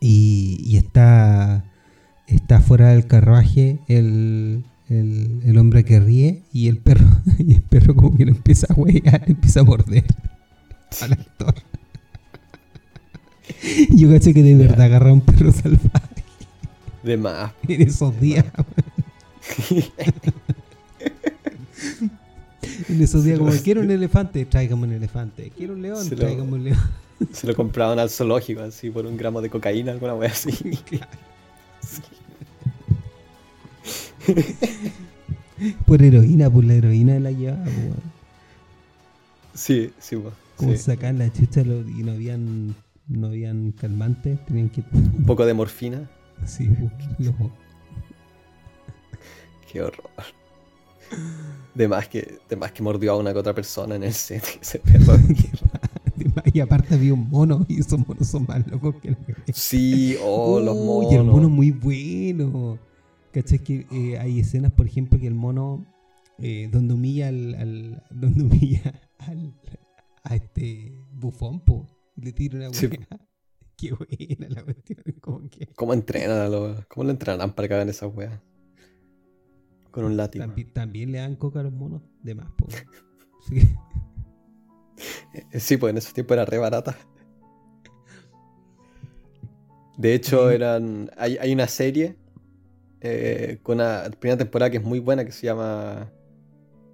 y, 0.00 0.76
está, 0.76 1.64
está 2.26 2.60
fuera 2.60 2.88
del 2.88 3.06
carruaje 3.06 3.78
el, 3.88 4.64
hombre 5.58 5.84
que 5.84 6.00
ríe 6.00 6.42
y 6.52 6.68
el 6.68 6.78
perro, 6.78 7.06
y 7.38 7.54
el 7.54 7.62
perro 7.62 7.94
como 7.94 8.16
que 8.16 8.24
lo 8.24 8.32
empieza 8.32 8.66
a 8.70 8.74
huear, 8.74 9.22
empieza 9.26 9.60
a 9.60 9.64
morder 9.64 10.04
al 11.02 11.12
actor. 11.12 11.54
Yo 13.90 14.10
caché 14.10 14.32
que 14.32 14.42
de 14.42 14.54
verdad 14.54 14.82
agarra 14.82 15.12
un 15.12 15.20
perro 15.20 15.52
salvaje. 15.52 16.24
De 17.02 17.16
más. 17.16 17.52
En 17.68 17.82
esos 17.82 18.18
días. 18.20 18.44
en 22.88 23.02
esos 23.02 23.24
días, 23.24 23.38
como 23.38 23.52
quiero 23.62 23.80
un 23.80 23.90
elefante, 23.90 24.44
tráigame 24.44 24.86
un 24.86 24.92
elefante. 24.92 25.52
Quiero 25.56 25.74
un 25.74 25.82
león, 25.82 26.08
tráigame 26.08 26.52
un 26.52 26.64
león. 26.64 26.78
Se 27.32 27.46
lo 27.46 27.54
compraban 27.54 27.98
al 27.98 28.10
zoológico, 28.10 28.62
así, 28.62 28.90
por 28.90 29.06
un 29.06 29.16
gramo 29.16 29.40
de 29.40 29.48
cocaína, 29.50 29.92
alguna 29.92 30.14
wea 30.14 30.30
así. 30.30 30.52
por 35.86 36.02
heroína, 36.02 36.50
por 36.50 36.64
la 36.64 36.74
heroína 36.74 37.18
la 37.20 37.30
llevaba, 37.30 37.64
Sí, 39.54 39.92
sí, 39.98 40.16
pues. 40.16 40.34
Como 40.56 40.76
sacar 40.76 41.14
la 41.14 41.32
chucha 41.32 41.62
y 41.62 42.02
no 42.02 42.12
habían, 42.12 42.74
no 43.08 43.28
habían 43.28 43.72
calmantes, 43.72 44.44
tenían 44.44 44.68
que... 44.68 44.82
Un 44.92 45.24
poco 45.24 45.46
de 45.46 45.54
morfina. 45.54 46.10
Sí, 46.46 46.68
Qué 49.72 49.82
horror. 49.82 50.10
De 51.74 51.88
más 51.88 52.08
que, 52.08 52.38
de 52.48 52.56
más 52.56 52.72
que 52.72 52.82
mordió 52.82 53.12
a 53.12 53.16
una 53.16 53.32
que 53.32 53.38
otra 53.38 53.54
persona 53.54 53.94
en 53.94 54.02
el 54.04 54.12
set. 54.12 54.58
Ese 54.60 54.78
perro 54.80 55.16
y 56.52 56.60
aparte 56.60 56.94
había 56.94 57.14
un 57.14 57.28
mono 57.28 57.64
y 57.68 57.80
esos 57.80 58.06
monos 58.06 58.26
son 58.28 58.46
más 58.46 58.66
locos 58.66 58.96
que 58.96 59.08
el 59.08 59.16
Sí, 59.52 60.16
oh, 60.22 60.60
los 60.60 60.76
monos. 60.76 61.12
Y 61.12 61.16
el 61.16 61.24
mono 61.24 61.48
muy 61.48 61.70
bueno. 61.70 62.78
¿Cachai? 63.32 63.60
Que 63.60 63.86
eh, 63.90 64.18
hay 64.18 64.40
escenas, 64.40 64.72
por 64.72 64.86
ejemplo, 64.86 65.18
que 65.18 65.26
el 65.26 65.34
mono 65.34 65.86
eh, 66.38 66.68
donde 66.72 66.94
humilla 66.94 67.28
al, 67.28 68.02
donde 68.10 68.42
humilla 68.42 68.94
al, 69.18 69.54
a 70.24 70.36
este 70.36 70.92
bufón, 71.12 71.60
po, 71.60 71.86
y 72.16 72.22
le 72.22 72.32
tira 72.32 72.58
una 72.58 72.70
hueá. 72.70 73.08
Qué 73.76 73.92
buena 73.92 74.48
la 74.54 74.62
cuestión. 74.62 75.48
que... 75.50 75.66
¿Cómo 75.74 75.94
entrenan 75.94 76.52
¿Cómo 76.88 77.04
le 77.04 77.12
entrenarán 77.12 77.54
para 77.54 77.66
que 77.66 77.74
hagan 77.74 77.88
esa 77.88 78.06
weas? 78.06 78.38
Con 79.90 80.04
un 80.04 80.16
látigo. 80.18 80.44
También, 80.74 81.12
le 81.12 81.18
dan 81.18 81.34
coca 81.36 81.60
a 81.60 81.62
los 81.62 81.72
monos 81.72 82.02
de 82.22 82.34
más, 82.34 82.50
po. 82.52 82.66
Sí, 85.58 85.76
pues 85.76 85.90
en 85.90 85.98
esos 85.98 86.12
tiempos 86.12 86.34
era 86.34 86.44
re 86.44 86.58
barata. 86.58 86.96
De 89.96 90.14
hecho, 90.14 90.50
eran. 90.50 91.10
Hay, 91.16 91.52
una 91.52 91.68
serie 91.68 92.16
eh, 93.02 93.58
con 93.62 93.76
una 93.76 94.04
primera 94.18 94.38
temporada 94.38 94.70
que 94.70 94.78
es 94.78 94.82
muy 94.82 94.98
buena 94.98 95.24
que 95.24 95.32
se 95.32 95.46
llama. 95.46 96.10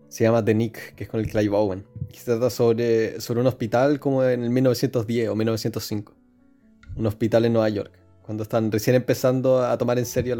Se 0.08 0.24
llama 0.24 0.44
The 0.44 0.54
Nick, 0.54 0.94
que 0.94 1.04
es 1.04 1.10
con 1.10 1.20
el 1.20 1.28
Clive 1.28 1.54
Owen. 1.54 1.84
Que 2.10 2.18
se 2.18 2.24
trata 2.24 2.50
sobre, 2.50 3.20
sobre 3.20 3.40
un 3.40 3.46
hospital 3.46 4.00
como 4.00 4.24
en 4.24 4.42
el 4.42 4.50
1910 4.50 5.28
o 5.28 5.36
1905. 5.36 6.14
Un 6.96 7.06
hospital 7.06 7.44
en 7.44 7.52
Nueva 7.52 7.68
York. 7.68 7.92
Cuando 8.22 8.42
están 8.42 8.72
recién 8.72 8.96
empezando 8.96 9.62
a 9.62 9.76
tomar 9.78 9.98
en 9.98 10.06
serio 10.06 10.36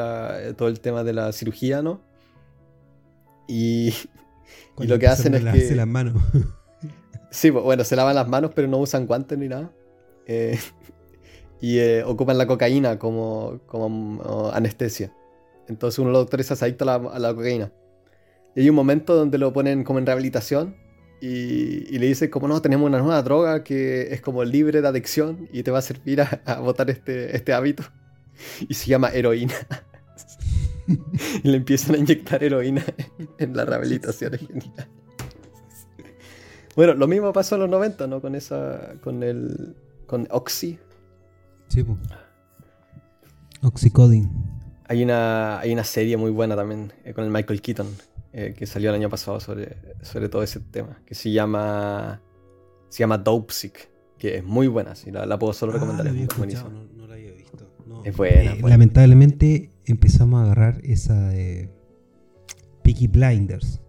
todo 0.57 0.69
el 0.69 0.81
tema 0.81 1.05
de 1.05 1.13
la 1.13 1.33
cirugía, 1.33 1.83
¿no? 1.83 2.01
Y, 3.47 3.95
y 4.79 4.87
lo 4.87 4.99
que 4.99 5.07
hacen 5.07 5.35
es 5.35 5.45
que. 5.45 5.77
las 5.77 5.87
manos. 5.87 6.21
Sí, 7.37 7.51
bueno, 7.51 7.85
se 7.85 7.97
lavan 7.97 8.15
las 8.15 8.29
manos, 8.29 8.53
pero 8.55 8.67
no 8.67 8.79
usan 8.79 9.07
guantes 9.07 9.37
ni 9.37 9.47
nada. 9.47 9.71
Eh, 10.25 10.59
y 11.61 11.79
eh, 11.79 12.03
ocupan 12.03 12.39
la 12.39 12.47
cocaína 12.47 12.99
como, 12.99 13.61
como 13.67 14.51
anestesia. 14.55 15.13
Entonces 15.69 15.99
uno 15.99 16.09
de 16.09 16.13
los 16.15 16.23
doctores 16.23 16.47
se 16.47 16.65
adicto 16.65 16.89
a 16.91 17.19
la, 17.19 17.35
cocaína. 17.35 17.71
Y 18.55 18.61
hay 18.61 18.71
un 18.71 18.77
momento 18.77 19.15
donde 19.15 19.37
lo 19.37 19.53
ponen 19.53 19.85
como 19.85 19.99
en 19.99 20.07
rehabilitación 20.07 20.77
y, 21.21 21.99
le 21.99 22.07
dice 22.07 22.31
como 22.31 22.49
no, 22.49 22.63
tenemos 22.63 22.87
una 22.87 23.01
nueva 23.01 23.21
droga 23.21 23.65
que 23.65 24.15
es 24.15 24.23
como 24.23 24.43
libre 24.43 24.81
de 24.81 24.89
adicción 24.89 25.47
y 25.53 25.63
te 25.63 25.71
va 25.71 25.81
a 25.81 25.83
servir 25.83 26.23
a, 26.23 26.41
a 26.47 26.61
botar 26.61 26.89
este, 26.89 27.37
este 27.37 27.53
hábito. 27.53 27.83
Y 28.67 28.73
se 28.73 28.87
llama 28.87 29.11
heroína. 29.11 29.55
y 31.43 31.49
le 31.49 31.59
empiezan 31.59 31.97
a 31.97 31.99
inyectar 31.99 32.43
heroína 32.43 32.83
en 33.39 33.55
la 33.55 33.67
rehabilitación. 33.67 34.35
Es 34.35 34.41
genial. 34.41 34.89
Bueno, 36.77 36.95
lo 36.95 37.09
mismo 37.09 37.33
pasó 37.33 37.57
en 37.57 37.63
los 37.63 37.71
90, 37.71 38.07
¿no? 38.07 38.21
Con 38.21 38.35
esa. 38.35 38.95
con 39.03 39.23
el. 39.23 39.75
con 40.07 40.29
Oxy. 40.31 40.79
Sí, 41.69 41.83
pues. 41.83 41.99
Oxycoding. 43.63 44.31
Hay 44.89 45.03
una, 45.03 45.59
hay 45.59 45.73
una 45.73 45.83
serie 45.83 46.17
muy 46.17 46.31
buena 46.31 46.55
también 46.55 46.93
eh, 47.05 47.13
con 47.13 47.25
el 47.25 47.31
Michael 47.31 47.61
Keaton 47.61 47.89
eh, 48.39 48.55
que 48.55 48.67
salió 48.67 48.91
el 48.91 48.97
año 48.97 49.09
pasado 49.09 49.41
sobre, 49.41 49.79
sobre 50.03 50.29
todo 50.29 50.43
ese 50.43 50.61
tema, 50.61 51.01
que 51.07 51.15
se 51.15 51.33
llama 51.33 52.21
se 52.91 52.99
llama 52.99 53.17
Dopesick, 53.17 53.89
que 54.19 54.37
es 54.37 54.45
muy 54.45 54.69
buena, 54.69 54.95
sí, 54.95 55.11
la, 55.11 55.39
puedo 55.39 55.55
solo 55.55 55.73
ah, 55.73 55.77
recomendar, 55.77 56.07
es 56.07 56.37
buenísima. 56.37 56.69
No, 56.69 57.07
la 57.07 57.15
había 57.15 57.33
visto. 57.33 57.67
Es 58.05 58.15
buena, 58.15 58.53
eh, 58.53 58.61
Lamentablemente 58.63 59.71
empezamos 59.87 60.41
a 60.41 60.45
agarrar 60.45 60.81
esa 60.85 61.29
de 61.29 61.71
Peaky 62.83 63.09
Blinders. 63.09 63.81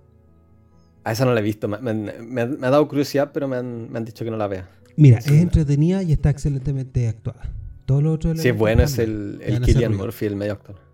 A 1.08 1.12
esa 1.14 1.26
no 1.26 1.34
la 1.34 1.40
he 1.40 1.44
visto, 1.44 1.68
me, 1.68 1.94
me, 1.94 2.42
ha 2.42 2.70
dado 2.70 2.88
curiosidad, 2.88 3.32
pero 3.34 3.48
me 3.48 3.56
han, 3.56 3.92
me 3.92 3.98
han, 3.98 4.06
dicho 4.06 4.26
que 4.26 4.32
no 4.32 4.38
la 4.38 4.48
vea. 4.48 4.70
Mira, 4.98 5.20
es 5.20 5.28
entretenida 5.28 6.04
y 6.04 6.12
está 6.12 6.30
excelentemente 6.30 7.08
actuada. 7.08 7.50
Todo 7.86 8.02
lo 8.02 8.12
otro 8.12 8.36
Sí, 8.36 8.50
es 8.50 8.58
bueno, 8.58 8.84
es 8.84 8.98
el, 8.98 9.40
el 9.42 9.62
Killian 9.62 9.96
Murphy, 9.96 10.26
el 10.26 10.36
medio 10.36 10.54
actor 10.54 10.88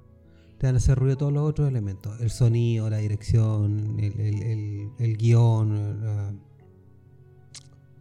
te 0.64 0.68
van 0.68 0.76
a 0.76 0.78
hacer 0.78 0.98
ruido 0.98 1.18
todos 1.18 1.34
los 1.34 1.44
otros 1.44 1.68
elementos. 1.68 2.22
El 2.22 2.30
sonido, 2.30 2.90
la 2.90 3.00
dirección, 3.00 3.98
el, 4.00 5.18
guion. 5.18 6.40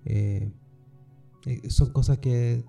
Eh, 0.05 0.49
eh, 1.47 1.71
son 1.71 1.93
cosas 1.93 2.19
que 2.19 2.63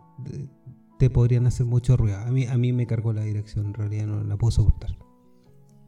te 0.98 1.12
podrían 1.12 1.46
hacer 1.46 1.68
mucho 1.68 1.96
ruido. 1.96 2.18
A 2.18 2.32
mí, 2.32 2.48
a 2.48 2.58
mí 2.58 2.74
me 2.74 2.88
cargó 2.88 3.14
la 3.14 3.22
dirección, 3.22 3.68
en 3.68 3.74
realidad 3.76 4.08
no 4.08 4.24
la 4.24 4.36
puedo 4.36 4.50
soportar. 4.50 4.98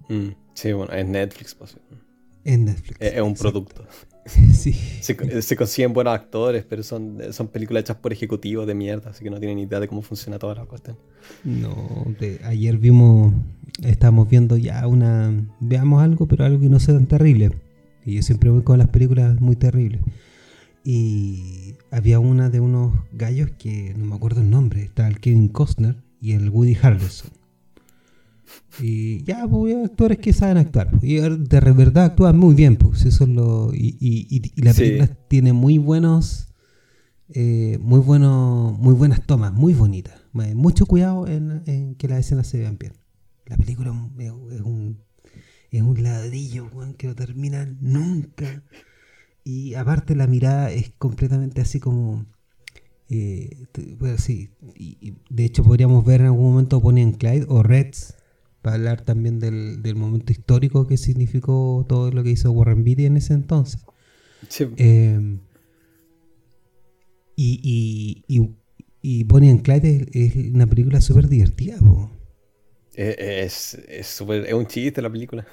Mm, 0.10 0.36
sí, 0.54 0.72
bueno, 0.74 0.94
es 0.94 1.08
Netflix. 1.08 1.56
Pues, 1.56 1.76
es 2.46 2.60
Netflix. 2.60 2.98
Es, 3.02 3.22
un 3.22 3.34
producto. 3.34 3.86
sí. 4.26 4.72
Se, 5.02 5.56
consiguen 5.58 5.92
buenos 5.92 6.14
actores, 6.14 6.64
pero 6.64 6.84
son, 6.84 7.20
son 7.32 7.50
películas 7.50 7.82
hechas 7.82 7.98
por 7.98 8.14
ejecutivos 8.14 8.66
de 8.66 8.74
mierda, 8.74 9.10
así 9.10 9.24
que 9.24 9.30
no 9.30 9.40
tienen 9.40 9.58
ni 9.58 9.64
idea 9.64 9.82
de 9.82 9.88
cómo 9.90 10.02
funciona 10.02 10.40
toda 10.40 10.56
la 10.56 10.66
cuestión. 10.66 10.98
No, 11.44 12.06
ayer 12.44 12.78
vimos 12.78 13.34
estamos 13.84 14.30
viendo 14.30 14.58
ya 14.58 14.88
una. 14.88 15.34
Veamos 15.60 16.02
algo, 16.04 16.28
pero 16.28 16.46
algo 16.46 16.60
que 16.60 16.70
no 16.70 16.80
sea 16.80 16.96
tan 16.96 17.08
terrible. 17.08 17.52
Y 18.06 18.16
yo 18.16 18.22
siempre 18.22 18.50
voy 18.50 18.64
con 18.64 18.78
las 18.78 18.90
películas 18.90 19.40
muy 19.42 19.56
terribles. 19.56 20.02
Y 20.84 21.76
había 21.92 22.20
una 22.20 22.50
de 22.50 22.60
unos 22.60 22.94
gallos 23.12 23.50
que 23.58 23.94
no 23.98 24.06
me 24.06 24.16
acuerdo 24.16 24.42
el 24.42 24.50
nombre. 24.50 24.84
Está 24.84 25.08
el 25.08 25.20
Kevin 25.20 25.48
Costner 25.48 25.96
y 26.22 26.34
el 26.34 26.50
Woody 26.50 26.78
Harrelson. 26.80 27.32
Y 28.80 29.24
ya, 29.24 29.48
pues, 29.48 29.76
actores 29.86 30.18
que 30.20 30.34
saben 30.34 30.58
actuar. 30.58 30.92
Y 31.02 31.16
de 31.16 31.60
verdad 31.74 32.06
actúan 32.06 32.38
muy 32.38 32.56
bien, 32.56 32.76
pues. 32.76 33.06
Eso 33.06 33.24
es 33.24 33.30
lo. 33.30 33.74
Y, 33.74 33.98
y, 34.00 34.62
la 34.62 34.74
película 34.74 35.08
tiene 35.28 35.54
muy 35.54 35.78
buenos. 35.78 36.50
Eh, 37.30 37.80
muy 37.82 38.00
buenos, 38.00 38.78
muy 38.78 38.94
buenas 38.94 39.26
tomas, 39.26 39.54
muy 39.54 39.74
bonitas. 39.74 40.22
Mucho 40.34 40.86
cuidado 40.86 41.28
en, 41.28 41.64
en 41.66 41.96
que 41.96 42.08
las 42.08 42.20
escenas 42.20 42.48
se 42.48 42.60
vean 42.60 42.78
bien. 42.78 42.94
La 43.46 43.58
película 43.58 43.94
es 44.20 44.62
un, 44.62 45.04
es 45.72 45.82
un 45.82 46.04
ladrillo, 46.04 46.70
que 46.98 47.08
no 47.08 47.16
termina 47.16 47.66
nunca. 47.80 48.64
Y 49.44 49.76
aparte 49.76 50.16
la 50.16 50.28
mirada 50.28 50.72
es 50.72 50.92
completamente 50.98 51.62
así 51.62 51.80
como... 51.80 52.26
Eh, 53.08 53.68
bueno, 54.00 54.18
sí, 54.18 54.50
y, 54.76 55.14
de 55.30 55.46
hecho 55.46 55.64
podríamos 55.64 56.04
ver 56.04 56.22
en 56.22 56.28
algún 56.28 56.50
momento 56.50 56.82
Bonnie 56.82 57.04
and 57.04 57.18
Clyde 57.18 57.46
o 57.48 57.62
Reds 57.62 58.16
para 58.66 58.78
hablar 58.78 59.02
también 59.02 59.40
del, 59.40 59.84
del, 59.84 59.96
momento 59.96 60.32
histórico 60.32 60.88
que 60.88 60.98
significó 60.98 61.86
todo 61.88 62.10
lo 62.10 62.24
que 62.24 62.32
hizo 62.32 62.52
Warren 62.52 62.84
Beatty 62.84 63.06
en 63.06 63.16
ese 63.16 63.36
entonces. 63.36 63.86
Eh, 64.60 65.38
y, 67.36 68.24
y, 68.28 68.56
y, 69.04 69.24
Bonnie 69.26 69.52
and 69.52 69.62
Clyde 69.62 70.08
es, 70.12 70.36
una 70.52 70.66
película 70.66 71.00
súper 71.00 71.30
divertida. 71.30 71.78
Es, 72.96 73.76
es, 73.88 74.20
es 74.20 74.54
un 74.54 74.66
chiste 74.66 75.00
la 75.00 75.12
película. 75.12 75.46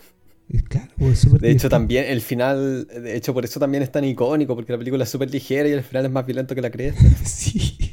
Claro, 0.71 0.91
es 1.01 1.31
de 1.39 1.51
hecho, 1.51 1.69
también 1.69 2.07
el 2.07 2.23
final, 2.23 2.87
de 2.87 3.15
hecho, 3.15 3.35
por 3.35 3.45
eso 3.45 3.61
también 3.61 3.83
es 3.83 3.93
tan 3.93 4.07
icónico, 4.07 4.55
porque 4.55 4.73
la 4.73 4.79
película 4.79 5.05
es 5.05 5.11
súper 5.11 5.31
ligera 5.31 5.69
y 5.69 5.73
el 5.73 5.83
final 5.83 6.07
es 6.07 6.11
más 6.11 6.25
violento 6.25 6.55
que 6.55 6.63
la 6.63 6.71
crees. 6.71 6.95
sí. 7.27 7.92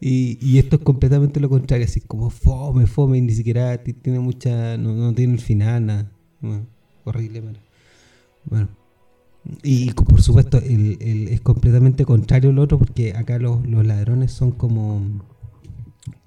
Y, 0.00 0.38
y, 0.40 0.58
esto 0.58 0.76
es 0.76 0.82
completamente 0.82 1.40
lo 1.40 1.50
contrario, 1.50 1.84
así 1.84 2.00
como 2.00 2.30
fome, 2.30 2.86
fome, 2.86 3.18
y 3.18 3.20
ni 3.20 3.32
siquiera 3.34 3.76
tiene 3.82 4.18
mucha, 4.18 4.78
no, 4.78 5.12
tiene 5.12 5.34
el 5.34 5.40
final, 5.40 5.86
nada. 5.86 6.10
horrible, 7.04 7.42
Bueno. 8.46 8.68
Y 9.62 9.92
por 9.92 10.22
supuesto, 10.22 10.58
el, 10.58 10.98
el, 11.00 11.28
es 11.28 11.40
completamente 11.42 12.04
contrario 12.04 12.50
al 12.50 12.58
otro, 12.58 12.78
porque 12.78 13.14
acá 13.14 13.38
los, 13.38 13.66
los 13.66 13.86
ladrones 13.86 14.32
son 14.32 14.52
como 14.52 15.02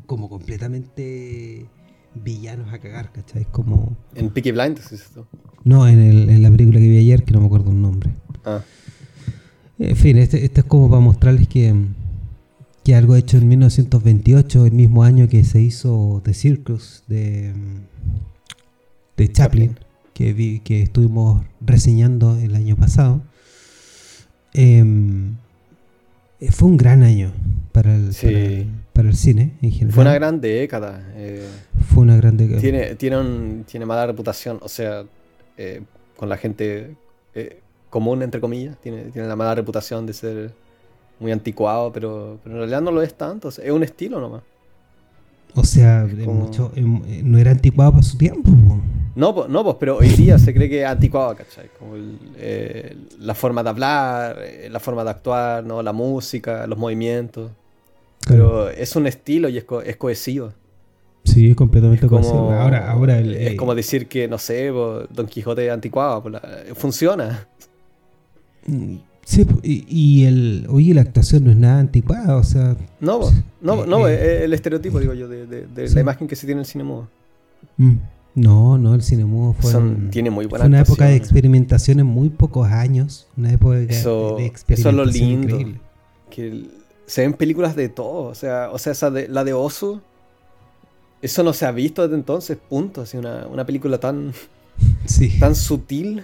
como 0.05 0.29
completamente 0.29 1.65
villanos 2.13 2.71
a 2.71 2.79
cagar, 2.79 3.11
¿cachai? 3.11 3.45
Como... 3.51 3.95
¿En 4.15 4.29
Peaky 4.29 4.51
Blinders 4.51 4.91
es 4.91 5.01
esto? 5.01 5.27
No, 5.63 5.87
en, 5.87 5.99
el, 5.99 6.29
en 6.29 6.43
la 6.43 6.51
película 6.51 6.79
que 6.79 6.87
vi 6.87 6.97
ayer, 6.97 7.23
que 7.23 7.31
no 7.31 7.39
me 7.39 7.47
acuerdo 7.47 7.71
el 7.71 7.81
nombre. 7.81 8.11
Ah. 8.45 8.61
En 9.79 9.95
fin, 9.95 10.17
este, 10.17 10.45
esto 10.45 10.61
es 10.61 10.67
como 10.67 10.89
para 10.89 11.01
mostrarles 11.01 11.47
que, 11.47 11.73
que 12.83 12.95
algo 12.95 13.15
hecho 13.15 13.37
en 13.37 13.47
1928, 13.47 14.65
el 14.65 14.71
mismo 14.73 15.03
año 15.03 15.27
que 15.29 15.43
se 15.43 15.61
hizo 15.61 16.21
The 16.23 16.33
Circus 16.33 17.03
de, 17.07 17.53
de 19.17 19.31
Chaplin, 19.31 19.77
Que, 20.13 20.33
vi, 20.33 20.59
que 20.59 20.81
estuvimos 20.81 21.43
reseñando 21.61 22.37
el 22.37 22.55
año 22.55 22.75
pasado. 22.75 23.21
Em, 24.53 25.35
fue 26.51 26.67
un 26.67 26.77
gran 26.77 27.03
año 27.03 27.31
para 27.71 27.95
el, 27.95 28.67
para 28.91 29.09
el 29.09 29.15
cine 29.15 29.53
en 29.61 29.71
general. 29.71 29.93
Fue 29.93 30.03
una 30.03 30.13
gran 30.13 30.41
década. 30.41 31.01
Eh, 31.15 31.47
Fue 31.87 32.03
una 32.03 32.17
gran 32.17 32.37
década. 32.37 32.59
Tiene, 32.59 32.95
tiene, 32.95 33.63
tiene 33.65 33.85
mala 33.85 34.05
reputación, 34.05 34.59
o 34.61 34.67
sea, 34.67 35.05
eh, 35.57 35.81
con 36.17 36.29
la 36.29 36.37
gente 36.37 36.95
eh, 37.33 37.59
común, 37.89 38.21
entre 38.23 38.41
comillas, 38.41 38.77
tiene, 38.81 39.03
tiene 39.05 39.27
la 39.27 39.35
mala 39.35 39.55
reputación 39.55 40.05
de 40.05 40.13
ser 40.13 40.53
muy 41.23 41.31
anticuado, 41.31 41.91
pero, 41.91 42.37
pero 42.43 42.55
en 42.55 42.59
realidad 42.59 42.81
no 42.81 42.91
lo 42.91 43.01
es 43.01 43.15
tanto, 43.15 43.49
es 43.49 43.71
un 43.71 43.81
estilo 43.81 44.19
nomás. 44.19 44.43
O 45.55 45.63
sea, 45.63 46.07
mucho, 46.25 46.71
no 46.75 47.37
era 47.37 47.51
anticuado 47.51 47.91
para 47.91 48.03
su 48.03 48.17
tiempo. 48.17 48.51
No, 49.15 49.47
no, 49.47 49.63
pues, 49.63 49.77
pero 49.79 49.97
hoy 49.97 50.09
día 50.09 50.37
se 50.37 50.53
cree 50.53 50.67
que 50.67 50.81
es 50.81 50.87
anticuado, 50.87 51.35
¿cachai? 51.35 51.69
Como 51.79 51.95
la 53.19 53.35
forma 53.35 53.63
de 53.63 53.69
hablar, 53.69 54.37
la 54.69 54.79
forma 54.79 55.03
de 55.03 55.11
actuar, 55.11 55.63
¿no? 55.63 55.81
La 55.81 55.93
música, 55.93 56.67
los 56.67 56.77
movimientos. 56.77 57.51
Pero 58.27 58.69
es 58.69 58.95
un 58.95 59.07
estilo 59.07 59.49
y 59.49 59.57
es, 59.57 59.65
es 59.85 59.95
cohesivo. 59.95 60.51
Sí, 61.23 61.51
es 61.51 61.55
completamente 61.55 62.07
cohesivo. 62.07 62.51
Ahora, 62.51 62.91
ahora 62.91 63.19
es 63.19 63.55
como 63.55 63.75
decir 63.75 64.07
que, 64.07 64.27
no 64.27 64.37
sé, 64.37 64.67
Don 64.67 65.27
Quijote 65.27 65.67
es 65.67 65.71
anticuado. 65.71 66.23
funciona. 66.75 67.47
Sí, 69.25 69.45
y, 69.63 70.25
el, 70.25 70.67
oye, 70.69 70.93
la 70.93 71.01
actuación 71.01 71.45
no 71.45 71.51
es 71.51 71.57
nada 71.57 71.79
anticuada, 71.79 72.35
o 72.35 72.43
sea... 72.43 72.75
No, 72.99 73.21
no, 73.61 73.85
no, 73.85 74.07
es 74.07 74.41
el 74.41 74.53
estereotipo, 74.53 74.99
digo 74.99 75.13
yo, 75.13 75.27
de, 75.27 75.67
la 75.75 76.01
imagen 76.01 76.27
que 76.27 76.35
se 76.35 76.45
tiene 76.45 76.59
en 76.59 76.63
el 76.63 76.65
cine 76.65 76.83
mudo. 76.83 77.07
Mm, 77.77 77.95
no, 78.35 78.77
no, 78.77 78.95
el 78.95 79.01
cine 79.01 79.23
mudo 79.23 79.53
fue, 79.53 79.73
tiene 80.09 80.29
muy 80.29 80.45
buena 80.45 80.65
una 80.65 80.81
época 80.81 81.05
de 81.05 81.15
experimentación 81.15 81.99
en 81.99 82.05
muy 82.05 82.29
pocos 82.29 82.67
años, 82.67 83.27
una 83.37 83.51
época 83.51 83.75
de, 83.75 83.85
experimentación 83.85 84.77
Eso 84.77 84.89
es 84.89 84.95
lo 84.95 85.05
lindo, 85.05 85.79
que 86.29 86.65
se 87.05 87.21
ven 87.21 87.33
películas 87.33 87.75
de 87.75 87.89
todo. 87.89 88.29
O 88.29 88.35
sea, 88.35 88.69
o 88.71 88.79
sea 88.79 88.93
esa 88.93 89.11
de, 89.11 89.27
la 89.27 89.43
de 89.43 89.53
Osu. 89.53 90.01
Eso 91.21 91.43
no 91.43 91.53
se 91.53 91.65
ha 91.65 91.71
visto 91.71 92.01
desde 92.01 92.15
entonces, 92.15 92.57
punto. 92.57 93.01
Así 93.01 93.17
una, 93.17 93.47
una 93.47 93.65
película 93.65 93.99
tan, 93.99 94.33
tan 95.39 95.55
sutil. 95.55 96.23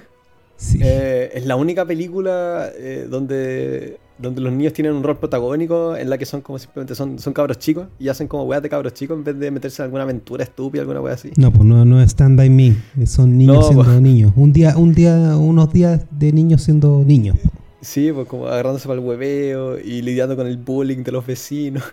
Eh, 0.81 1.31
es 1.33 1.45
la 1.45 1.55
única 1.55 1.85
película 1.85 2.69
eh, 2.77 3.07
donde, 3.09 3.97
donde 4.17 4.41
los 4.41 4.51
niños 4.51 4.73
tienen 4.73 4.93
un 4.93 5.03
rol 5.03 5.17
protagónico 5.17 5.95
en 5.95 6.09
la 6.09 6.17
que 6.17 6.25
son 6.25 6.41
como 6.41 6.59
simplemente 6.59 6.95
son, 6.95 7.17
son 7.17 7.31
cabros 7.31 7.59
chicos 7.59 7.87
y 7.97 8.09
hacen 8.09 8.27
como 8.27 8.43
weas 8.43 8.61
de 8.61 8.69
cabros 8.69 8.93
chicos 8.93 9.17
en 9.17 9.23
vez 9.23 9.39
de 9.39 9.51
meterse 9.51 9.81
en 9.81 9.85
alguna 9.85 10.03
aventura 10.03 10.43
estúpida, 10.43 10.81
alguna 10.81 11.01
wea 11.01 11.13
así. 11.13 11.31
No, 11.37 11.51
pues 11.51 11.63
no, 11.63 11.85
no 11.85 12.01
es 12.01 12.11
Stand 12.11 12.37
By 12.37 12.49
Me, 12.49 12.75
son 13.05 13.37
niños 13.37 13.67
siendo 13.67 13.85
pues. 13.85 14.01
niños. 14.01 14.33
Un 14.35 14.51
día, 14.51 14.75
un 14.77 14.93
día, 14.93 15.37
unos 15.37 15.71
días 15.71 16.05
de 16.11 16.33
niños 16.33 16.63
siendo 16.63 17.03
niños. 17.05 17.37
Sí, 17.81 18.11
pues 18.11 18.27
como 18.27 18.47
agarrándose 18.47 18.87
para 18.87 18.99
el 18.99 19.05
hueveo 19.05 19.79
y 19.79 20.01
lidiando 20.01 20.35
con 20.35 20.45
el 20.45 20.57
bullying 20.57 21.03
de 21.03 21.11
los 21.13 21.25
vecinos. 21.25 21.83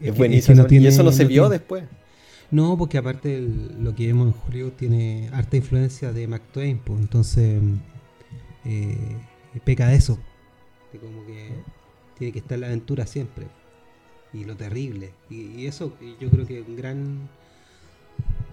es 0.00 0.16
buenísimo. 0.16 0.64
y 0.70 0.86
eso 0.86 1.02
no 1.02 1.10
se 1.10 1.24
vio 1.24 1.48
después. 1.48 1.82
No, 2.50 2.76
porque 2.76 2.98
aparte 2.98 3.40
lo 3.40 3.94
que 3.94 4.06
vemos 4.06 4.28
en 4.28 4.32
Julio 4.32 4.72
tiene 4.72 5.28
harta 5.32 5.56
influencia 5.56 6.12
de 6.12 6.28
Mac 6.28 6.42
Twain, 6.52 6.78
pues, 6.78 7.00
entonces 7.00 7.60
eh, 8.64 9.16
peca 9.64 9.88
de 9.88 9.96
eso. 9.96 10.18
De 10.92 10.98
como 10.98 11.24
que 11.26 11.50
tiene 12.18 12.32
que 12.32 12.38
estar 12.38 12.58
la 12.58 12.66
aventura 12.66 13.06
siempre. 13.06 13.46
Y 14.32 14.44
lo 14.44 14.56
terrible. 14.56 15.12
Y, 15.30 15.66
eso 15.66 15.96
yo 16.20 16.30
creo 16.30 16.46
que 16.46 16.62
un 16.62 16.76
gran 16.76 17.28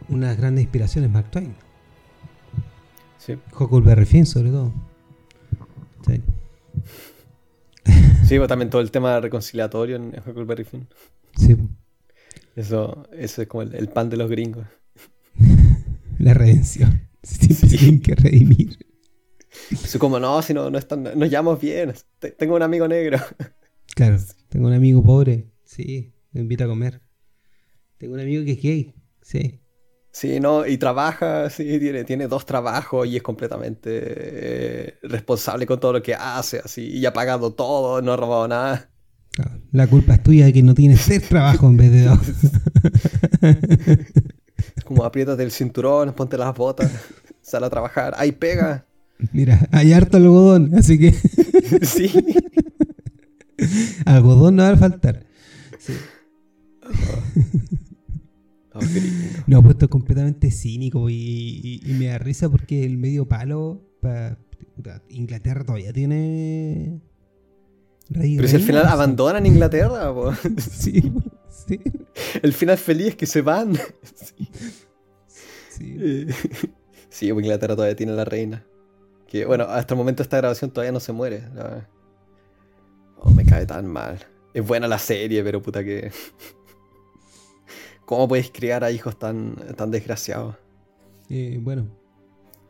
una 0.10 0.28
de 0.28 0.34
las 0.34 0.38
grandes 0.38 0.64
inspiraciones 0.64 1.10
Mark 1.10 1.32
Twain. 1.32 1.56
Sí. 3.18 3.38
Huckleberry 3.58 4.06
Finn 4.06 4.26
sobre 4.26 4.50
todo. 4.52 4.72
Sí. 6.08 6.22
Sí, 8.26 8.40
también 8.48 8.70
todo 8.70 8.82
el 8.82 8.92
tema 8.92 9.20
reconciliatorio 9.20 9.98
en 9.98 10.16
Huckleberry 10.26 10.64
Finn. 10.64 10.88
Sí. 11.36 11.58
Eso, 12.56 13.08
eso 13.14 13.42
es 13.42 13.48
como 13.48 13.64
el, 13.64 13.88
pan 13.90 14.10
de 14.10 14.18
los 14.18 14.30
gringos. 14.30 14.66
La 16.20 16.34
redención. 16.34 17.10
Siempre 17.24 17.70
tienen 17.70 18.02
que 18.02 18.16
redimir. 18.16 18.78
Es 19.72 19.98
como, 19.98 20.20
no, 20.20 20.42
si 20.42 20.54
no, 20.54 20.70
no 20.70 20.78
están, 20.78 21.04
nos 21.04 21.30
llamamos 21.30 21.60
bien. 21.60 21.94
Tengo 22.38 22.56
un 22.56 22.64
amigo 22.64 22.88
negro. 22.88 23.18
Claro, 23.94 24.18
tengo 24.48 24.68
un 24.68 24.74
amigo 24.74 25.04
pobre. 25.04 25.52
Sí, 25.66 26.14
me 26.32 26.40
invita 26.40 26.64
a 26.64 26.68
comer. 26.68 27.02
Tengo 27.98 28.14
un 28.14 28.22
amigo 28.22 28.46
que 28.46 28.54
es 28.54 28.62
gay. 28.62 28.96
Sí. 29.22 29.62
Sí, 30.12 30.40
no, 30.40 30.66
y 30.66 30.78
trabaja, 30.78 31.50
sí, 31.50 31.80
tiene, 31.80 32.04
tiene 32.04 32.28
dos 32.28 32.46
trabajos 32.46 33.08
y 33.08 33.16
es 33.16 33.24
completamente 33.24 33.90
eh, 33.94 35.00
responsable 35.04 35.66
con 35.66 35.80
todo 35.80 35.94
lo 35.94 36.02
que 36.02 36.14
hace, 36.14 36.60
así, 36.60 36.90
y 36.90 37.06
ha 37.06 37.14
pagado 37.14 37.54
todo, 37.54 38.02
no 38.02 38.14
ha 38.14 38.18
robado 38.18 38.48
nada. 38.48 38.91
La 39.72 39.88
culpa 39.88 40.16
es 40.16 40.24
tuya 40.24 40.46
de 40.46 40.54
que 40.54 40.62
no 40.62 40.74
tienes 40.74 41.06
tres 41.06 41.30
trabajos 41.30 41.70
en 41.70 41.78
vez 41.78 41.92
de 41.92 42.04
dos. 42.04 42.20
Como 44.86 45.04
apriétate 45.06 45.44
el 45.44 45.52
cinturón, 45.52 46.14
ponte 46.14 46.38
las 46.38 46.56
botas, 46.56 46.92
sal 47.42 47.64
a 47.64 47.70
trabajar, 47.70 48.14
ahí 48.18 48.34
pega. 48.34 48.86
Mira, 49.32 49.68
hay 49.72 49.94
harto 49.94 50.18
algodón, 50.18 50.76
así 50.76 51.00
que. 51.00 51.14
sí. 51.86 52.12
algodón 54.06 54.58
no 54.58 54.64
va 54.64 54.70
a 54.72 54.78
faltar. 54.78 55.26
Sí. 55.80 55.94
no, 59.48 59.62
pues 59.62 59.74
esto 59.74 59.86
es 59.86 59.92
completamente 59.92 60.52
cínico 60.52 61.10
y, 61.10 61.82
me 61.98 62.08
da 62.08 62.18
risa 62.18 62.50
porque 62.50 62.84
el 62.84 62.98
medio 62.98 63.28
palo. 63.28 63.88
Inglaterra 65.10 65.64
todavía 65.64 65.94
tiene. 65.94 67.02
Pero 68.14 68.48
si 68.48 68.56
al 68.56 68.62
final 68.62 68.88
abandonan 68.88 69.46
Inglaterra, 69.46 70.14
sí, 70.58 71.12
sí. 71.50 71.80
El 72.42 72.54
final 72.54 72.78
feliz 72.78 73.08
es 73.10 73.16
que 73.16 73.26
se 73.26 73.42
van. 73.42 73.76
sí. 75.70 75.98
Eh, 76.00 76.34
sí, 77.10 77.30
Inglaterra 77.30 77.76
todavía 77.76 77.96
tiene 77.96 78.14
la 78.14 78.26
reina. 78.26 78.66
Que 79.28 79.46
bueno, 79.46 79.64
hasta 79.64 79.94
el 79.94 79.98
momento 79.98 80.24
de 80.24 80.26
esta 80.26 80.38
grabación 80.38 80.72
todavía 80.72 80.92
no 80.92 81.00
se 81.00 81.14
muere. 81.14 81.44
Oh, 83.18 83.30
me 83.30 83.46
cae 83.46 83.66
tan 83.66 83.88
mal. 83.88 84.20
Es 84.54 84.66
buena 84.66 84.88
la 84.88 85.00
serie, 85.00 85.44
pero 85.44 85.62
puta 85.62 85.84
que. 85.84 86.12
¿Cómo 88.06 88.28
puedes 88.28 88.52
criar 88.52 88.84
a 88.84 88.92
hijos 88.92 89.18
tan, 89.18 89.56
tan 89.78 89.90
desgraciados? 89.90 90.56
Eh, 91.30 91.58
bueno. 91.62 92.01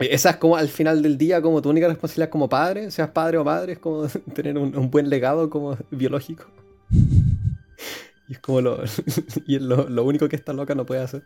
Esa 0.09 0.31
es 0.31 0.35
como 0.37 0.55
al 0.55 0.67
final 0.67 1.01
del 1.01 1.17
día, 1.17 1.41
como 1.41 1.61
tu 1.61 1.69
única 1.69 1.87
responsabilidad 1.87 2.29
como 2.29 2.49
padre, 2.49 2.91
seas 2.91 3.09
padre 3.09 3.37
o 3.37 3.43
madre, 3.43 3.73
es 3.73 3.79
como 3.79 4.07
tener 4.33 4.57
un, 4.57 4.89
buen 4.89 5.09
legado 5.09 5.49
como 5.49 5.77
biológico. 5.91 6.45
y 6.89 8.33
es 8.33 8.39
como 8.39 8.61
lo, 8.61 8.79
y 9.47 9.59
lo, 9.59 10.03
único 10.03 10.27
que 10.29 10.35
esta 10.35 10.53
loca 10.53 10.75
no 10.75 10.85
puede 10.85 11.01
hacer. 11.01 11.23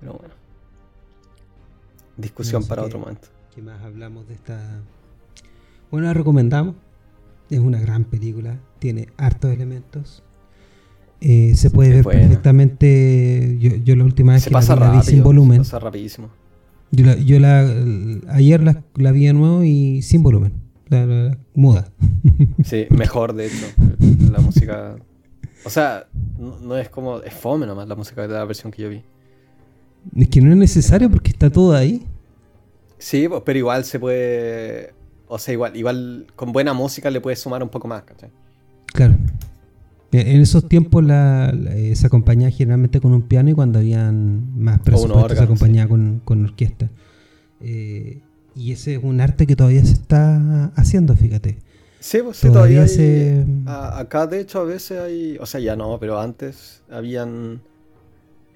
Pero 0.00 0.14
bueno. 0.14 0.34
Discusión 2.16 2.66
para 2.66 2.82
otro 2.82 2.98
momento. 2.98 3.28
¿Qué 3.54 3.62
más 3.62 3.80
hablamos 3.82 4.28
de 4.28 4.34
esta? 4.34 4.60
Bueno, 5.90 6.06
la 6.06 6.14
recomendamos. 6.14 6.74
Es 7.48 7.58
una 7.58 7.80
gran 7.80 8.04
película. 8.04 8.58
Tiene 8.78 9.08
hartos 9.16 9.50
elementos. 9.50 10.22
Eh, 11.20 11.54
se 11.56 11.70
puede 11.70 11.94
ver 11.94 12.04
perfectamente. 12.04 13.56
Yo, 13.58 13.96
la 13.96 14.04
última 14.04 14.34
vez 14.34 14.44
que 14.44 14.50
la, 14.50 14.90
vi 14.90 15.02
sin 15.02 15.22
volumen. 15.22 15.58
pasa 15.58 15.78
rapidísimo. 15.78 16.30
Yo, 16.92 17.38
la, 17.38 17.60
ayer 18.30 18.62
la, 18.62 19.12
vi 19.12 19.26
de 19.26 19.32
nuevo 19.32 19.62
y 19.62 20.02
sin 20.02 20.22
volumen. 20.22 20.52
La, 20.88 21.36
muda. 21.54 21.90
Sí, 22.64 22.86
mejor 22.90 23.34
de 23.34 23.46
hecho. 23.46 23.66
La 24.32 24.40
música. 24.40 24.96
O 25.64 25.70
sea, 25.70 26.06
no, 26.38 26.76
es 26.76 26.88
como. 26.88 27.20
Es 27.20 27.34
fome 27.34 27.66
nomás 27.66 27.86
la 27.86 27.94
música 27.94 28.22
de 28.22 28.28
la 28.28 28.44
versión 28.44 28.72
que 28.72 28.82
yo 28.82 28.88
vi. 28.88 29.02
Es 30.16 30.28
que 30.28 30.40
no 30.40 30.50
es 30.50 30.56
necesario 30.56 31.10
porque 31.10 31.30
está 31.30 31.50
todo 31.50 31.74
ahí. 31.74 32.06
Sí, 32.98 33.28
pero 33.44 33.58
igual 33.58 33.84
se 33.84 33.98
puede. 33.98 34.92
O 35.28 35.38
sea, 35.38 35.54
igual, 35.54 35.76
igual 35.76 36.26
con 36.34 36.52
buena 36.52 36.72
música 36.72 37.10
le 37.10 37.20
puedes 37.20 37.38
sumar 37.38 37.62
un 37.62 37.68
poco 37.68 37.86
más, 37.86 38.02
¿cachai? 38.02 38.30
Claro. 38.86 39.16
En 40.12 40.40
esos 40.40 40.68
tiempos 40.68 41.04
la, 41.04 41.54
se 41.94 42.06
acompañaba 42.06 42.50
generalmente 42.50 43.00
con 43.00 43.12
un 43.12 43.22
piano 43.22 43.50
y 43.50 43.54
cuando 43.54 43.78
habían 43.78 44.58
más 44.60 44.80
presupuesto 44.80 45.36
se 45.36 45.42
acompañaba 45.42 45.88
con, 45.88 46.44
orquesta. 46.44 46.90
Eh, 47.60 48.20
y 48.56 48.72
ese 48.72 48.94
es 48.94 49.04
un 49.04 49.20
arte 49.20 49.46
que 49.46 49.54
todavía 49.54 49.84
se 49.84 49.92
está 49.92 50.72
haciendo, 50.74 51.14
fíjate. 51.14 51.58
Sí, 52.00 52.18
pues 52.24 52.40
todavía, 52.40 52.88
se... 52.88 53.44
acá 53.66 54.26
de 54.26 54.40
hecho 54.40 54.60
a 54.60 54.64
veces 54.64 54.98
hay, 54.98 55.36
o 55.38 55.46
sea, 55.46 55.60
ya 55.60 55.76
no, 55.76 55.98
pero 56.00 56.18
antes 56.18 56.82
habían 56.90 57.60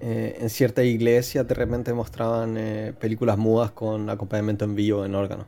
eh, 0.01 0.39
en 0.41 0.51
cierta 0.51 0.83
iglesia 0.83 1.45
de 1.45 1.55
repente 1.55 1.93
mostraban 1.93 2.57
eh, 2.57 2.95
películas 2.99 3.39
mudas 3.39 3.71
con 3.71 4.11
acompañamiento 4.11 4.65
en 4.65 4.75
vivo 4.75 5.05
en 5.05 5.15
órgano. 5.15 5.47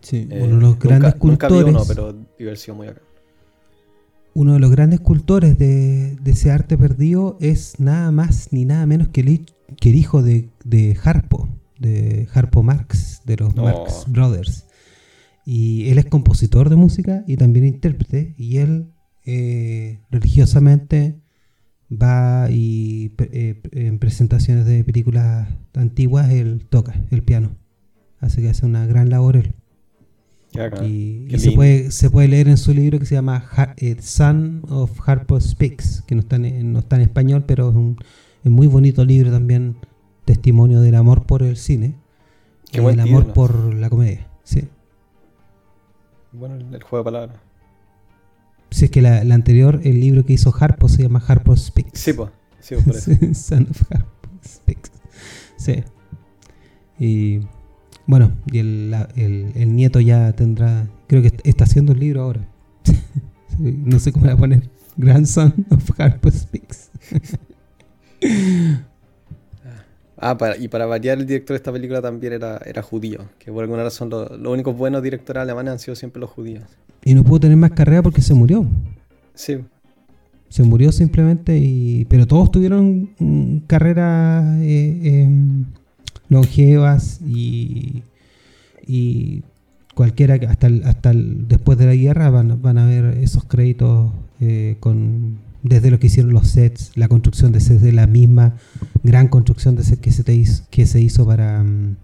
Sí, 0.00 0.26
uno 0.30 0.56
de 0.56 0.62
los 0.62 0.78
grandes 0.78 1.16
cultores. 1.16 1.72
Nunca 1.72 1.84
pero 1.86 2.14
diversión 2.38 2.76
muy 2.76 2.86
acá 2.86 3.03
uno 4.34 4.54
de 4.54 4.58
los 4.58 4.70
grandes 4.70 5.00
cultores 5.00 5.56
de, 5.58 6.18
ese 6.24 6.50
arte 6.50 6.76
perdido 6.76 7.38
es 7.40 7.78
nada 7.78 8.10
más 8.10 8.52
ni 8.52 8.64
nada 8.64 8.84
menos 8.84 9.08
que 9.08 9.20
el, 9.20 9.46
que 9.80 9.90
el 9.90 9.94
hijo 9.94 10.22
de, 10.22 10.50
Harpo, 11.02 11.48
de 11.78 12.28
Harpo 12.34 12.62
Marx, 12.62 13.22
de 13.24 13.36
los 13.36 13.54
Marx 13.56 14.04
Brothers. 14.08 14.66
Y 15.46 15.88
él 15.90 15.98
es 15.98 16.06
compositor 16.06 16.68
de 16.68 16.76
música 16.76 17.22
y 17.26 17.36
también 17.36 17.66
intérprete, 17.66 18.34
y 18.36 18.58
él 18.58 18.92
eh, 19.24 20.00
religiosamente 20.10 21.20
va 21.90 22.50
y 22.50 23.12
eh, 23.18 23.60
en 23.72 23.98
presentaciones 23.98 24.66
de 24.66 24.82
películas 24.84 25.48
antiguas, 25.74 26.30
él 26.30 26.66
toca 26.68 26.94
el 27.10 27.22
piano. 27.22 27.56
Así 28.18 28.42
que 28.42 28.48
hace 28.48 28.66
una 28.66 28.86
gran 28.86 29.10
labor 29.10 29.36
él. 29.36 29.54
Y, 30.84 31.36
se, 31.38 31.50
puede, 31.50 31.90
se 31.90 32.10
puede 32.10 32.28
leer 32.28 32.48
en 32.48 32.56
su 32.56 32.72
libro 32.72 33.00
que 33.00 33.06
se 33.06 33.16
llama 33.16 33.50
eh, 33.76 33.96
Son 34.00 34.62
of 34.68 35.00
Harpo 35.04 35.40
Speaks, 35.40 36.02
que 36.06 36.14
no 36.14 36.20
está 36.20 36.36
en, 36.36 36.72
no 36.72 36.78
está 36.78 36.96
en 36.96 37.02
español, 37.02 37.44
pero 37.44 37.70
es 37.70 37.74
un 37.74 37.96
muy 38.44 38.68
bonito 38.68 39.04
libro 39.04 39.32
también, 39.32 39.76
testimonio 40.24 40.80
del 40.80 40.94
amor 40.94 41.26
por 41.26 41.42
el 41.42 41.56
cine 41.56 41.96
y 42.72 42.78
del 42.78 43.00
amor 43.00 43.32
por 43.32 43.74
la 43.74 43.90
comedia. 43.90 44.28
Sí. 44.44 44.68
Bueno, 46.32 46.56
el 46.56 46.82
juego 46.82 46.98
de 46.98 47.04
palabras. 47.04 47.36
Si 48.70 48.86
es 48.86 48.90
que 48.90 49.02
la, 49.02 49.20
anterior, 49.20 49.80
el 49.84 50.00
libro 50.00 50.24
que 50.24 50.34
hizo 50.34 50.54
Harpo 50.58 50.88
se 50.88 51.02
llama 51.02 51.22
Harpo 51.26 51.56
Speaks. 51.56 51.98
Sí, 52.00 52.12
pues. 52.12 52.30
Sí, 52.60 52.76
por 52.76 52.94
eso. 52.96 53.10
Son 53.34 53.66
of 53.70 53.82
Harpo 53.90 54.28
Speaks. 54.44 54.92
Sí. 55.56 55.82
Y 56.98 57.40
bueno, 58.06 58.32
y 58.50 58.58
el, 58.58 58.94
el, 59.16 59.74
nieto 59.74 60.00
ya 60.00 60.32
tendrá, 60.32 60.88
creo 61.06 61.22
que 61.22 61.32
está 61.44 61.64
haciendo 61.64 61.92
el 61.92 62.00
libro 62.00 62.22
ahora. 62.22 62.46
no 63.58 63.98
sé 63.98 64.12
cómo 64.12 64.26
le 64.26 64.32
a 64.32 64.36
poner. 64.36 64.70
Grandson 64.96 65.66
of 65.70 65.90
Harpo 65.98 66.30
Speaks. 66.30 66.90
ah, 70.18 70.36
para, 70.36 70.56
y 70.56 70.68
para 70.68 70.86
variar, 70.86 71.18
el 71.18 71.26
director 71.26 71.54
de 71.54 71.56
esta 71.56 71.72
película 71.72 72.02
también 72.02 72.34
era, 72.34 72.58
era 72.64 72.82
judío. 72.82 73.20
Que 73.38 73.50
por 73.50 73.62
alguna 73.62 73.82
razón 73.82 74.10
los 74.10 74.52
únicos 74.52 74.76
buenos 74.76 75.02
directores 75.02 75.42
alemanes 75.42 75.72
han 75.72 75.78
sido 75.78 75.94
siempre 75.94 76.20
los 76.20 76.30
judíos. 76.30 76.64
Y 77.04 77.14
no 77.14 77.24
pudo 77.24 77.40
tener 77.40 77.56
más 77.56 77.70
carrera 77.70 78.02
porque 78.02 78.22
se 78.22 78.34
murió. 78.34 78.66
Sí. 79.34 79.58
Se 80.48 80.62
murió 80.62 80.92
simplemente, 80.92 81.58
y 81.58 82.04
pero 82.04 82.26
todos 82.26 82.50
tuvieron 82.50 83.10
mm, 83.18 83.58
carreras 83.66 84.58
eh, 84.60 85.28
longevas 86.28 87.20
y, 87.26 88.02
y 88.86 89.42
cualquiera 89.94 90.38
que 90.38 90.46
hasta 90.46 90.68
hasta 90.84 91.12
después 91.14 91.78
de 91.78 91.86
la 91.86 91.94
guerra 91.94 92.30
van, 92.30 92.60
van 92.60 92.78
a 92.78 92.86
ver 92.86 93.18
esos 93.18 93.44
créditos 93.44 94.12
eh, 94.40 94.76
con 94.80 95.38
desde 95.62 95.90
lo 95.90 95.98
que 95.98 96.08
hicieron 96.08 96.34
los 96.34 96.48
sets, 96.48 96.92
la 96.94 97.08
construcción 97.08 97.52
de 97.52 97.60
sets 97.60 97.80
de 97.80 97.92
la 97.92 98.06
misma 98.06 98.54
gran 99.02 99.28
construcción 99.28 99.76
de 99.76 99.84
sets 99.84 100.00
que 100.00 100.12
se, 100.12 100.34
hizo, 100.34 100.64
que 100.70 100.86
se 100.86 101.00
hizo 101.00 101.26
para 101.26 101.62
mm, 101.62 101.96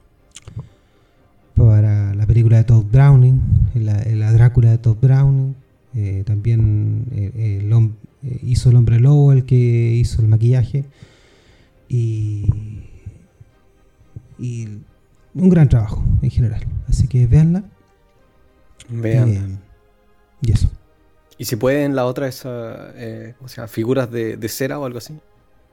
para 1.55 2.15
la 2.15 2.27
película 2.27 2.57
de 2.57 2.65
Todd 2.65 2.87
Browning, 2.91 3.39
la, 3.75 4.33
Drácula 4.33 4.71
de 4.71 4.79
Todd 4.79 4.97
Browning, 5.01 5.55
eh, 5.95 6.23
también 6.25 7.05
eh, 7.13 8.01
hizo 8.43 8.71
el 8.71 8.77
hombre 8.77 8.99
lobo 9.01 9.33
el 9.33 9.45
que 9.45 9.57
hizo 9.57 10.23
el 10.23 10.29
maquillaje 10.29 10.85
Y, 11.89 12.47
y 14.41 14.69
un 15.35 15.49
gran 15.51 15.69
trabajo 15.69 16.03
en 16.23 16.31
general. 16.31 16.65
Así 16.89 17.07
que 17.09 17.27
véanla. 17.27 17.63
Vean. 18.89 19.29
Eh, 19.29 19.59
y 20.43 20.53
eso. 20.53 20.69
Y 21.39 21.45
si 21.45 21.57
pueden, 21.57 21.95
la 21.95 22.05
otra 22.07 22.27
es, 22.29 22.43
eh, 22.47 23.35
¿cómo 23.39 23.49
se 23.49 23.57
llama? 23.57 23.69
Figuras 23.69 24.11
de, 24.11 24.37
de, 24.37 24.49
cera 24.49 24.79
o 24.79 24.85
algo 24.85 24.99
así. 24.99 25.15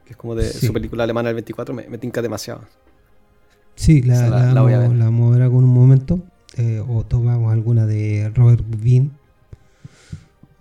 Que 0.06 0.12
es 0.14 0.18
como 0.18 0.36
de 0.36 0.46
Sí. 0.50 0.68
su 0.68 0.74
película 0.74 1.04
alemana 1.04 1.28
del 1.30 1.36
24, 1.36 1.74
me, 1.76 1.88
me 1.90 1.98
tinca 1.98 2.22
demasiado. 2.22 2.62
Sí, 3.76 4.02
la, 4.02 4.14
Esa 4.16 4.30
la- 4.30 4.46
la, 4.46 4.54
la 4.54 4.62
voy 4.62 4.74
a 4.74 4.80
ver. 4.80 4.92
la 4.92 5.06
vamos 5.06 5.30
a 5.30 5.34
ver 5.34 5.42
algún 5.44 5.66
momento. 5.66 6.20
eh, 6.56 6.82
o 6.88 7.04
tomamos 7.06 7.52
alguna 7.54 7.86
de 7.86 8.32
Robert 8.34 8.64
Bean. 8.68 9.12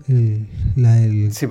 El- 0.08 0.46
la 0.76 0.94
del 0.96 1.32
Sí. 1.32 1.46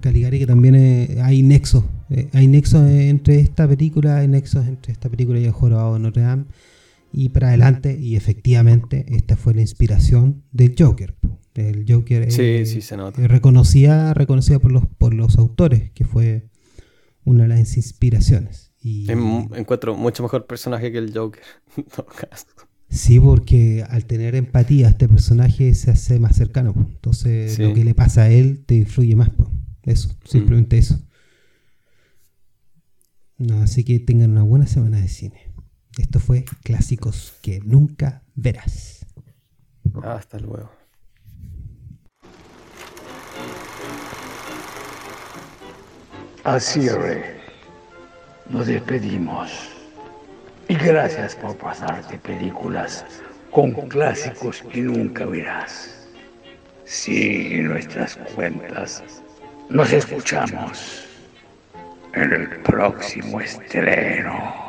Caligari, 0.00 0.38
que 0.38 0.46
también 0.46 0.74
eh, 0.74 1.18
hay 1.22 1.42
nexos. 1.42 1.84
Eh, 2.10 2.28
hay 2.32 2.46
nexos 2.46 2.88
entre 2.90 3.40
esta 3.40 3.66
película, 3.68 4.18
hay 4.18 4.28
nexos 4.28 4.66
entre 4.66 4.92
esta 4.92 5.08
película 5.08 5.38
y 5.40 5.44
el 5.44 5.52
Jorobado 5.52 5.94
de 5.94 6.00
Notre 6.00 6.22
Dame. 6.22 6.44
Y 7.12 7.30
para 7.30 7.48
adelante, 7.48 7.98
y 7.98 8.16
efectivamente, 8.16 9.06
esta 9.08 9.36
fue 9.36 9.54
la 9.54 9.62
inspiración 9.62 10.42
del 10.52 10.74
Joker. 10.78 11.14
El 11.54 11.84
Joker 11.88 12.30
Sí, 12.30 12.42
eh, 12.42 12.66
sí, 12.66 12.80
se 12.82 12.96
nota. 12.96 13.20
eh, 13.20 13.26
reconocida, 13.28 14.14
reconocida 14.14 14.58
por 14.58 14.70
los, 14.72 14.86
por 14.86 15.12
los 15.14 15.38
autores, 15.38 15.90
que 15.92 16.04
fue 16.04 16.48
una 17.24 17.44
de 17.44 17.48
las 17.48 17.76
inspiraciones. 17.76 18.72
Y, 18.80 19.06
mu- 19.16 19.48
encuentro 19.56 19.96
mucho 19.96 20.22
mejor 20.22 20.46
personaje 20.46 20.92
que 20.92 20.98
el 20.98 21.12
Joker. 21.16 21.42
en 21.76 21.84
caso. 21.84 22.46
Sí, 22.90 23.18
porque 23.20 23.84
al 23.88 24.04
tener 24.06 24.34
empatía 24.34 24.88
este 24.88 25.08
personaje 25.08 25.74
se 25.74 25.90
hace 25.90 26.18
más 26.20 26.36
cercano. 26.36 26.74
Entonces 26.76 27.54
Sí. 27.54 27.62
lo 27.62 27.74
que 27.74 27.84
le 27.84 27.94
pasa 27.94 28.22
a 28.22 28.30
él 28.30 28.62
te 28.64 28.76
influye 28.76 29.16
más. 29.16 29.30
po. 29.30 29.50
Eso, 29.82 30.10
simplemente 30.24 30.76
Mm. 30.76 30.78
eso. 30.78 31.00
No, 33.38 33.62
así 33.62 33.84
que 33.84 34.00
tengan 34.00 34.32
una 34.32 34.42
buena 34.42 34.66
semana 34.66 34.98
de 34.98 35.06
cine. 35.06 35.52
Esto 35.96 36.18
fue 36.18 36.44
Clásicos 36.64 37.34
que 37.40 37.60
nunca 37.60 38.24
verás. 38.34 39.06
Hasta 40.02 40.40
luego. 40.40 40.70
Al 46.42 46.60
cierre, 46.60 47.36
nos 48.50 48.66
despedimos. 48.66 49.52
Y 50.68 50.74
gracias 50.74 51.36
por 51.36 51.56
pasarte 51.56 52.18
películas 52.18 53.04
con 53.52 53.72
clásicos 53.88 54.62
que 54.72 54.82
nunca 54.82 55.26
verás. 55.26 56.08
Sigue 56.84 57.62
nuestras 57.62 58.16
cuentas. 58.34 59.22
Nos 59.70 59.92
escuchamos 59.92 61.07
en 62.12 62.32
el 62.32 62.48
próximo 62.62 63.40
estreno. 63.40 64.67